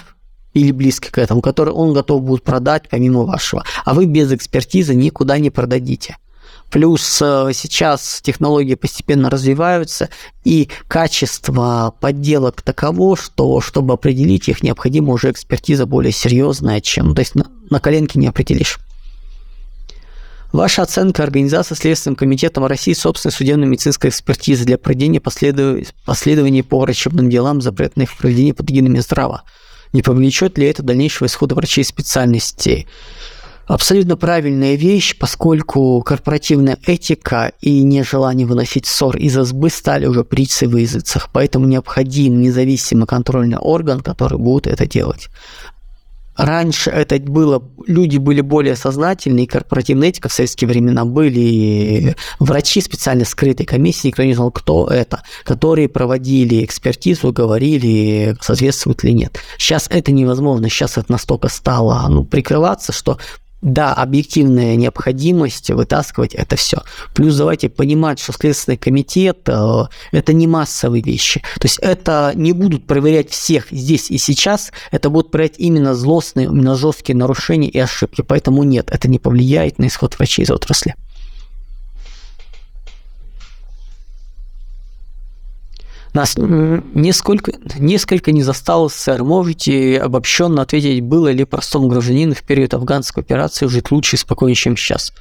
или 0.56 0.72
близкий 0.72 1.12
к 1.12 1.20
этому, 1.20 1.42
который 1.42 1.76
он 1.76 1.94
готов 1.94 2.24
будет 2.24 2.44
продать 2.44 2.90
помимо 2.90 3.24
вашего, 3.24 3.64
а 3.86 3.94
вы 3.94 4.06
без 4.06 4.32
экспертизы 4.32 4.96
никуда 4.96 5.38
не 5.38 5.52
продадите. 5.52 6.18
Плюс 6.74 7.22
э, 7.22 7.52
сейчас 7.54 8.20
технологии 8.24 8.74
постепенно 8.74 9.30
развиваются, 9.30 10.10
и 10.44 10.70
качество 10.88 11.94
подделок 12.00 12.64
таково, 12.64 13.16
что 13.16 13.62
чтобы 13.62 13.94
определить 13.94 14.50
их, 14.50 14.64
необходима 14.64 15.14
уже 15.14 15.30
экспертиза 15.30 15.86
более 15.86 16.12
серьезная, 16.12 16.82
чем... 16.82 17.14
То 17.14 17.20
есть 17.20 17.36
на, 17.36 17.46
на 17.70 17.80
коленке 17.80 18.18
не 18.18 18.26
определишь. 18.26 18.80
Ваша 20.52 20.82
оценка 20.82 21.22
организации 21.22 21.76
Следственным 21.76 22.16
комитетом 22.16 22.66
России 22.66 22.94
собственной 22.94 23.34
судебно-медицинской 23.34 24.10
экспертизы 24.10 24.66
для 24.66 24.80
проведения 24.80 25.22
последов... 25.22 25.86
последований 26.06 26.64
по 26.64 26.80
врачебным 26.80 27.30
делам, 27.30 27.62
запретных 27.62 28.10
в 28.10 28.18
проведении 28.18 28.52
под 28.52 28.72
эгидой. 28.72 29.00
Не 29.94 30.02
повлечет 30.02 30.58
ли 30.58 30.66
это 30.66 30.82
дальнейшего 30.82 31.28
исхода 31.28 31.54
врачей 31.54 31.84
специальностей? 31.84 32.88
Абсолютно 33.68 34.18
правильная 34.18 34.76
вещь, 34.76 35.18
поскольку 35.18 36.02
корпоративная 36.02 36.78
этика 36.86 37.52
и 37.62 37.84
нежелание 37.84 38.46
выносить 38.46 38.86
ссор 38.86 39.18
из 39.18 39.38
избы 39.38 39.70
стали 39.70 40.06
уже 40.06 40.24
притчей 40.24 40.68
в 40.68 40.78
языцах, 40.78 41.30
поэтому 41.32 41.66
необходим 41.66 42.42
независимый 42.42 43.08
контрольный 43.08 43.58
орган, 43.58 44.02
который 44.02 44.38
будет 44.38 44.68
это 44.68 44.86
делать. 44.86 45.30
Раньше 46.36 46.90
это 46.90 47.20
было, 47.20 47.64
люди 47.86 48.18
были 48.18 48.42
более 48.42 48.76
сознательные, 48.76 49.46
корпоративная 49.46 50.08
этика 50.10 50.30
в 50.30 50.34
советские 50.34 50.68
времена 50.68 51.06
были 51.06 52.16
врачи 52.40 52.82
специально 52.82 53.24
скрытой 53.24 53.68
комиссии, 53.68 54.08
никто 54.08 54.24
не 54.24 54.34
знал, 54.34 54.50
кто 54.50 54.88
это, 54.88 55.22
которые 55.44 55.90
проводили 55.90 56.66
экспертизу, 56.66 57.32
говорили, 57.32 58.36
соответствует 58.42 59.04
ли 59.04 59.14
нет. 59.14 59.38
Сейчас 59.60 59.86
это 59.92 60.12
невозможно, 60.12 60.70
сейчас 60.70 60.98
это 60.98 61.12
настолько 61.12 61.50
стало 61.50 62.04
ну, 62.10 62.24
прикрываться, 62.24 62.92
что 62.92 63.20
да, 63.64 63.94
объективная 63.94 64.76
необходимость 64.76 65.70
вытаскивать 65.72 66.36
это 66.36 66.58
все. 66.58 66.80
Плюс 67.16 67.38
давайте 67.38 67.70
понимать, 67.70 68.20
что 68.20 68.34
Следственный 68.34 68.78
комитет 68.78 69.48
э, 69.48 69.86
это 70.12 70.34
не 70.34 70.48
массовые 70.48 71.02
вещи. 71.02 71.42
То 71.60 71.66
есть 71.66 71.80
это 71.80 72.34
не 72.36 72.52
будут 72.52 72.86
проверять 72.86 73.30
всех 73.30 73.68
здесь 73.72 74.12
и 74.12 74.18
сейчас, 74.18 74.72
это 74.92 75.10
будут 75.10 75.32
проверять 75.32 75.56
именно 75.58 75.96
злостные, 75.96 76.48
именно 76.48 76.76
жесткие 76.76 77.16
нарушения 77.16 77.70
и 77.70 77.80
ошибки. 77.80 78.22
Поэтому 78.22 78.64
нет, 78.64 78.90
это 78.92 79.08
не 79.08 79.18
повлияет 79.18 79.80
на 79.80 79.88
исход 79.88 80.18
врачей 80.18 80.44
из 80.44 80.52
отрасли. 80.52 80.96
Нас 86.14 86.36
несколько, 86.38 87.54
несколько 87.80 88.32
не 88.32 88.44
застал 88.44 88.90
СССР. 88.90 89.24
Можете 89.24 90.00
обобщенно 90.00 90.62
ответить, 90.62 91.02
было 91.02 91.32
ли 91.32 91.44
простому 91.44 91.88
гражданину 91.88 92.36
в 92.36 92.44
период 92.44 92.76
афганской 92.76 93.24
операции 93.24 93.66
жить 93.66 93.90
лучше 93.90 94.16
и 94.16 94.20
спокойнее, 94.20 94.56
чем 94.56 94.78
сейчас? 94.78 95.12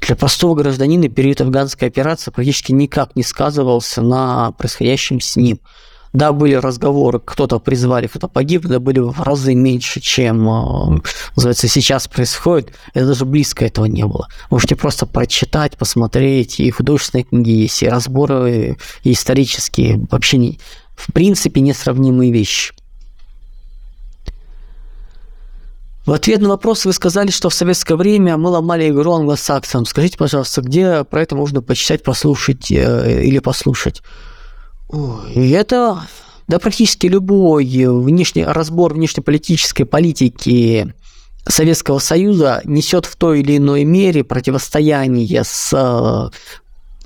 Для 0.00 0.16
простого 0.16 0.54
гражданина 0.54 1.08
период 1.08 1.40
афганской 1.40 1.88
операции 1.88 2.30
практически 2.30 2.72
никак 2.72 3.16
не 3.16 3.22
сказывался 3.22 4.02
на 4.02 4.52
происходящем 4.52 5.20
с 5.20 5.36
ним. 5.36 5.60
Да, 6.12 6.32
были 6.32 6.54
разговоры, 6.54 7.20
кто-то 7.22 7.58
призвали, 7.58 8.06
кто-то 8.06 8.28
погиб, 8.28 8.62
да 8.66 8.80
были 8.80 9.00
в 9.00 9.20
разы 9.20 9.54
меньше, 9.54 10.00
чем, 10.00 10.48
э, 10.48 11.00
называется, 11.36 11.68
сейчас 11.68 12.08
происходит. 12.08 12.72
Это 12.94 13.08
даже 13.08 13.24
близко 13.24 13.64
этого 13.64 13.84
не 13.84 14.04
было. 14.06 14.28
Можете 14.50 14.74
просто 14.74 15.06
прочитать, 15.06 15.76
посмотреть, 15.76 16.60
и 16.60 16.70
художественные 16.70 17.24
книги 17.24 17.50
есть, 17.50 17.82
и 17.82 17.88
разборы 17.88 18.78
и 19.02 19.12
исторические, 19.12 20.06
вообще 20.10 20.38
не, 20.38 20.58
в 20.96 21.12
принципе 21.12 21.60
несравнимые 21.60 22.32
вещи. 22.32 22.72
В 26.08 26.12
ответ 26.12 26.40
на 26.40 26.48
вопрос 26.48 26.86
вы 26.86 26.94
сказали, 26.94 27.30
что 27.30 27.50
в 27.50 27.54
советское 27.54 27.94
время 27.94 28.38
мы 28.38 28.48
ломали 28.48 28.88
игру 28.88 29.12
англосаксам. 29.12 29.84
Скажите, 29.84 30.16
пожалуйста, 30.16 30.62
где 30.62 31.04
про 31.04 31.20
это 31.20 31.36
можно 31.36 31.60
почитать, 31.60 32.02
послушать 32.02 32.72
э, 32.72 33.24
или 33.24 33.40
послушать? 33.40 34.00
И 35.34 35.50
это, 35.50 36.02
да, 36.46 36.58
практически 36.58 37.06
любой 37.06 37.64
внешний 37.64 38.44
разбор 38.44 38.94
внешнеполитической 38.94 39.84
политики 39.84 40.94
Советского 41.46 41.98
Союза 41.98 42.60
несет 42.64 43.06
в 43.06 43.16
той 43.16 43.40
или 43.40 43.56
иной 43.56 43.84
мере 43.84 44.24
противостояние 44.24 45.44
с 45.44 45.72
э, 45.72 46.30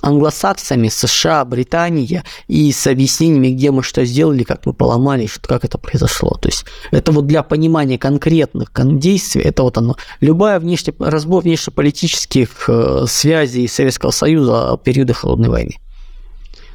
англосаксами, 0.01 0.89
США, 0.89 1.45
Британия 1.45 2.23
и 2.47 2.71
с 2.71 2.85
объяснениями, 2.87 3.49
где 3.49 3.71
мы 3.71 3.83
что 3.83 4.03
сделали, 4.05 4.43
как 4.43 4.65
мы 4.65 4.73
поломали, 4.73 5.27
что, 5.27 5.47
как 5.47 5.63
это 5.63 5.77
произошло. 5.77 6.37
То 6.41 6.49
есть 6.49 6.65
это 6.91 7.11
вот 7.11 7.25
для 7.25 7.41
понимания 7.41 7.97
конкретных 7.97 8.71
действий, 8.75 9.41
это 9.41 9.63
вот 9.63 9.77
оно. 9.77 9.95
Любая 10.19 10.59
внешне, 10.59 10.93
разбор 10.99 11.43
внешнеполитических 11.43 12.49
э, 12.67 13.05
связей 13.07 13.67
Советского 13.67 14.11
Союза 14.11 14.77
периода 14.83 15.13
Холодной 15.13 15.49
войны. 15.49 15.77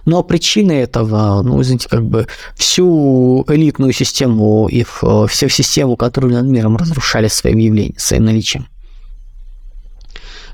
Но 0.04 0.22
причины 0.22 0.72
этого, 0.72 1.42
ну, 1.42 1.60
извините, 1.60 1.88
как 1.88 2.04
бы 2.04 2.26
всю 2.54 3.44
элитную 3.48 3.92
систему 3.92 4.68
и 4.68 4.84
всю 4.84 5.48
систему, 5.48 5.96
которую 5.96 6.34
над 6.34 6.46
миром 6.46 6.76
разрушали 6.76 7.28
своим 7.28 7.58
явлением, 7.58 7.94
своим 7.98 8.24
наличием. 8.24 8.68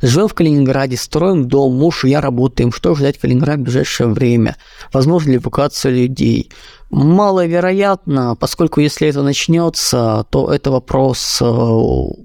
Живем 0.02 0.28
в 0.28 0.34
Калининграде, 0.34 0.96
строим 0.96 1.48
дом, 1.48 1.74
муж 1.74 2.04
и 2.04 2.10
я 2.10 2.20
работаем. 2.20 2.72
Что 2.72 2.94
ждать 2.94 3.18
в 3.18 3.20
Калининграде 3.20 3.60
в 3.60 3.64
ближайшее 3.64 4.08
время? 4.08 4.56
Возможно 4.92 5.30
ли 5.30 5.36
эвакуация 5.36 5.92
людей? 5.92 6.50
Маловероятно, 6.90 8.36
поскольку 8.38 8.80
если 8.80 9.08
это 9.08 9.22
начнется, 9.22 10.26
то 10.30 10.52
это 10.52 10.70
вопрос 10.70 11.38
э, 11.40 11.44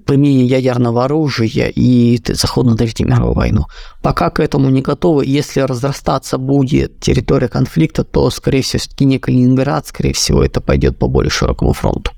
применения 0.06 0.44
ядерного 0.44 1.06
оружия 1.06 1.72
и 1.74 2.20
заход 2.24 2.66
на 2.66 2.76
Третью 2.76 3.08
мировую 3.08 3.34
войну. 3.34 3.64
Пока 4.00 4.30
к 4.30 4.38
этому 4.38 4.70
не 4.70 4.80
готовы. 4.80 5.24
Если 5.26 5.60
разрастаться 5.60 6.38
будет 6.38 7.00
территория 7.00 7.48
конфликта, 7.48 8.04
то, 8.04 8.30
скорее 8.30 8.62
всего, 8.62 8.78
все-таки 8.78 9.06
не 9.06 9.18
Калининград, 9.18 9.88
скорее 9.88 10.12
всего, 10.12 10.44
это 10.44 10.60
пойдет 10.60 10.98
по 10.98 11.08
более 11.08 11.30
широкому 11.30 11.72
фронту. 11.72 12.12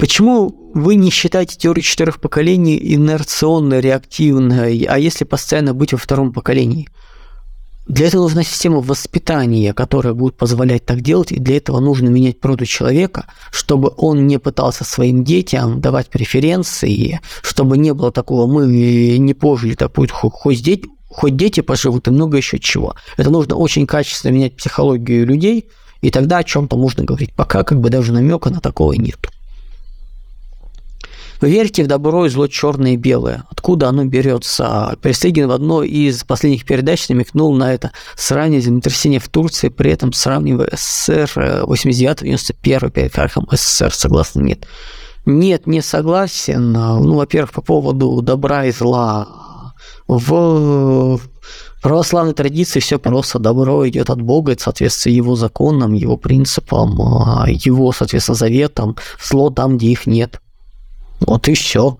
Почему 0.00 0.72
вы 0.72 0.94
не 0.94 1.10
считаете 1.10 1.58
теорию 1.58 1.82
четырех 1.82 2.20
поколений 2.20 2.80
инерционной, 2.94 3.82
реактивной, 3.82 4.84
а 4.84 4.96
если 4.96 5.24
постоянно 5.24 5.74
быть 5.74 5.92
во 5.92 5.98
втором 5.98 6.32
поколении? 6.32 6.88
Для 7.86 8.06
этого 8.06 8.22
нужна 8.22 8.42
система 8.42 8.80
воспитания, 8.80 9.74
которая 9.74 10.14
будет 10.14 10.38
позволять 10.38 10.86
так 10.86 11.02
делать, 11.02 11.32
и 11.32 11.38
для 11.38 11.58
этого 11.58 11.80
нужно 11.80 12.08
менять 12.08 12.40
природу 12.40 12.64
человека, 12.64 13.26
чтобы 13.50 13.92
он 13.94 14.26
не 14.26 14.38
пытался 14.38 14.84
своим 14.84 15.22
детям 15.22 15.82
давать 15.82 16.08
преференции, 16.08 17.20
чтобы 17.42 17.76
не 17.76 17.92
было 17.92 18.10
такого, 18.10 18.50
мы 18.50 19.18
не 19.18 19.34
пожили, 19.34 19.74
так 19.74 19.92
будет 19.92 20.12
хоть 20.12 20.62
дети, 20.62 20.88
хоть 21.08 21.36
дети 21.36 21.60
поживут 21.60 22.08
и 22.08 22.10
много 22.10 22.38
еще 22.38 22.58
чего. 22.58 22.94
Это 23.18 23.28
нужно 23.28 23.56
очень 23.56 23.86
качественно 23.86 24.32
менять 24.32 24.56
психологию 24.56 25.26
людей, 25.26 25.68
и 26.00 26.10
тогда 26.10 26.38
о 26.38 26.44
чем-то 26.44 26.78
можно 26.78 27.04
говорить. 27.04 27.34
Пока 27.34 27.64
как 27.64 27.80
бы 27.80 27.90
даже 27.90 28.14
намека 28.14 28.48
на 28.48 28.60
такого 28.60 28.94
нет. 28.94 29.18
Вы 31.40 31.50
верите 31.50 31.84
в 31.84 31.86
добро 31.86 32.26
и 32.26 32.28
зло 32.28 32.46
черное 32.48 32.92
и 32.92 32.96
белое. 32.96 33.44
Откуда 33.50 33.88
оно 33.88 34.04
берется? 34.04 34.96
Перестыгин 35.00 35.48
в 35.48 35.52
одной 35.52 35.88
из 35.88 36.22
последних 36.24 36.66
передач 36.66 37.08
намекнул 37.08 37.54
на 37.54 37.72
это 37.72 37.92
сравнение 38.14 38.60
землетрясения 38.60 39.20
в 39.20 39.28
Турции, 39.28 39.68
при 39.68 39.90
этом 39.90 40.12
сравнивая 40.12 40.68
СССР 40.72 41.64
89-91 41.64 42.90
перед 42.90 43.12
крахом 43.12 43.48
СССР. 43.50 43.94
Согласны? 43.94 44.42
Нет. 44.42 44.66
Нет, 45.24 45.66
не 45.66 45.80
согласен. 45.80 46.72
Ну, 46.72 47.14
во-первых, 47.14 47.52
по 47.52 47.62
поводу 47.62 48.20
добра 48.20 48.66
и 48.66 48.72
зла. 48.72 49.26
В 50.08 51.20
православной 51.82 52.34
традиции 52.34 52.80
все 52.80 52.98
просто 52.98 53.38
добро 53.38 53.88
идет 53.88 54.10
от 54.10 54.20
Бога, 54.20 54.52
это 54.52 54.64
соответствует 54.64 55.16
его 55.16 55.36
законам, 55.36 55.94
его 55.94 56.16
принципам, 56.16 57.00
а 57.00 57.46
его, 57.48 57.92
соответственно, 57.92 58.36
заветам. 58.36 58.96
Зло 59.22 59.50
там, 59.50 59.78
где 59.78 59.88
их 59.88 60.06
нет. 60.06 60.40
Вот 61.20 61.48
и 61.48 61.54
все. 61.54 61.98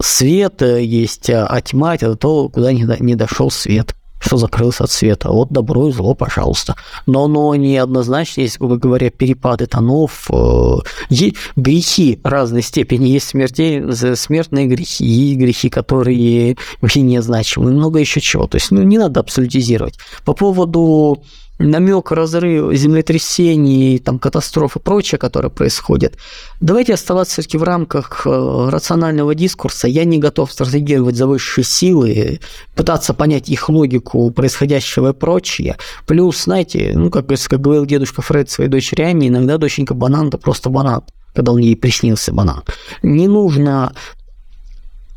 Свет 0.00 0.62
есть, 0.62 1.30
а 1.30 1.60
тьма 1.60 1.94
это 1.94 2.16
то, 2.16 2.48
куда 2.48 2.72
не, 2.72 3.14
дошел 3.14 3.50
свет. 3.50 3.94
что 4.18 4.36
закрылся 4.36 4.84
от 4.84 4.90
света. 4.90 5.30
Вот 5.30 5.50
добро 5.50 5.88
и 5.88 5.92
зло, 5.92 6.14
пожалуйста. 6.14 6.74
Но 7.06 7.24
оно 7.24 7.54
неоднозначно, 7.54 8.40
есть, 8.40 8.58
грубо 8.58 8.76
говоря, 8.76 9.10
перепады 9.10 9.66
тонов, 9.66 10.28
э, 10.32 11.26
грехи 11.56 12.20
разной 12.24 12.62
степени. 12.62 13.08
Есть 13.08 13.28
смертей, 13.28 13.82
смертные 14.16 14.66
грехи, 14.66 15.04
и 15.04 15.34
грехи, 15.34 15.68
которые 15.68 16.56
вообще 16.80 17.00
незначимы, 17.00 17.70
много 17.70 17.98
еще 18.00 18.20
чего. 18.20 18.46
То 18.46 18.56
есть, 18.56 18.70
ну, 18.70 18.82
не 18.82 18.98
надо 18.98 19.20
абсолютизировать. 19.20 19.98
По 20.24 20.34
поводу 20.34 21.22
намек, 21.62 22.10
разрыв, 22.10 22.74
землетрясений, 22.74 23.98
там, 23.98 24.18
катастроф 24.18 24.76
и 24.76 24.80
прочее, 24.80 25.18
которое 25.18 25.48
происходит. 25.48 26.16
Давайте 26.60 26.94
оставаться 26.94 27.34
все-таки 27.34 27.58
в 27.58 27.62
рамках 27.62 28.26
э, 28.26 28.68
рационального 28.70 29.34
дискурса. 29.34 29.88
Я 29.88 30.04
не 30.04 30.18
готов 30.18 30.52
стратегировать 30.52 31.16
за 31.16 31.26
высшие 31.26 31.64
силы, 31.64 32.40
пытаться 32.74 33.14
понять 33.14 33.48
их 33.48 33.68
логику 33.68 34.30
происходящего 34.30 35.10
и 35.10 35.14
прочее. 35.14 35.76
Плюс, 36.06 36.44
знаете, 36.44 36.92
ну, 36.94 37.10
как, 37.10 37.26
как 37.26 37.60
говорил 37.60 37.86
дедушка 37.86 38.22
Фред 38.22 38.50
своей 38.50 38.70
дочери 38.70 39.02
Ами, 39.02 39.28
иногда 39.28 39.58
доченька 39.58 39.94
банан– 39.94 40.28
это 40.28 40.38
просто 40.38 40.70
банан 40.70 41.02
когда 41.34 41.52
он 41.52 41.60
ей 41.60 41.76
приснился 41.76 42.30
банан. 42.30 42.62
Не 43.02 43.26
нужно 43.26 43.94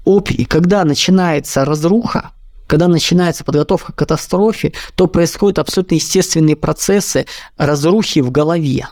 опий, 0.06 0.46
когда 0.46 0.86
начинается 0.86 1.66
разруха, 1.66 2.32
когда 2.68 2.88
начинается 2.88 3.44
подготовка 3.44 3.94
к 3.94 3.96
катастрофе, 3.96 4.74
то 4.96 5.08
происходят 5.08 5.60
абсолютно 5.60 5.96
естественные 5.96 6.56
процессы 6.56 7.26
разрухи 7.58 8.20
в 8.22 8.32
голове. 8.32 8.88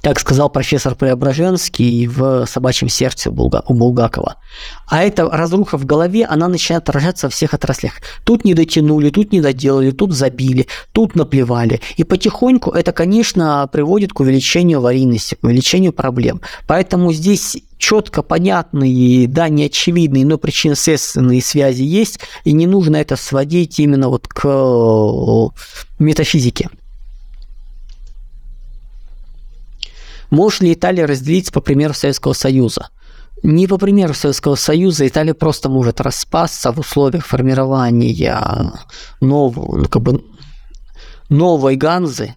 Как 0.00 0.20
сказал 0.20 0.48
профессор 0.48 0.94
Преображенский 0.94 2.06
в 2.06 2.46
«Собачьем 2.46 2.88
сердце» 2.88 3.30
у 3.30 3.74
Булгакова. 3.74 4.36
А 4.86 5.02
эта 5.02 5.28
разруха 5.28 5.76
в 5.76 5.84
голове, 5.84 6.24
она 6.24 6.46
начинает 6.46 6.88
отражаться 6.88 7.26
во 7.26 7.30
всех 7.30 7.52
отраслях. 7.52 7.94
Тут 8.22 8.44
не 8.44 8.54
дотянули, 8.54 9.10
тут 9.10 9.32
не 9.32 9.40
доделали, 9.40 9.90
тут 9.90 10.12
забили, 10.12 10.68
тут 10.92 11.16
наплевали. 11.16 11.80
И 11.96 12.04
потихоньку 12.04 12.70
это, 12.70 12.92
конечно, 12.92 13.68
приводит 13.72 14.12
к 14.12 14.20
увеличению 14.20 14.78
аварийности, 14.78 15.34
к 15.34 15.42
увеличению 15.42 15.92
проблем. 15.92 16.40
Поэтому 16.68 17.12
здесь 17.12 17.56
четко 17.78 18.22
понятные, 18.22 19.26
да, 19.28 19.48
неочевидные, 19.48 20.26
но 20.26 20.36
причинно-следственные 20.36 21.40
связи 21.40 21.82
есть, 21.82 22.20
и 22.44 22.52
не 22.52 22.66
нужно 22.66 22.96
это 22.96 23.16
сводить 23.16 23.78
именно 23.78 24.08
вот 24.08 24.28
к 24.28 24.44
э, 24.44 26.02
метафизике. 26.02 26.68
Может 30.30 30.60
ли 30.60 30.74
Италия 30.74 31.06
разделиться 31.06 31.52
по 31.52 31.60
примеру 31.60 31.94
Советского 31.94 32.34
Союза? 32.34 32.90
Не 33.42 33.66
по 33.66 33.78
примеру 33.78 34.14
Советского 34.14 34.56
Союза 34.56 35.06
Италия 35.06 35.32
просто 35.32 35.68
может 35.68 36.00
распасться 36.00 36.72
в 36.72 36.80
условиях 36.80 37.24
формирования 37.24 38.72
нового, 39.20 39.78
ну, 39.78 39.88
как 39.88 40.02
бы, 40.02 40.24
новой 41.28 41.76
Ганзы, 41.76 42.34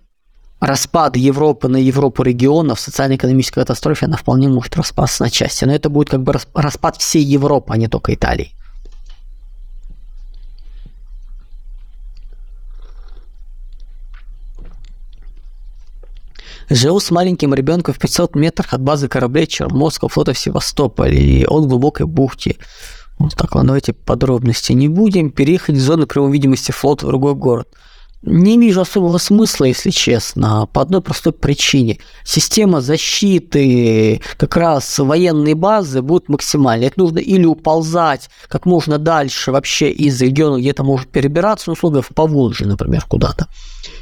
распад 0.61 1.17
Европы 1.17 1.67
на 1.67 1.77
Европу 1.77 2.23
регионов, 2.23 2.79
социально-экономической 2.79 3.61
катастрофе, 3.61 4.05
она 4.05 4.15
вполне 4.15 4.47
может 4.47 4.77
распасться 4.77 5.23
на 5.23 5.29
части. 5.29 5.65
Но 5.65 5.73
это 5.73 5.89
будет 5.89 6.11
как 6.11 6.21
бы 6.21 6.33
распад 6.53 6.97
всей 6.97 7.23
Европы, 7.23 7.73
а 7.73 7.77
не 7.77 7.87
только 7.87 8.13
Италии. 8.13 8.53
Живу 16.69 17.01
с 17.01 17.11
маленьким 17.11 17.53
ребенком 17.53 17.93
в 17.93 17.99
500 17.99 18.35
метрах 18.35 18.73
от 18.73 18.81
базы 18.81 19.09
кораблей 19.09 19.45
Черноморского 19.45 20.09
флота 20.09 20.31
в 20.31 20.37
Севастополе 20.37 21.17
и 21.17 21.45
от 21.45 21.65
глубокой 21.65 22.05
бухте. 22.05 22.55
Вот 23.17 23.35
так, 23.35 23.55
ладно, 23.55 23.69
давайте 23.69 23.91
подробности 23.91 24.71
не 24.71 24.87
будем. 24.87 25.31
Переехать 25.31 25.75
в 25.75 25.81
зону 25.81 26.07
прямой 26.07 26.31
видимости 26.31 26.71
флота 26.71 27.07
в 27.07 27.09
другой 27.09 27.33
город– 27.33 27.67
не 28.23 28.59
вижу 28.59 28.81
особого 28.81 29.17
смысла, 29.17 29.65
если 29.65 29.89
честно, 29.89 30.67
по 30.71 30.81
одной 30.81 31.01
простой 31.01 31.33
причине. 31.33 31.97
Система 32.23 32.79
защиты 32.79 34.21
как 34.37 34.55
раз 34.57 34.99
военной 34.99 35.55
базы 35.55 36.01
будет 36.01 36.29
максимальной. 36.29 36.87
Это 36.87 36.99
нужно 36.99 37.17
или 37.17 37.45
уползать 37.45 38.29
как 38.47 38.65
можно 38.65 38.99
дальше 38.99 39.51
вообще 39.51 39.89
из 39.89 40.21
региона, 40.21 40.59
где 40.59 40.69
это 40.69 40.83
может 40.83 41.09
перебираться, 41.09 41.65
ну, 41.67 41.73
условия 41.73 42.01
в 42.01 42.09
Поволжье, 42.09 42.67
например, 42.67 43.05
куда-то. 43.07 43.47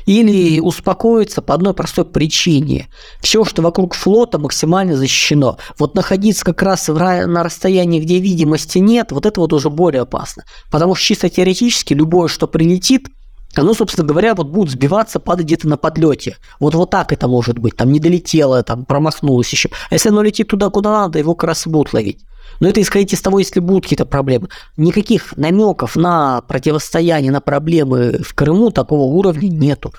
Или 0.05 0.59
успокоиться 0.59 1.41
по 1.41 1.53
одной 1.53 1.73
простой 1.73 2.03
причине. 2.03 2.87
Все, 3.21 3.45
что 3.45 3.61
вокруг 3.61 3.93
флота, 3.93 4.37
максимально 4.37 4.97
защищено. 4.97 5.57
Вот 5.77 5.95
находиться 5.95 6.43
как 6.43 6.61
раз 6.61 6.89
на 6.89 7.43
расстоянии, 7.43 8.01
где 8.01 8.19
видимости 8.19 8.79
нет, 8.79 9.11
вот 9.11 9.25
это 9.25 9.39
вот 9.39 9.53
уже 9.53 9.69
более 9.69 10.01
опасно. 10.01 10.43
Потому 10.69 10.95
что 10.95 11.05
чисто 11.05 11.29
теоретически 11.29 11.93
любое, 11.93 12.27
что 12.27 12.47
прилетит, 12.47 13.07
оно, 13.55 13.73
собственно 13.73 14.07
говоря, 14.07 14.35
вот 14.35 14.47
будет 14.47 14.71
сбиваться, 14.71 15.19
падать 15.19 15.45
где-то 15.45 15.67
на 15.67 15.77
подлете. 15.77 16.37
Вот 16.59 16.75
вот 16.75 16.89
так 16.89 17.11
это 17.11 17.27
может 17.27 17.57
быть. 17.57 17.75
Там 17.75 17.91
не 17.91 17.99
долетело, 17.99 18.61
там 18.63 18.85
промахнулось 18.85 19.49
еще. 19.49 19.69
А 19.89 19.95
если 19.95 20.09
оно 20.09 20.21
летит 20.21 20.47
туда, 20.47 20.69
куда 20.69 20.91
надо, 20.91 21.19
его 21.19 21.35
как 21.35 21.47
раз 21.47 21.65
будут 21.65 21.93
ловить. 21.93 22.19
Но 22.59 22.67
это 22.67 22.81
исходить 22.81 23.13
из 23.13 23.21
того, 23.21 23.39
если 23.39 23.59
будут 23.59 23.83
какие-то 23.83 24.05
проблемы. 24.05 24.49
Никаких 24.77 25.35
намеков 25.37 25.95
на 25.95 26.41
противостояние, 26.41 27.31
на 27.31 27.41
проблемы 27.41 28.19
в 28.23 28.33
Крыму 28.33 28.71
такого 28.71 29.03
уровня 29.03 29.47
нету 29.47 29.93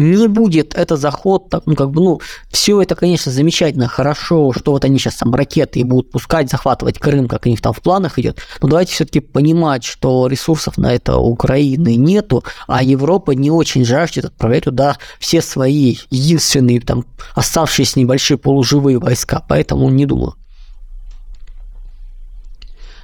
не 0.00 0.28
будет 0.28 0.74
это 0.74 0.96
заход, 0.96 1.50
так, 1.50 1.62
ну, 1.66 1.76
как 1.76 1.90
бы, 1.90 2.00
ну, 2.00 2.20
все 2.50 2.80
это, 2.80 2.94
конечно, 2.94 3.30
замечательно, 3.30 3.86
хорошо, 3.86 4.52
что 4.52 4.72
вот 4.72 4.84
они 4.84 4.98
сейчас 4.98 5.16
там 5.16 5.34
ракеты 5.34 5.80
и 5.80 5.84
будут 5.84 6.10
пускать, 6.10 6.50
захватывать 6.50 6.98
Крым, 6.98 7.28
как 7.28 7.46
у 7.46 7.48
них 7.48 7.60
там 7.60 7.72
в 7.72 7.80
планах 7.80 8.18
идет, 8.18 8.38
но 8.62 8.68
давайте 8.68 8.94
все-таки 8.94 9.20
понимать, 9.20 9.84
что 9.84 10.26
ресурсов 10.26 10.78
на 10.78 10.94
это 10.94 11.16
у 11.16 11.30
Украины 11.30 11.96
нету, 11.96 12.44
а 12.66 12.82
Европа 12.82 13.32
не 13.32 13.50
очень 13.50 13.84
жаждет 13.84 14.24
отправлять 14.24 14.64
туда 14.64 14.96
все 15.18 15.42
свои 15.42 15.96
единственные 16.10 16.80
там 16.80 17.04
оставшиеся 17.34 18.00
небольшие 18.00 18.38
полуживые 18.38 18.98
войска, 18.98 19.44
поэтому 19.48 19.88
не 19.90 20.06
думаю. 20.06 20.34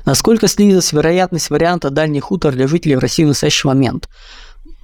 Насколько 0.07 0.47
снизилась 0.47 0.93
вероятность 0.93 1.51
варианта 1.51 1.91
дальних 1.91 2.25
хутор 2.25 2.55
для 2.55 2.69
жителей 2.69 2.97
России 2.97 3.25
в 3.25 3.29
настоящий 3.29 3.67
момент? 3.67 4.09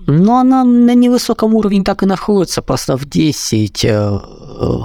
Но 0.07 0.39
она 0.39 0.65
на 0.65 0.95
невысоком 0.95 1.55
уровне 1.55 1.83
так 1.83 2.03
и 2.03 2.07
находится, 2.07 2.63
просто 2.63 2.97
в 2.97 3.05
10, 3.05 3.85
э, 3.85 3.89
э, 3.89 4.79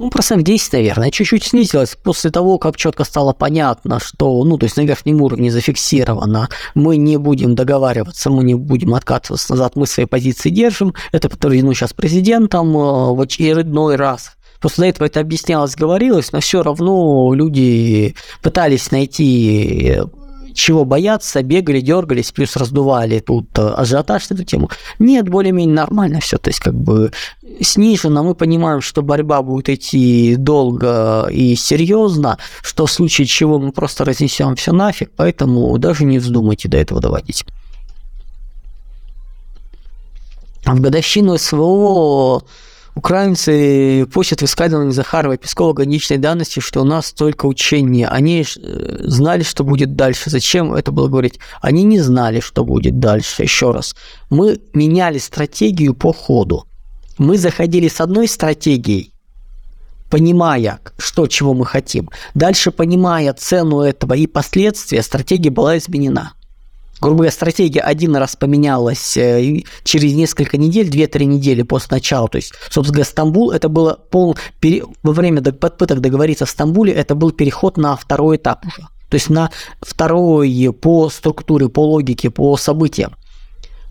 ну, 0.00 0.08
процентов 0.08 0.46
10, 0.46 0.72
наверное, 0.72 1.10
чуть-чуть 1.10 1.44
снизилась 1.44 1.94
после 2.02 2.30
того, 2.30 2.58
как 2.58 2.76
четко 2.76 3.04
стало 3.04 3.34
понятно, 3.34 4.00
что, 4.00 4.42
ну, 4.44 4.56
то 4.56 4.64
есть 4.64 4.78
на 4.78 4.82
верхнем 4.82 5.20
уровне 5.20 5.50
зафиксировано, 5.50 6.48
мы 6.74 6.96
не 6.96 7.18
будем 7.18 7.54
договариваться, 7.54 8.30
мы 8.30 8.42
не 8.44 8.54
будем 8.54 8.94
откатываться 8.94 9.52
назад, 9.52 9.76
мы 9.76 9.86
свои 9.86 10.06
позиции 10.06 10.48
держим, 10.48 10.94
это 11.12 11.28
подтверждено 11.28 11.74
сейчас 11.74 11.92
президентом 11.92 12.74
э, 12.76 13.12
в 13.12 13.20
очередной 13.20 13.96
раз. 13.96 14.32
После 14.60 14.90
этого 14.90 15.06
это 15.06 15.20
объяснялось, 15.20 15.74
говорилось, 15.74 16.32
но 16.32 16.40
все 16.40 16.62
равно 16.62 17.32
люди 17.34 18.14
пытались 18.42 18.90
найти 18.90 20.00
чего 20.54 20.84
бояться, 20.84 21.42
бегали, 21.42 21.80
дергались, 21.80 22.32
плюс 22.32 22.56
раздували 22.56 23.20
тут 23.20 23.46
э, 23.58 23.68
ажиотаж 23.68 24.30
эту 24.30 24.44
тему. 24.44 24.70
Нет, 24.98 25.28
более-менее 25.28 25.74
нормально 25.74 26.20
все, 26.20 26.38
то 26.38 26.50
есть 26.50 26.60
как 26.60 26.74
бы 26.74 27.12
снижено, 27.60 28.22
мы 28.22 28.34
понимаем, 28.34 28.80
что 28.80 29.02
борьба 29.02 29.42
будет 29.42 29.68
идти 29.68 30.36
долго 30.36 31.28
и 31.30 31.54
серьезно, 31.56 32.38
что 32.62 32.86
в 32.86 32.92
случае 32.92 33.26
чего 33.26 33.58
мы 33.58 33.72
просто 33.72 34.04
разнесем 34.04 34.56
все 34.56 34.72
нафиг, 34.72 35.10
поэтому 35.16 35.76
даже 35.78 36.04
не 36.04 36.18
вздумайте 36.18 36.68
до 36.68 36.76
этого 36.76 37.00
доводить. 37.00 37.44
В 40.64 40.80
годовщину 40.80 41.36
СВО 41.36 42.42
Украинцы 42.94 44.06
просят 44.12 44.42
высказывания 44.42 44.92
Захарова 44.92 45.36
Пескова 45.36 45.72
граничной 45.72 46.18
данности, 46.18 46.60
что 46.60 46.80
у 46.82 46.84
нас 46.84 47.12
только 47.12 47.46
учения. 47.46 48.08
Они 48.08 48.42
э, 48.42 48.96
знали, 49.04 49.42
что 49.42 49.64
будет 49.64 49.94
дальше. 49.94 50.30
Зачем 50.30 50.74
это 50.74 50.90
было 50.90 51.08
говорить? 51.08 51.38
Они 51.60 51.84
не 51.84 52.00
знали, 52.00 52.40
что 52.40 52.64
будет 52.64 52.98
дальше. 52.98 53.42
Еще 53.42 53.70
раз. 53.70 53.94
Мы 54.28 54.60
меняли 54.74 55.18
стратегию 55.18 55.94
по 55.94 56.12
ходу. 56.12 56.66
Мы 57.18 57.38
заходили 57.38 57.88
с 57.88 58.00
одной 58.00 58.26
стратегией, 58.26 59.12
понимая, 60.10 60.80
что, 60.98 61.26
чего 61.26 61.54
мы 61.54 61.66
хотим. 61.66 62.08
Дальше, 62.34 62.70
понимая 62.70 63.32
цену 63.34 63.80
этого 63.80 64.14
и 64.14 64.26
последствия, 64.26 65.02
стратегия 65.02 65.50
была 65.50 65.78
изменена 65.78 66.32
грубо 67.00 67.16
говоря, 67.18 67.32
стратегия 67.32 67.80
один 67.80 68.16
раз 68.16 68.36
поменялась 68.36 69.16
э, 69.16 69.62
через 69.84 70.14
несколько 70.14 70.56
недель, 70.56 70.88
2-3 70.88 71.24
недели 71.24 71.62
после 71.62 71.96
начала. 71.96 72.28
То 72.28 72.36
есть, 72.36 72.52
собственно 72.70 73.04
Стамбул, 73.04 73.50
это 73.50 73.68
было 73.68 73.98
пол... 74.10 74.36
во 75.02 75.12
время 75.12 75.42
попыток 75.42 76.00
договориться 76.00 76.46
в 76.46 76.50
Стамбуле, 76.50 76.92
это 76.92 77.14
был 77.14 77.32
переход 77.32 77.76
на 77.76 77.96
второй 77.96 78.36
этап 78.36 78.64
уже. 78.66 78.82
То 79.08 79.16
есть 79.16 79.28
на 79.28 79.50
второй 79.80 80.70
по 80.80 81.10
структуре, 81.10 81.68
по 81.68 81.84
логике, 81.84 82.30
по 82.30 82.56
событиям. 82.56 83.16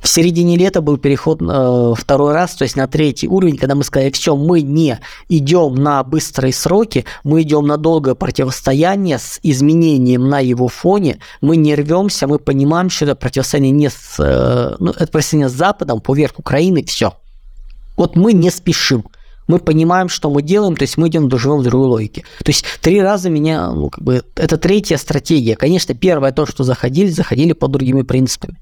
В 0.02 0.08
середине 0.08 0.56
лета 0.56 0.82
был 0.82 0.98
переход 0.98 1.42
э, 1.42 1.94
второй 1.98 2.34
раз, 2.34 2.56
то 2.56 2.64
есть 2.64 2.78
на 2.78 2.88
третий 2.88 3.28
уровень, 3.28 3.58
когда 3.58 3.76
мы 3.76 3.84
сказали, 3.84 4.12
все, 4.12 4.36
мы 4.36 4.62
не 4.62 4.98
идем 5.28 5.76
на 5.76 6.04
быстрые 6.04 6.54
сроки, 6.54 7.04
мы 7.26 7.42
идем 7.42 7.68
на 7.68 7.76
долгое 7.76 8.16
противостояние 8.16 9.20
с 9.20 9.40
изменением 9.44 10.30
на 10.30 10.40
его 10.40 10.70
фоне, 10.70 11.20
мы 11.42 11.58
не 11.58 11.76
рвемся, 11.76 12.28
мы 12.28 12.40
понимаем, 12.40 12.90
что 12.90 13.06
это 13.06 13.16
противостояние 13.16 13.72
не 13.72 13.90
с, 13.90 14.16
э, 14.20 14.76
ну, 14.80 14.92
это 14.92 15.08
противостояние 15.08 15.50
с 15.50 15.54
Западом, 15.54 16.00
поверх 16.00 16.40
Украины, 16.40 16.84
все. 16.86 17.14
Вот 17.98 18.16
мы 18.16 18.32
не 18.32 18.52
спешим 18.52 19.06
мы 19.48 19.58
понимаем, 19.58 20.10
что 20.10 20.30
мы 20.30 20.44
делаем, 20.44 20.76
то 20.76 20.84
есть 20.84 20.96
мы 20.98 21.08
идем 21.08 21.28
живем 21.40 21.58
в 21.58 21.64
другой 21.64 21.88
логике. 21.88 22.24
То 22.44 22.52
есть 22.52 22.64
три 22.82 23.02
раза 23.02 23.32
меня, 23.32 23.72
ну, 23.72 23.90
как 23.90 24.04
бы, 24.04 24.24
это 24.36 24.58
третья 24.58 24.96
стратегия. 24.98 25.56
Конечно, 25.56 25.96
первое 25.96 26.32
то, 26.32 26.46
что 26.46 26.64
заходили, 26.64 27.10
заходили 27.10 27.54
по 27.54 27.68
другими 27.68 28.04
принципами. 28.04 28.60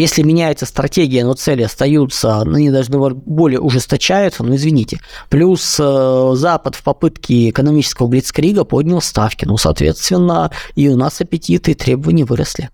Если 0.00 0.22
меняется 0.22 0.64
стратегия, 0.64 1.26
но 1.26 1.34
цели 1.34 1.62
остаются, 1.62 2.42
ну, 2.46 2.54
они 2.54 2.70
должны 2.70 3.10
более 3.10 3.60
ужесточаются, 3.60 4.42
ну, 4.42 4.54
извините. 4.54 4.98
Плюс 5.28 5.76
э, 5.78 6.30
Запад 6.36 6.74
в 6.74 6.82
попытке 6.82 7.50
экономического 7.50 8.06
блицкрига 8.06 8.64
поднял 8.64 9.02
ставки. 9.02 9.44
Ну, 9.44 9.58
соответственно, 9.58 10.52
и 10.74 10.88
у 10.88 10.96
нас 10.96 11.20
аппетиты 11.20 11.72
и 11.72 11.74
требования 11.74 12.24
выросли. 12.24 12.70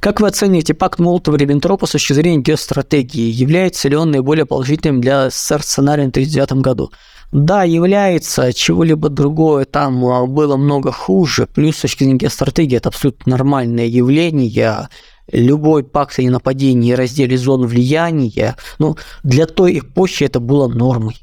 Как 0.00 0.20
вы 0.20 0.26
оцениваете 0.26 0.74
пакт 0.74 0.98
Молотова-Риббентропа 0.98 1.86
с 1.86 1.92
точки 1.92 2.14
зрения 2.14 2.42
геостратегии? 2.42 3.30
Является 3.30 3.88
ли 3.88 3.94
он 3.94 4.10
наиболее 4.10 4.46
положительным 4.46 5.00
для 5.00 5.30
СССР 5.30 5.62
сценарием 5.62 6.08
в 6.08 6.16
1939 6.16 6.64
году? 6.64 6.90
Да, 7.32 7.62
является. 7.62 8.52
Чего-либо 8.52 9.10
другое 9.10 9.64
там 9.66 10.04
а, 10.06 10.26
было 10.26 10.56
много 10.56 10.92
хуже. 10.92 11.46
Плюс 11.46 11.76
с 11.76 11.80
точки 11.82 12.04
зрения 12.04 12.18
геостратегии 12.18 12.76
это 12.76 12.88
абсолютно 12.88 13.32
нормальное 13.32 13.86
явление. 13.86 14.88
Любой 15.30 15.84
пакт 15.84 16.18
о 16.18 16.22
ненападении 16.22 16.92
и 16.92 16.94
разделе 16.94 17.36
зон 17.36 17.66
влияния, 17.66 18.56
ну, 18.78 18.96
для 19.22 19.44
той 19.44 19.80
эпохи 19.80 20.24
это 20.24 20.40
было 20.40 20.68
нормой. 20.68 21.16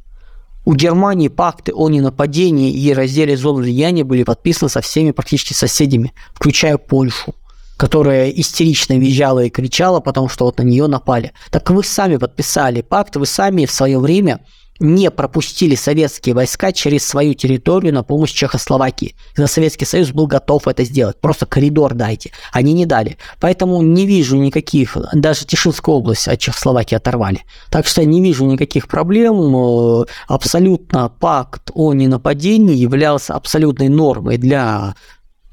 У 0.63 0.73
Германии 0.75 1.27
пакты 1.27 1.73
о 1.73 1.89
ненападении 1.89 2.71
и 2.71 2.93
разделе 2.93 3.35
зон 3.35 3.57
влияния 3.57 4.03
были 4.03 4.23
подписаны 4.23 4.69
со 4.69 4.81
всеми 4.81 5.09
практически 5.11 5.53
соседями, 5.53 6.13
включая 6.33 6.77
Польшу 6.77 7.33
которая 7.77 8.29
истерично 8.29 8.97
визжала 8.97 9.43
и 9.43 9.49
кричала, 9.49 9.99
потому 9.99 10.29
что 10.29 10.45
вот 10.45 10.59
на 10.59 10.63
нее 10.63 10.87
напали. 10.87 11.33
Так 11.51 11.69
вы 11.71 11.83
сами 11.83 12.15
подписали 12.15 12.81
пакт, 12.81 13.17
вы 13.17 13.25
сами 13.25 13.65
в 13.65 13.71
свое 13.71 13.99
время 13.99 14.39
не 14.79 15.09
пропустили 15.09 15.75
советские 15.75 16.35
войска 16.35 16.71
через 16.71 17.05
свою 17.05 17.33
территорию 17.33 17.93
на 17.93 18.03
помощь 18.03 18.31
Чехословакии. 18.31 19.15
Когда 19.33 19.47
Советский 19.47 19.85
Союз 19.85 20.11
был 20.11 20.27
готов 20.27 20.67
это 20.67 20.83
сделать. 20.83 21.19
Просто 21.21 21.45
коридор 21.45 21.93
дайте. 21.93 22.31
Они 22.51 22.73
не 22.73 22.85
дали. 22.85 23.17
Поэтому 23.39 23.81
не 23.81 24.05
вижу 24.05 24.35
никаких... 24.35 24.97
Даже 25.13 25.45
Тишинскую 25.45 25.95
область 25.95 26.27
от 26.27 26.39
Чехословакии 26.39 26.95
оторвали. 26.95 27.43
Так 27.69 27.87
что 27.87 28.03
не 28.03 28.21
вижу 28.21 28.45
никаких 28.45 28.87
проблем. 28.87 30.05
Абсолютно 30.27 31.09
пакт 31.09 31.71
о 31.73 31.93
ненападении 31.93 32.75
являлся 32.75 33.33
абсолютной 33.33 33.87
нормой 33.87 34.37
для 34.37 34.95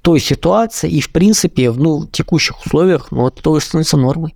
той 0.02 0.18
ситуации, 0.18 0.90
и 0.90 1.00
в 1.00 1.12
принципе 1.12 1.70
в 1.70 1.78
ну, 1.78 2.06
текущих 2.06 2.66
условиях 2.66 3.12
ну, 3.12 3.28
это 3.28 3.40
тоже 3.40 3.64
становится 3.64 3.96
нормой. 3.96 4.34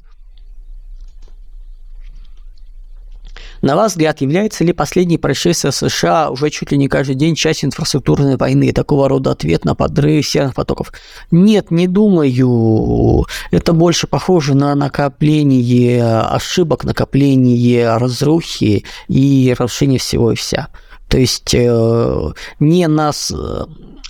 На 3.62 3.76
ваш 3.76 3.92
взгляд, 3.92 4.20
является 4.20 4.64
ли 4.64 4.72
последнее 4.72 5.18
происшествие 5.18 5.72
США 5.72 6.30
уже 6.30 6.50
чуть 6.50 6.72
ли 6.72 6.78
не 6.78 6.88
каждый 6.88 7.14
день 7.14 7.34
частью 7.34 7.68
инфраструктурной 7.68 8.36
войны, 8.36 8.72
такого 8.72 9.08
рода 9.08 9.32
ответ 9.32 9.64
на 9.64 9.74
подрыв 9.74 10.26
северных 10.26 10.54
потоков? 10.54 10.92
Нет, 11.30 11.70
не 11.70 11.86
думаю. 11.88 13.26
Это 13.50 13.72
больше 13.72 14.06
похоже 14.06 14.54
на 14.54 14.74
накопление 14.74 16.04
ошибок, 16.04 16.84
накопление 16.84 17.96
разрухи 17.96 18.84
и 19.08 19.54
разрушение 19.58 19.98
всего 19.98 20.32
и 20.32 20.36
вся. 20.36 20.68
То 21.08 21.18
есть 21.18 21.54
э, 21.54 22.32
не 22.58 22.88
нас 22.88 23.32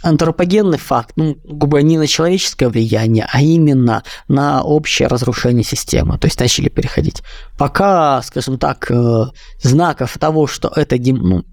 антропогенный 0.03 0.79
факт, 0.79 1.13
ну, 1.17 1.37
грубо 1.45 1.83
не 1.83 1.99
на 1.99 2.07
человеческое 2.07 2.69
влияние, 2.69 3.27
а 3.31 3.41
именно 3.41 4.03
на 4.29 4.63
общее 4.63 5.09
разрушение 5.09 5.65
системы. 5.65 6.19
То 6.19 6.27
есть 6.27 6.39
начали 6.39 6.69
переходить. 6.69 7.23
Пока, 7.59 8.23
скажем 8.23 8.59
так, 8.59 8.91
э, 8.91 9.25
знаков 9.63 10.17
того, 10.19 10.47
что 10.47 10.73
это 10.75 10.97
ну, 10.99 11.45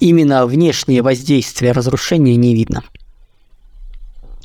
именно 0.00 0.46
внешнее 0.46 1.02
воздействие 1.02 1.72
разрушения 1.72 2.36
не 2.36 2.54
видно. 2.54 2.82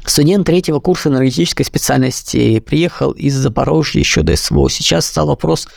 Студент 0.05 0.45
третьего 0.45 0.79
курса 0.79 1.09
энергетической 1.09 1.63
специальности 1.63 2.59
приехал 2.59 3.11
из 3.11 3.35
Запорожья 3.35 3.99
еще 3.99 4.21
до 4.21 4.37
СВО. 4.37 4.69
Сейчас 4.69 5.05
стал 5.05 5.27
вопрос 5.27 5.67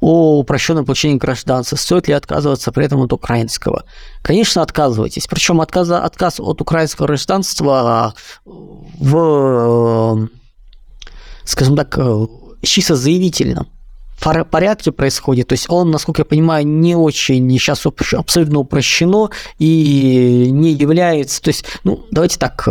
о 0.00 0.38
упрощенном 0.38 0.84
получении 0.84 1.16
гражданства, 1.16 1.76
стоит 1.76 2.08
ли 2.08 2.14
отказываться 2.14 2.70
при 2.70 2.84
этом 2.84 3.00
от 3.02 3.12
украинского. 3.12 3.84
Конечно, 4.22 4.62
отказывайтесь. 4.62 5.26
Причем 5.26 5.60
отказ, 5.60 5.90
отказ 5.90 6.38
от 6.38 6.60
украинского 6.60 7.06
гражданства 7.06 8.14
в, 8.44 10.28
скажем 11.44 11.76
так, 11.76 11.98
чисто 12.62 12.94
заявительном 12.96 13.68
порядке 14.50 14.92
происходит. 14.92 15.48
То 15.48 15.52
есть 15.52 15.66
он, 15.68 15.90
насколько 15.90 16.22
я 16.22 16.24
понимаю, 16.24 16.66
не 16.66 16.96
очень 16.96 17.48
сейчас 17.50 17.86
абсолютно 17.86 18.58
упрощено 18.60 19.30
и 19.58 20.48
не 20.50 20.72
является... 20.72 21.40
То 21.42 21.48
есть, 21.48 21.64
ну, 21.84 22.04
давайте 22.10 22.38
так, 22.38 22.66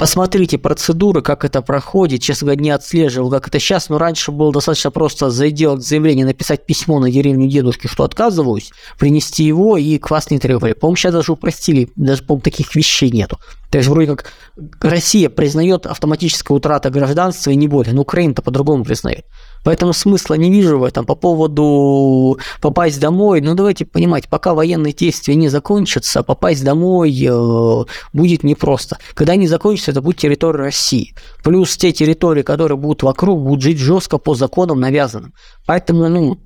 Посмотрите 0.00 0.56
процедуры, 0.56 1.20
как 1.20 1.44
это 1.44 1.60
проходит. 1.60 2.22
Честно 2.22 2.46
говоря, 2.46 2.62
не 2.62 2.70
отслеживал, 2.70 3.28
как 3.28 3.48
это 3.48 3.58
сейчас, 3.58 3.90
но 3.90 3.98
раньше 3.98 4.32
было 4.32 4.50
достаточно 4.50 4.90
просто 4.90 5.28
сделать 5.28 5.86
заявление, 5.86 6.24
написать 6.24 6.64
письмо 6.64 7.00
на 7.00 7.10
деревню 7.10 7.46
дедушки, 7.50 7.86
что 7.86 8.04
отказываюсь, 8.04 8.72
принести 8.98 9.44
его, 9.44 9.76
и 9.76 9.98
к 9.98 10.10
вас 10.10 10.30
не 10.30 10.38
требовали. 10.38 10.72
По-моему, 10.72 10.96
сейчас 10.96 11.12
даже 11.12 11.32
упростили, 11.32 11.90
даже, 11.96 12.22
по-моему, 12.22 12.40
таких 12.40 12.74
вещей 12.74 13.10
нету. 13.10 13.38
То 13.70 13.76
есть, 13.76 13.90
вроде 13.90 14.16
как 14.16 14.32
Россия 14.80 15.28
признает 15.28 15.84
автоматическую 15.84 16.56
утрату 16.56 16.90
гражданства 16.90 17.50
и 17.50 17.54
не 17.54 17.68
более, 17.68 17.92
но 17.92 18.00
Украина-то 18.00 18.40
по-другому 18.40 18.84
признает. 18.84 19.26
Поэтому 19.64 19.92
смысла 19.92 20.34
не 20.34 20.50
вижу 20.50 20.78
в 20.78 20.84
этом. 20.84 21.04
По 21.04 21.14
поводу 21.14 22.38
попасть 22.60 23.00
домой, 23.00 23.40
ну 23.40 23.54
давайте 23.54 23.84
понимать, 23.84 24.28
пока 24.28 24.54
военные 24.54 24.92
действия 24.92 25.34
не 25.34 25.48
закончатся, 25.48 26.22
попасть 26.22 26.64
домой 26.64 27.14
э, 27.22 27.84
будет 28.12 28.42
непросто. 28.42 28.98
Когда 29.14 29.34
они 29.34 29.46
закончатся, 29.46 29.90
это 29.90 30.02
будет 30.02 30.18
территория 30.18 30.58
России. 30.58 31.14
Плюс 31.42 31.76
те 31.76 31.92
территории, 31.92 32.42
которые 32.42 32.78
будут 32.78 33.02
вокруг, 33.02 33.42
будут 33.42 33.62
жить 33.62 33.78
жестко 33.78 34.18
по 34.18 34.34
законам 34.34 34.80
навязанным. 34.80 35.34
Поэтому, 35.66 36.08
ну, 36.08 36.38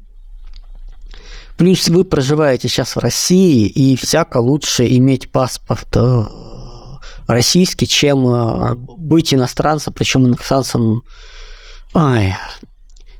Плюс 1.56 1.88
вы 1.88 2.02
проживаете 2.04 2.68
сейчас 2.68 2.96
в 2.96 2.98
России, 2.98 3.68
и 3.68 3.94
всяко 3.94 4.38
лучше 4.38 4.88
иметь 4.96 5.30
паспорт 5.30 5.86
э, 5.94 6.24
российский, 7.28 7.86
чем 7.86 8.26
э, 8.26 8.74
быть 8.74 9.32
иностранцем, 9.32 9.92
причем 9.92 10.26
иностранцем 10.26 11.02
ай, 11.94 12.34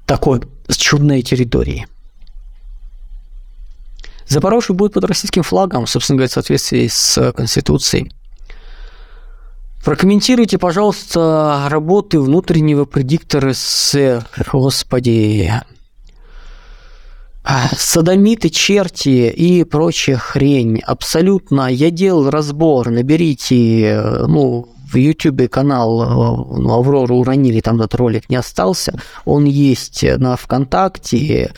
такой 0.07 0.43
с 0.69 0.77
чудной 0.77 1.23
территории. 1.23 1.87
Запорожье 4.27 4.75
будет 4.75 4.95
под 4.95 5.05
российским 5.05 5.43
флагом, 5.43 5.87
собственно 5.87 6.17
говоря, 6.17 6.31
в 6.31 6.33
соответствии 6.33 6.89
с 6.89 7.33
Конституцией. 7.33 8.11
Прокомментируйте, 9.85 10.57
пожалуйста, 10.57 11.67
работы 11.69 12.19
внутреннего 12.19 12.87
предиктора 12.87 13.53
СССР. 13.53 14.27
Господи. 14.51 15.53
Садомиты, 17.77 18.49
черти 18.49 19.29
и 19.29 19.65
прочая 19.65 20.17
хрень. 20.17 20.81
Абсолютно. 20.81 21.69
Я 21.71 21.91
делал 21.91 22.31
разбор. 22.31 22.89
Наберите, 22.89 24.23
ну, 24.27 24.74
в 24.95 24.97
YouTube 24.97 25.51
канал 25.51 26.03
э, 26.03 26.59
ну, 26.59 26.73
Аврору 26.73 27.17
уронили, 27.17 27.61
там 27.61 27.77
этот 27.81 27.95
ролик 27.97 28.31
не 28.31 28.37
остался. 28.37 28.99
Он 29.25 29.45
есть 29.45 30.03
на 30.03 30.37
ВКонтакте. 30.37 31.53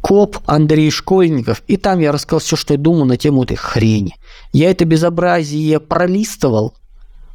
Коп 0.00 0.38
Андрей 0.46 0.90
Школьников. 0.90 1.62
И 1.66 1.76
там 1.76 1.98
я 1.98 2.12
рассказал 2.12 2.40
все, 2.40 2.56
что 2.56 2.74
я 2.74 2.78
думаю 2.78 3.04
на 3.04 3.16
тему 3.16 3.44
этой 3.44 3.56
хрени. 3.56 4.16
Я 4.52 4.70
это 4.70 4.84
безобразие 4.84 5.80
пролистывал, 5.80 6.74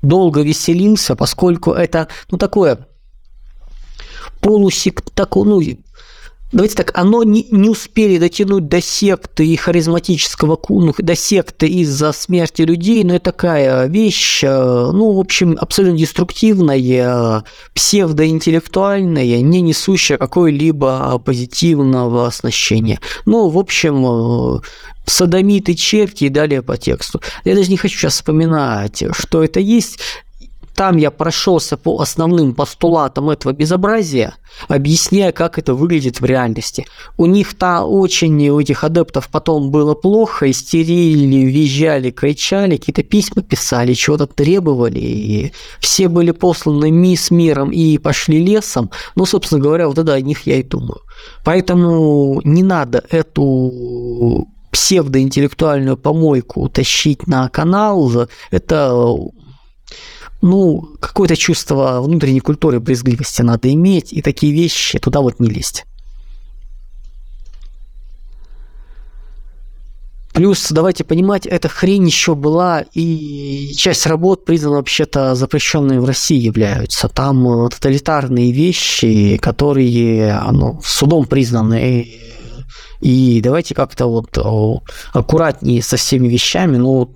долго 0.02 0.42
веселился, 0.42 1.16
поскольку 1.16 1.72
это, 1.72 2.08
ну, 2.32 2.38
такое 2.38 2.88
полусек, 4.42 5.02
так, 5.14 5.36
ну, 5.36 5.62
давайте 6.54 6.76
так, 6.76 6.92
оно 6.98 7.24
не, 7.24 7.48
не 7.52 7.70
успели 7.70 8.18
дотянуть 8.18 8.68
до 8.68 8.82
секты 8.82 9.46
и 9.46 9.56
харизматического, 9.56 10.60
ну, 10.70 10.94
до 10.98 11.16
секты 11.16 11.68
из-за 11.68 12.14
смерти 12.14 12.62
людей, 12.62 13.04
но 13.04 13.16
это 13.16 13.26
такая 13.26 13.88
вещь, 13.88 14.44
э, 14.44 14.48
ну, 14.94 15.12
в 15.14 15.20
общем, 15.20 15.58
абсолютно 15.60 15.98
деструктивная, 15.98 17.44
псевдоинтеллектуальная, 17.74 19.42
не 19.42 19.62
несущая 19.62 20.18
какой-либо 20.18 21.20
позитивного 21.20 22.28
оснащения. 22.28 23.00
Ну, 23.26 23.50
в 23.50 23.58
общем, 23.58 24.06
э, 24.06 24.60
садомиты, 25.06 25.74
черти 25.74 26.26
и 26.26 26.30
далее 26.30 26.62
по 26.62 26.78
тексту. 26.78 27.22
Я 27.44 27.56
даже 27.56 27.70
не 27.70 27.78
хочу 27.78 27.98
сейчас 27.98 28.14
вспоминать, 28.14 29.04
что 29.12 29.44
это 29.44 29.60
есть. 29.60 30.00
Там 30.76 30.98
я 30.98 31.12
прошелся 31.12 31.78
по 31.78 32.00
основным 32.02 32.56
постулатам 32.56 33.30
этого 33.30 33.54
безобразия, 33.54 34.36
объясняя, 34.68 35.32
как 35.32 35.60
это 35.60 35.74
выглядит 35.74 36.20
в 36.20 36.26
реальности. 36.26 36.86
У 37.18 37.26
них-то 37.26 37.82
очень, 37.82 38.50
у 38.50 38.60
этих 38.60 38.84
адептов 38.84 39.30
потом 39.30 39.70
было 39.70 39.94
плохо, 39.94 40.50
истерили, 40.50 41.46
визжали, 41.46 42.12
кричали, 42.12 42.78
какие-то 42.78 43.04
письма 43.04 43.44
писали, 43.44 43.94
чего-то 43.94 44.26
требовали, 44.26 45.00
и 45.00 45.54
все 45.80 46.08
были 46.08 46.32
посланы 46.32 47.16
с 47.16 47.30
миром 47.30 47.72
и 47.72 47.98
пошли 47.98 48.44
лесом. 48.44 48.90
Ну, 49.16 49.26
собственно 49.26 49.62
говоря, 49.62 49.88
вот 49.88 49.98
это 50.00 50.14
о 50.14 50.22
них 50.22 50.48
я 50.48 50.58
и 50.58 50.64
думаю. 50.64 51.02
Поэтому 51.44 52.42
не 52.44 52.64
надо 52.64 53.04
эту 53.10 54.48
псевдоинтеллектуальную 54.72 55.98
помойку 55.98 56.68
тащить 56.68 57.28
на 57.28 57.48
канал, 57.50 58.28
это 58.50 58.92
ну, 60.44 60.90
какое-то 61.00 61.38
чувство 61.38 62.02
внутренней 62.02 62.42
культуры 62.42 62.82
брезгливости 62.82 63.42
надо 63.42 63.72
иметь, 63.72 64.12
и 64.12 64.22
такие 64.22 64.52
вещи 64.52 65.00
туда 65.00 65.22
вот 65.22 65.40
не 65.40 65.48
лезть. 65.48 65.86
Плюс, 70.34 70.70
давайте 70.70 71.06
понимать, 71.06 71.46
эта 71.46 71.70
хрень 71.70 72.08
еще 72.08 72.36
была, 72.36 72.84
и 72.94 73.72
часть 73.78 74.06
работ 74.06 74.44
признана 74.44 74.78
вообще-то 74.78 75.34
запрещенными 75.36 76.00
в 76.00 76.06
России 76.06 76.40
являются. 76.40 77.08
Там 77.08 77.48
э, 77.48 77.70
тоталитарные 77.70 78.52
вещи, 78.52 79.38
которые 79.38 80.42
ну, 80.52 80.82
судом 80.84 81.26
признаны. 81.26 82.20
И 83.00 83.40
давайте 83.42 83.76
как-то 83.76 84.08
вот 84.08 84.38
аккуратнее 85.14 85.82
со 85.82 85.96
всеми 85.96 86.28
вещами. 86.28 86.76
Ну, 86.76 87.16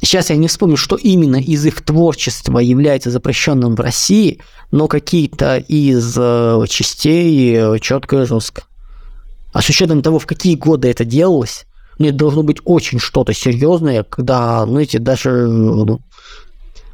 Сейчас 0.00 0.30
я 0.30 0.36
не 0.36 0.48
вспомню, 0.48 0.76
что 0.76 0.96
именно 0.96 1.36
из 1.36 1.64
их 1.66 1.82
творчества 1.82 2.58
является 2.58 3.10
запрещенным 3.10 3.74
в 3.74 3.80
России, 3.80 4.40
но 4.70 4.86
какие-то 4.86 5.56
из 5.56 6.14
э, 6.16 6.64
частей 6.68 7.54
э, 7.56 7.78
четко 7.80 8.22
и 8.22 8.26
жестко. 8.26 8.62
А 9.52 9.60
с 9.60 9.68
учетом 9.68 10.02
того, 10.02 10.18
в 10.18 10.26
какие 10.26 10.54
годы 10.54 10.88
это 10.88 11.04
делалось, 11.04 11.66
ну, 11.98 12.06
это 12.06 12.16
должно 12.16 12.42
быть 12.42 12.58
очень 12.64 13.00
что-то 13.00 13.32
серьезное, 13.32 14.04
когда, 14.04 14.64
знаете, 14.66 15.00
даже 15.00 15.30
ну, 15.48 16.00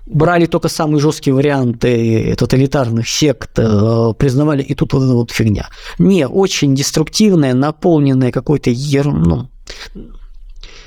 брали 0.07 0.47
только 0.47 0.69
самые 0.69 1.01
жесткие 1.01 1.35
варианты 1.35 2.35
тоталитарных 2.39 3.07
сект, 3.07 3.59
э, 3.59 4.13
признавали, 4.17 4.63
и 4.63 4.75
тут 4.75 4.95
вот 4.95 5.05
эта 5.05 5.13
вот 5.13 5.31
фигня. 5.31 5.69
Не, 5.99 6.27
очень 6.27 6.75
деструктивная, 6.75 7.53
наполненная 7.53 8.33
какой-то 8.33 8.71
ер... 8.71 9.07
ну, 9.07 9.49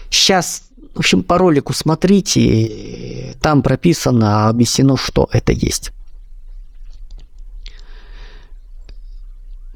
Сейчас 0.09 0.63
в 0.97 0.99
общем, 0.99 1.21
по 1.21 1.37
ролику 1.37 1.73
смотрите, 1.73 3.35
там 3.39 3.61
прописано, 3.61 4.49
объяснено, 4.49 4.97
что 4.97 5.29
это 5.31 5.53
есть. 5.53 5.91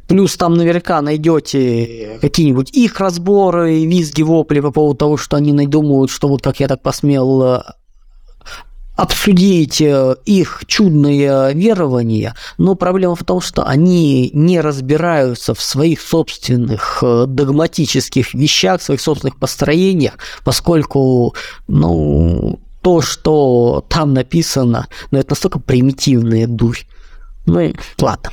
Плюс 0.07 0.35
там 0.35 0.55
наверняка 0.55 0.99
найдете 1.01 2.17
какие-нибудь 2.21 2.71
их 2.75 2.99
разборы, 2.99 3.85
визги, 3.85 4.23
вопли 4.23 4.61
по 4.61 4.71
поводу 4.71 4.97
того, 4.97 5.15
что 5.15 5.37
они 5.37 5.53
надумают, 5.53 6.09
что 6.09 6.27
вот 6.27 6.41
как 6.41 6.59
я 6.59 6.67
так 6.67 6.81
посмел 6.81 7.61
обсудить 9.01 9.81
э, 9.81 10.15
их 10.25 10.63
чудное 10.67 11.53
верование, 11.53 12.35
но 12.59 12.75
проблема 12.75 13.15
в 13.15 13.23
том, 13.23 13.41
что 13.41 13.65
они 13.65 14.29
не 14.33 14.61
разбираются 14.61 15.55
в 15.55 15.61
своих 15.61 15.99
собственных 16.01 16.99
э, 17.01 17.25
догматических 17.27 18.35
вещах, 18.35 18.79
своих 18.79 19.01
собственных 19.01 19.37
построениях, 19.37 20.19
поскольку, 20.43 21.33
ну, 21.67 22.59
то, 22.83 23.01
что 23.01 23.83
там 23.89 24.13
написано, 24.13 24.87
ну, 25.09 25.17
это 25.17 25.31
настолько 25.31 25.57
примитивная 25.57 26.45
дурь. 26.45 26.81
Ну 27.47 27.73
ладно. 27.99 28.31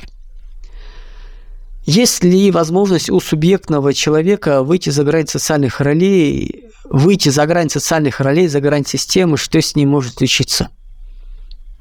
Есть 1.89 2.23
ли 2.23 2.51
возможность 2.51 3.09
у 3.09 3.19
субъектного 3.19 3.95
человека 3.95 4.61
выйти 4.61 4.91
за 4.91 5.03
границы 5.03 5.39
социальных 5.39 5.81
ролей, 5.81 6.65
выйти 6.83 7.29
за 7.29 7.47
грань 7.47 7.71
социальных 7.71 8.19
ролей, 8.19 8.47
за 8.47 8.61
грань 8.61 8.85
системы, 8.85 9.37
что 9.37 9.59
с 9.59 9.75
ним 9.75 9.89
может 9.89 10.19
случиться? 10.19 10.69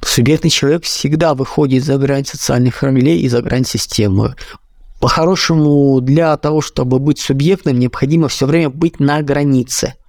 Субъектный 0.03 0.49
человек 0.49 0.85
всегда 0.85 1.35
выходит 1.35 1.85
за 1.85 1.99
грань 1.99 2.25
социальных 2.25 2.83
ролей 2.83 3.21
и 3.21 3.29
за 3.29 3.43
грань 3.43 3.67
системы. 3.67 4.35
По-хорошему, 4.99 6.01
для 6.01 6.35
того, 6.39 6.63
чтобы 6.63 7.01
быть 7.01 7.19
субъектным, 7.19 7.79
необходимо 7.79 8.29
все 8.29 8.47
время 8.47 8.71
быть 8.71 9.01
на 9.01 9.21
границе– 9.21 9.93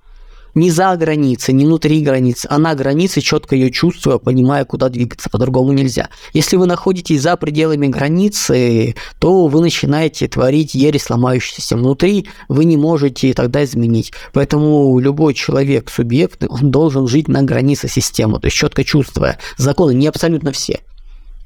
не 0.56 0.72
за 0.72 0.96
границей, 0.96 1.54
не 1.54 1.66
внутри 1.66 2.02
границы, 2.02 2.48
а 2.50 2.58
на 2.58 2.76
границе, 2.76 3.22
четко 3.22 3.56
ее 3.56 3.72
чувствуя, 3.72 4.18
понимая, 4.18 4.66
куда 4.66 4.90
двигаться, 4.90 5.30
по-другому 5.30 5.74
нельзя. 5.74 6.10
Если 6.34 6.58
вы 6.58 6.66
находитесь 6.66 7.22
за 7.22 7.36
пределами 7.38 7.88
границы, 7.88 8.96
то 9.20 9.48
вы 9.48 9.62
начинаете 9.62 10.28
творить 10.28 10.76
ересь, 10.76 11.10
ломающуюся 11.10 11.76
внутри, 11.76 12.28
вы 12.48 12.66
не 12.66 12.78
можете 12.78 13.34
тогда 13.34 13.64
изменить. 13.64 14.12
Поэтому 14.34 15.00
любой 15.00 15.34
человек, 15.34 15.90
субъект, 15.90 16.44
он 16.48 16.72
должен 16.72 17.08
жить 17.08 17.28
на 17.28 17.44
границе 17.44 17.88
системы, 17.88 18.40
то 18.40 18.48
есть 18.48 18.58
четко 18.58 18.84
чувствуя 18.84 19.38
законы, 19.58 19.94
не 19.94 20.08
абсолютно 20.08 20.52
все. 20.52 20.80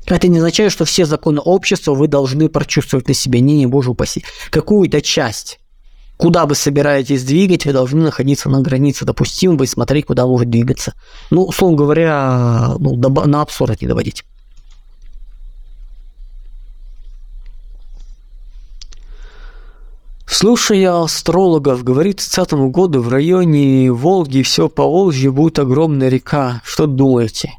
Это 0.05 0.27
не 0.27 0.39
означает, 0.39 0.71
что 0.71 0.85
все 0.85 1.05
законы 1.05 1.39
общества 1.39 1.93
вы 1.93 2.07
должны 2.07 2.49
прочувствовать 2.49 3.07
на 3.07 3.13
себе. 3.13 3.39
Не, 3.39 3.57
не, 3.57 3.67
боже 3.67 3.91
упаси. 3.91 4.23
Какую-то 4.49 5.01
часть 5.01 5.59
куда 6.23 6.45
вы 6.45 6.55
собираетесь 6.55 7.25
двигать, 7.25 7.65
вы 7.65 7.73
должны 7.73 8.01
находиться 8.01 8.47
на 8.47 8.61
границе 8.61 9.03
допустимого 9.03 9.63
и 9.63 9.67
смотреть, 9.67 10.05
куда 10.05 10.25
может 10.25 10.49
двигаться. 10.49 10.93
Ну, 11.31 11.43
условно 11.43 11.75
говоря, 11.75 12.75
ну, 12.79 12.95
на 12.95 13.41
абсурд 13.41 13.81
не 13.81 13.89
доводить. 13.89 14.23
Слушая 20.25 21.03
астрологов, 21.03 21.83
говорит, 21.83 22.21
к 22.21 22.23
30 22.23 22.53
году 22.71 23.01
в 23.01 23.09
районе 23.09 23.91
Волги 23.91 24.43
все 24.43 24.69
по 24.69 24.83
Волжье 24.83 25.29
будет 25.29 25.59
огромная 25.59 26.07
река. 26.07 26.61
Что 26.63 26.87
думаете? 26.87 27.51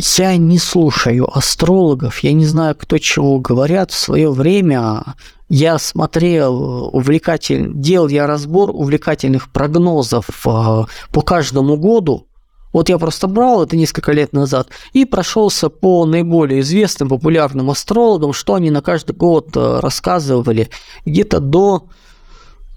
Я 0.00 0.36
не 0.36 0.58
слушаю 0.58 1.28
астрологов, 1.36 2.20
я 2.20 2.32
не 2.32 2.46
знаю, 2.46 2.76
кто 2.76 2.98
чего 2.98 3.40
говорят. 3.40 3.90
В 3.90 3.98
свое 3.98 4.30
время 4.30 5.02
я 5.48 5.76
смотрел 5.78 6.88
увлекатель, 6.94 7.72
делал 7.74 8.06
я 8.06 8.28
разбор 8.28 8.70
увлекательных 8.70 9.50
прогнозов 9.50 10.28
а, 10.46 10.86
по 11.10 11.22
каждому 11.22 11.76
году. 11.76 12.28
Вот 12.72 12.88
я 12.88 12.98
просто 12.98 13.26
брал 13.26 13.64
это 13.64 13.76
несколько 13.76 14.12
лет 14.12 14.32
назад 14.32 14.68
и 14.92 15.04
прошелся 15.04 15.68
по 15.68 16.06
наиболее 16.06 16.60
известным 16.60 17.08
популярным 17.08 17.68
астрологам, 17.68 18.32
что 18.32 18.54
они 18.54 18.70
на 18.70 18.82
каждый 18.82 19.16
год 19.16 19.48
а, 19.56 19.80
рассказывали 19.80 20.70
где-то 21.06 21.40
до 21.40 21.88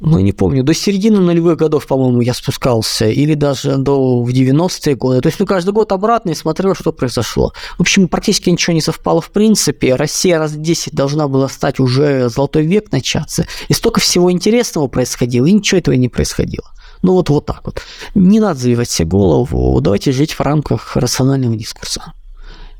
ну, 0.04 0.18
не 0.20 0.32
помню, 0.32 0.64
до 0.64 0.74
середины 0.74 1.20
нулевых 1.20 1.58
годов, 1.58 1.86
по-моему, 1.86 2.22
я 2.22 2.34
спускался, 2.34 3.08
или 3.08 3.36
даже 3.36 3.78
до 3.78 4.24
в 4.24 4.30
90-е 4.30 4.95
годы. 4.95 5.22
То 5.22 5.28
есть, 5.28 5.39
ну, 5.39 5.45
каждый 5.45 5.74
год 5.74 5.91
обратно 5.91 6.32
и 6.32 6.34
смотрел, 6.34 6.74
что 6.74 6.91
произошло. 6.91 7.54
В 7.78 7.82
общем, 7.82 8.08
практически 8.08 8.49
ничего 8.49 8.74
не 8.74 8.82
совпало 8.82 9.22
в 9.22 9.30
принципе. 9.30 9.95
Россия 9.95 10.39
раз 10.39 10.54
в 10.54 10.62
10 10.62 10.95
должна 10.95 11.28
была 11.28 11.47
стать 11.49 11.80
уже 11.80 12.30
золотой 12.30 12.66
век 12.66 12.91
начаться. 12.91 13.45
И 13.70 13.74
столько 13.74 13.99
всего 13.99 14.32
интересного 14.32 14.88
происходило, 14.88 15.45
и 15.45 15.52
ничего 15.52 15.78
этого 15.78 15.93
не 15.93 16.10
происходило. 16.10 16.72
Ну, 17.04 17.14
вот, 17.14 17.30
вот 17.30 17.45
так 17.45 17.62
вот. 17.64 17.82
Не 18.16 18.39
надо 18.39 18.60
забивать 18.60 18.89
себе 18.89 19.08
голову, 19.08 19.80
давайте 19.82 20.12
жить 20.12 20.34
в 20.34 20.39
рамках 20.41 20.95
рационального 20.97 21.56
дискурса 21.56 22.14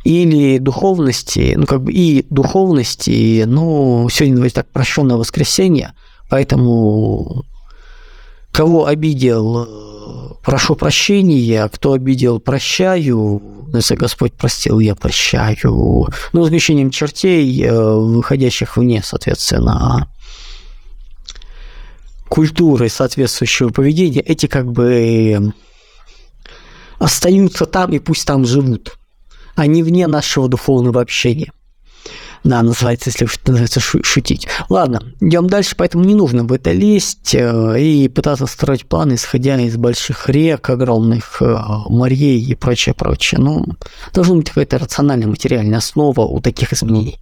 или 0.04 0.58
духовности, 0.58 1.54
ну, 1.56 1.68
как 1.68 1.84
бы 1.84 1.94
и 1.94 2.26
духовности, 2.32 3.44
ну, 3.46 4.10
сегодня, 4.12 4.38
давайте 4.38 4.56
так, 4.56 4.72
прощенное 4.72 5.18
воскресенье– 5.18 5.94
Поэтому 6.32 7.44
кого 8.54 8.86
обидел, 8.86 10.38
прошу 10.42 10.78
прощения, 10.78 11.64
а 11.64 11.68
кто 11.68 11.92
обидел, 11.92 12.40
прощаю. 12.40 13.42
Если 13.74 13.96
Господь 13.96 14.32
простил, 14.32 14.80
я 14.80 14.96
прощаю. 14.96 16.08
Ну, 16.32 16.46
с 16.46 16.50
чертей, 16.90 17.66
э, 17.66 17.74
выходящих 17.74 18.78
вне, 18.78 19.02
соответственно, 19.04 20.08
культуры 22.30 22.88
соответствующего 22.88 23.70
поведения, 23.70 24.22
эти 24.22 24.46
как 24.46 24.72
бы 24.72 25.54
остаются 26.98 27.66
там 27.66 27.92
и 27.92 28.00
пусть 28.00 28.26
там 28.26 28.46
живут, 28.46 28.98
не 29.68 29.84
вне 29.84 30.08
нашего 30.08 30.48
духовного 30.48 31.02
общения. 31.02 31.52
Да, 32.44 32.64
называется, 32.64 33.10
если 33.10 33.28
называется 33.46 33.80
шутить. 33.80 34.48
Ладно, 34.70 35.04
идем 35.20 35.48
дальше, 35.48 35.76
поэтому 35.78 36.04
не 36.04 36.16
нужно 36.16 36.44
в 36.44 36.52
это 36.52 36.72
лезть 36.72 37.36
э, 37.36 37.80
и 37.80 38.08
пытаться 38.08 38.48
строить 38.48 38.88
планы, 38.88 39.14
исходя 39.14 39.60
из 39.60 39.78
больших 39.78 40.28
рек, 40.28 40.70
огромных 40.70 41.42
э, 41.42 41.58
морей 41.88 42.42
и 42.42 42.56
прочее, 42.56 42.96
прочее. 42.96 43.40
Ну, 43.40 43.66
должна 44.14 44.36
быть 44.36 44.50
какая-то 44.50 44.80
рациональная 44.80 45.28
материальная 45.28 45.78
основа 45.78 46.22
у 46.22 46.40
таких 46.40 46.74
изменений. 46.74 47.20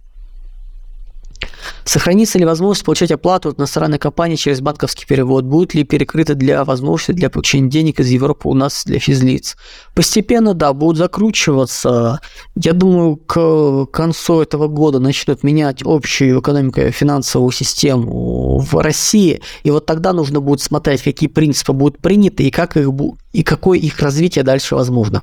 Сохранится 1.84 2.38
ли 2.38 2.44
возможность 2.44 2.84
получать 2.84 3.10
оплату 3.10 3.50
от 3.50 3.58
иностранной 3.58 3.98
компании 3.98 4.36
через 4.36 4.60
банковский 4.60 5.06
перевод? 5.06 5.44
Будет 5.44 5.74
ли 5.74 5.84
перекрыто 5.84 6.34
для 6.34 6.64
возможности 6.64 7.12
для 7.12 7.30
получения 7.30 7.68
денег 7.68 8.00
из 8.00 8.08
Европы 8.08 8.48
у 8.48 8.54
нас 8.54 8.84
для 8.84 8.98
физлиц? 8.98 9.56
Постепенно, 9.94 10.54
да, 10.54 10.72
будут 10.72 10.98
закручиваться. 10.98 12.20
Я 12.54 12.72
думаю, 12.72 13.16
к 13.16 13.86
концу 13.86 14.40
этого 14.40 14.68
года 14.68 14.98
начнут 15.00 15.42
менять 15.42 15.82
общую 15.84 16.40
экономику 16.40 16.80
и 16.80 16.90
финансовую 16.90 17.50
систему 17.52 18.58
в 18.58 18.74
России. 18.80 19.40
И 19.62 19.70
вот 19.70 19.86
тогда 19.86 20.12
нужно 20.12 20.40
будет 20.40 20.60
смотреть, 20.60 21.02
какие 21.02 21.28
принципы 21.28 21.72
будут 21.72 21.98
приняты 21.98 22.44
и, 22.44 22.50
как 22.50 22.76
их, 22.76 22.88
и 23.32 23.42
какое 23.42 23.78
их 23.78 23.98
развитие 24.00 24.44
дальше 24.44 24.74
возможно. 24.74 25.22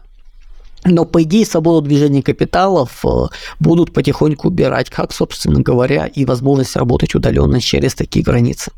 Но, 0.86 1.06
по 1.06 1.24
идее, 1.24 1.46
свободу 1.46 1.86
движения 1.86 2.22
капиталов 2.22 3.04
э, 3.06 3.28
будут 3.60 3.94
потихоньку 3.94 4.48
убирать, 4.48 4.90
как, 4.90 5.12
собственно 5.12 5.62
говоря, 5.62 6.06
и 6.06 6.24
возможность 6.24 6.76
работать 6.76 7.16
удаленно 7.16 7.60
через 7.60 7.96
такие 7.96 8.24
границы. 8.24 8.72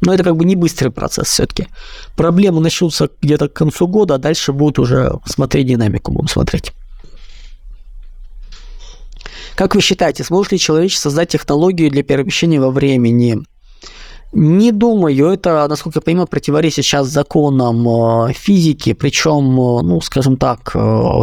Но 0.00 0.12
это 0.12 0.24
как 0.24 0.36
бы 0.36 0.44
не 0.44 0.56
быстрый 0.56 0.90
процесс 0.90 1.28
все-таки. 1.28 1.68
Проблемы 2.16 2.60
начнутся 2.60 3.08
где-то 3.22 3.48
к 3.48 3.52
концу 3.52 3.86
года, 3.86 4.16
а 4.16 4.18
дальше 4.18 4.52
будут 4.52 4.78
уже 4.78 5.12
смотреть 5.24 5.68
динамику, 5.68 6.12
будем 6.12 6.28
смотреть. 6.28 6.72
Как 9.54 9.74
вы 9.74 9.80
считаете, 9.80 10.22
сможет 10.22 10.52
ли 10.52 10.58
человечество 10.58 11.08
создать 11.08 11.30
технологию 11.30 11.90
для 11.90 12.02
перемещения 12.02 12.60
во 12.60 12.70
времени? 12.70 13.38
Не 14.32 14.72
думаю, 14.72 15.28
это, 15.28 15.66
насколько 15.68 15.98
я 15.98 16.02
понимаю, 16.02 16.26
противоречит 16.26 16.84
сейчас 16.84 17.06
законам 17.08 17.88
э, 18.28 18.32
физики, 18.32 18.92
причем, 18.92 19.44
э, 19.52 19.82
ну, 19.82 20.00
скажем 20.00 20.36
так, 20.36 20.72
э, 20.74 21.20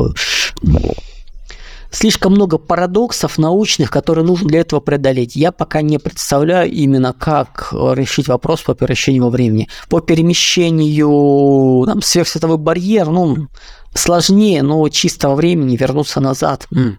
слишком 1.92 2.34
много 2.34 2.58
парадоксов 2.58 3.38
научных, 3.38 3.92
которые 3.92 4.26
нужно 4.26 4.48
для 4.48 4.62
этого 4.62 4.80
преодолеть. 4.80 5.36
Я 5.36 5.52
пока 5.52 5.82
не 5.82 6.00
представляю 6.00 6.72
именно, 6.72 7.14
как 7.14 7.70
решить 7.72 8.28
вопрос 8.28 8.62
по 8.62 8.74
перемещению 8.74 9.26
во 9.26 9.30
времени. 9.30 9.68
По 9.90 10.00
перемещению 10.00 11.86
там, 11.86 12.02
сверхсветовой 12.02 12.58
барьер, 12.58 13.08
ну, 13.10 13.48
сложнее, 13.94 14.64
но 14.64 14.88
чисто 14.90 15.30
во 15.30 15.36
времени 15.36 15.78
вернуться 15.78 16.20
назад. 16.20 16.68
М. 16.74 16.98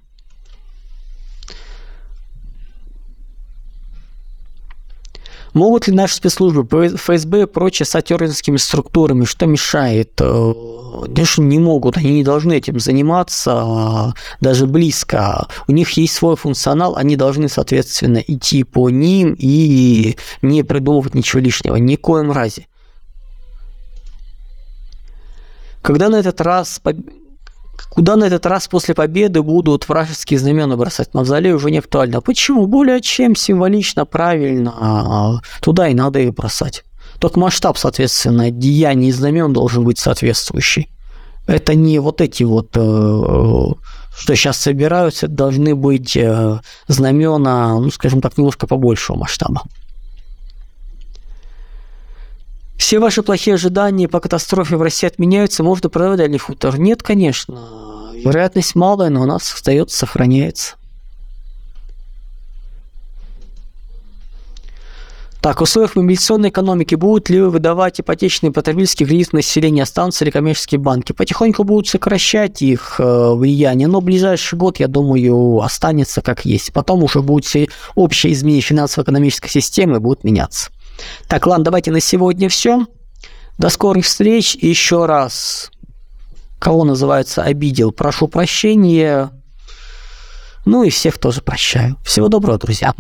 Могут 5.55 5.87
ли 5.87 5.95
наши 5.95 6.17
спецслужбы, 6.17 6.89
ФСБ 6.97 7.43
и 7.43 7.47
прочие 7.47 7.87
с 8.59 8.65
структурами, 8.65 9.25
что 9.25 9.47
мешает? 9.47 10.17
Конечно, 10.17 11.43
э, 11.43 11.45
не 11.45 11.61
могут, 11.61 11.97
они 11.97 12.11
не 12.11 12.25
должны 12.25 12.55
этим 12.55 12.81
заниматься 12.81 13.53
а, 13.55 14.15
даже 14.41 14.67
близко. 14.67 15.47
У 15.69 15.73
них 15.73 15.91
есть 15.93 16.15
свой 16.15 16.35
функционал, 16.35 16.97
они 16.97 17.15
должны, 17.15 17.49
соответственно, 17.49 18.19
идти 18.19 18.65
по 18.65 18.91
ним 18.91 19.37
и 19.39 20.17
не 20.43 20.65
придумывать 20.65 21.15
ничего 21.15 21.41
лишнего, 21.41 21.77
ни 21.77 21.95
в 21.95 22.01
коем 22.01 22.33
разе. 22.33 22.67
Когда 25.83 26.09
на 26.09 26.17
этот 26.17 26.41
раз 26.41 26.81
Куда 27.91 28.17
на 28.17 28.25
этот 28.25 28.47
раз 28.47 28.67
после 28.69 28.95
победы 28.95 29.43
будут 29.43 29.89
вражеские 29.89 30.39
знамена 30.39 30.77
бросать? 30.77 31.15
Мавзолей 31.15 31.53
уже 31.53 31.71
не 31.71 31.79
актуально. 31.79 32.21
Почему? 32.21 32.67
Более 32.67 33.01
чем 33.01 33.37
символично, 33.37 34.05
правильно. 34.05 34.75
А, 34.79 35.35
туда 35.61 35.89
и 35.89 35.95
надо 35.95 36.19
их 36.19 36.35
бросать. 36.35 36.85
Только 37.21 37.39
масштаб, 37.39 37.79
соответственно, 37.79 38.51
деяний 38.51 39.09
и 39.09 39.13
знамен 39.13 39.53
должен 39.53 39.85
быть 39.85 39.99
соответствующий. 39.99 40.89
Это 41.47 41.75
не 41.75 41.99
вот 41.99 42.21
эти 42.21 42.43
вот, 42.43 42.71
э, 42.75 42.81
что 44.17 44.35
сейчас 44.35 44.57
собираются, 44.57 45.29
должны 45.29 45.75
быть 45.75 46.17
э, 46.17 46.59
знамена, 46.89 47.79
ну, 47.79 47.91
скажем 47.91 48.21
так, 48.21 48.39
немножко 48.39 48.67
побольшего 48.67 49.17
масштаба. 49.17 49.63
Все 52.77 52.99
ваши 52.99 53.23
плохие 53.23 53.55
ожидания 53.55 54.09
по 54.09 54.21
катастрофе 54.21 54.77
в 54.77 54.83
России 54.83 55.07
отменяются, 55.07 55.63
можно 55.63 55.89
продавать 55.89 56.19
дальний 56.19 56.39
хутор? 56.39 56.79
Нет, 56.79 57.03
конечно. 57.03 57.61
Вероятность 58.15 58.75
малая, 58.75 59.11
но 59.11 59.23
у 59.23 59.27
нас 59.27 59.53
остается, 59.53 59.97
сохраняется. 59.97 60.77
Так, 65.45 65.61
в 65.61 65.65
условиях 65.65 65.95
мобилизационной 65.95 66.49
экономики 66.49 66.95
будут 66.95 67.29
ли 67.29 67.39
вы 67.39 67.51
выдавать 67.51 68.01
ипотечные 68.01 68.51
потребительские 68.51 69.07
кредиты 69.07 69.37
населения, 69.37 69.83
останутся 69.83 70.25
ли 70.25 70.31
коммерческие 70.31 70.79
банки? 70.79 71.13
Потихоньку 71.13 71.65
будут 71.65 71.87
сокращать 71.87 72.63
их 72.63 72.95
э, 72.99 73.35
влияние, 73.35 73.87
но 73.87 74.01
ближайший 74.01 74.57
год, 74.57 74.81
я 74.81 74.89
думаю, 74.89 75.61
останется 75.61 76.23
как 76.23 76.47
есть. 76.47 76.73
Потом 76.73 77.05
уже 77.05 77.21
будет 77.21 77.45
все 77.45 77.69
общее 77.95 78.33
изменение 78.33 78.63
финансово-экономической 78.63 79.51
системы 79.51 80.01
будут 80.01 80.25
меняться. 80.25 80.71
Так, 81.29 81.47
ладно, 81.47 81.65
давайте 81.65 81.91
на 81.91 82.01
сегодня 82.01 82.49
все. 82.49 82.87
До 83.59 83.69
скорых 83.69 84.05
встреч. 84.05 84.57
Еще 84.57 85.07
раз, 85.07 85.71
кого 86.59 86.85
называется 86.85 87.43
обидел, 87.43 87.93
прошу 87.93 88.29
прощения. 88.29 89.31
Ну 90.65 90.83
и 90.83 90.91
всех 90.91 91.19
тоже 91.19 91.43
прощаю. 91.43 91.97
Всего 92.05 92.29
доброго, 92.29 92.59
друзья. 92.59 92.95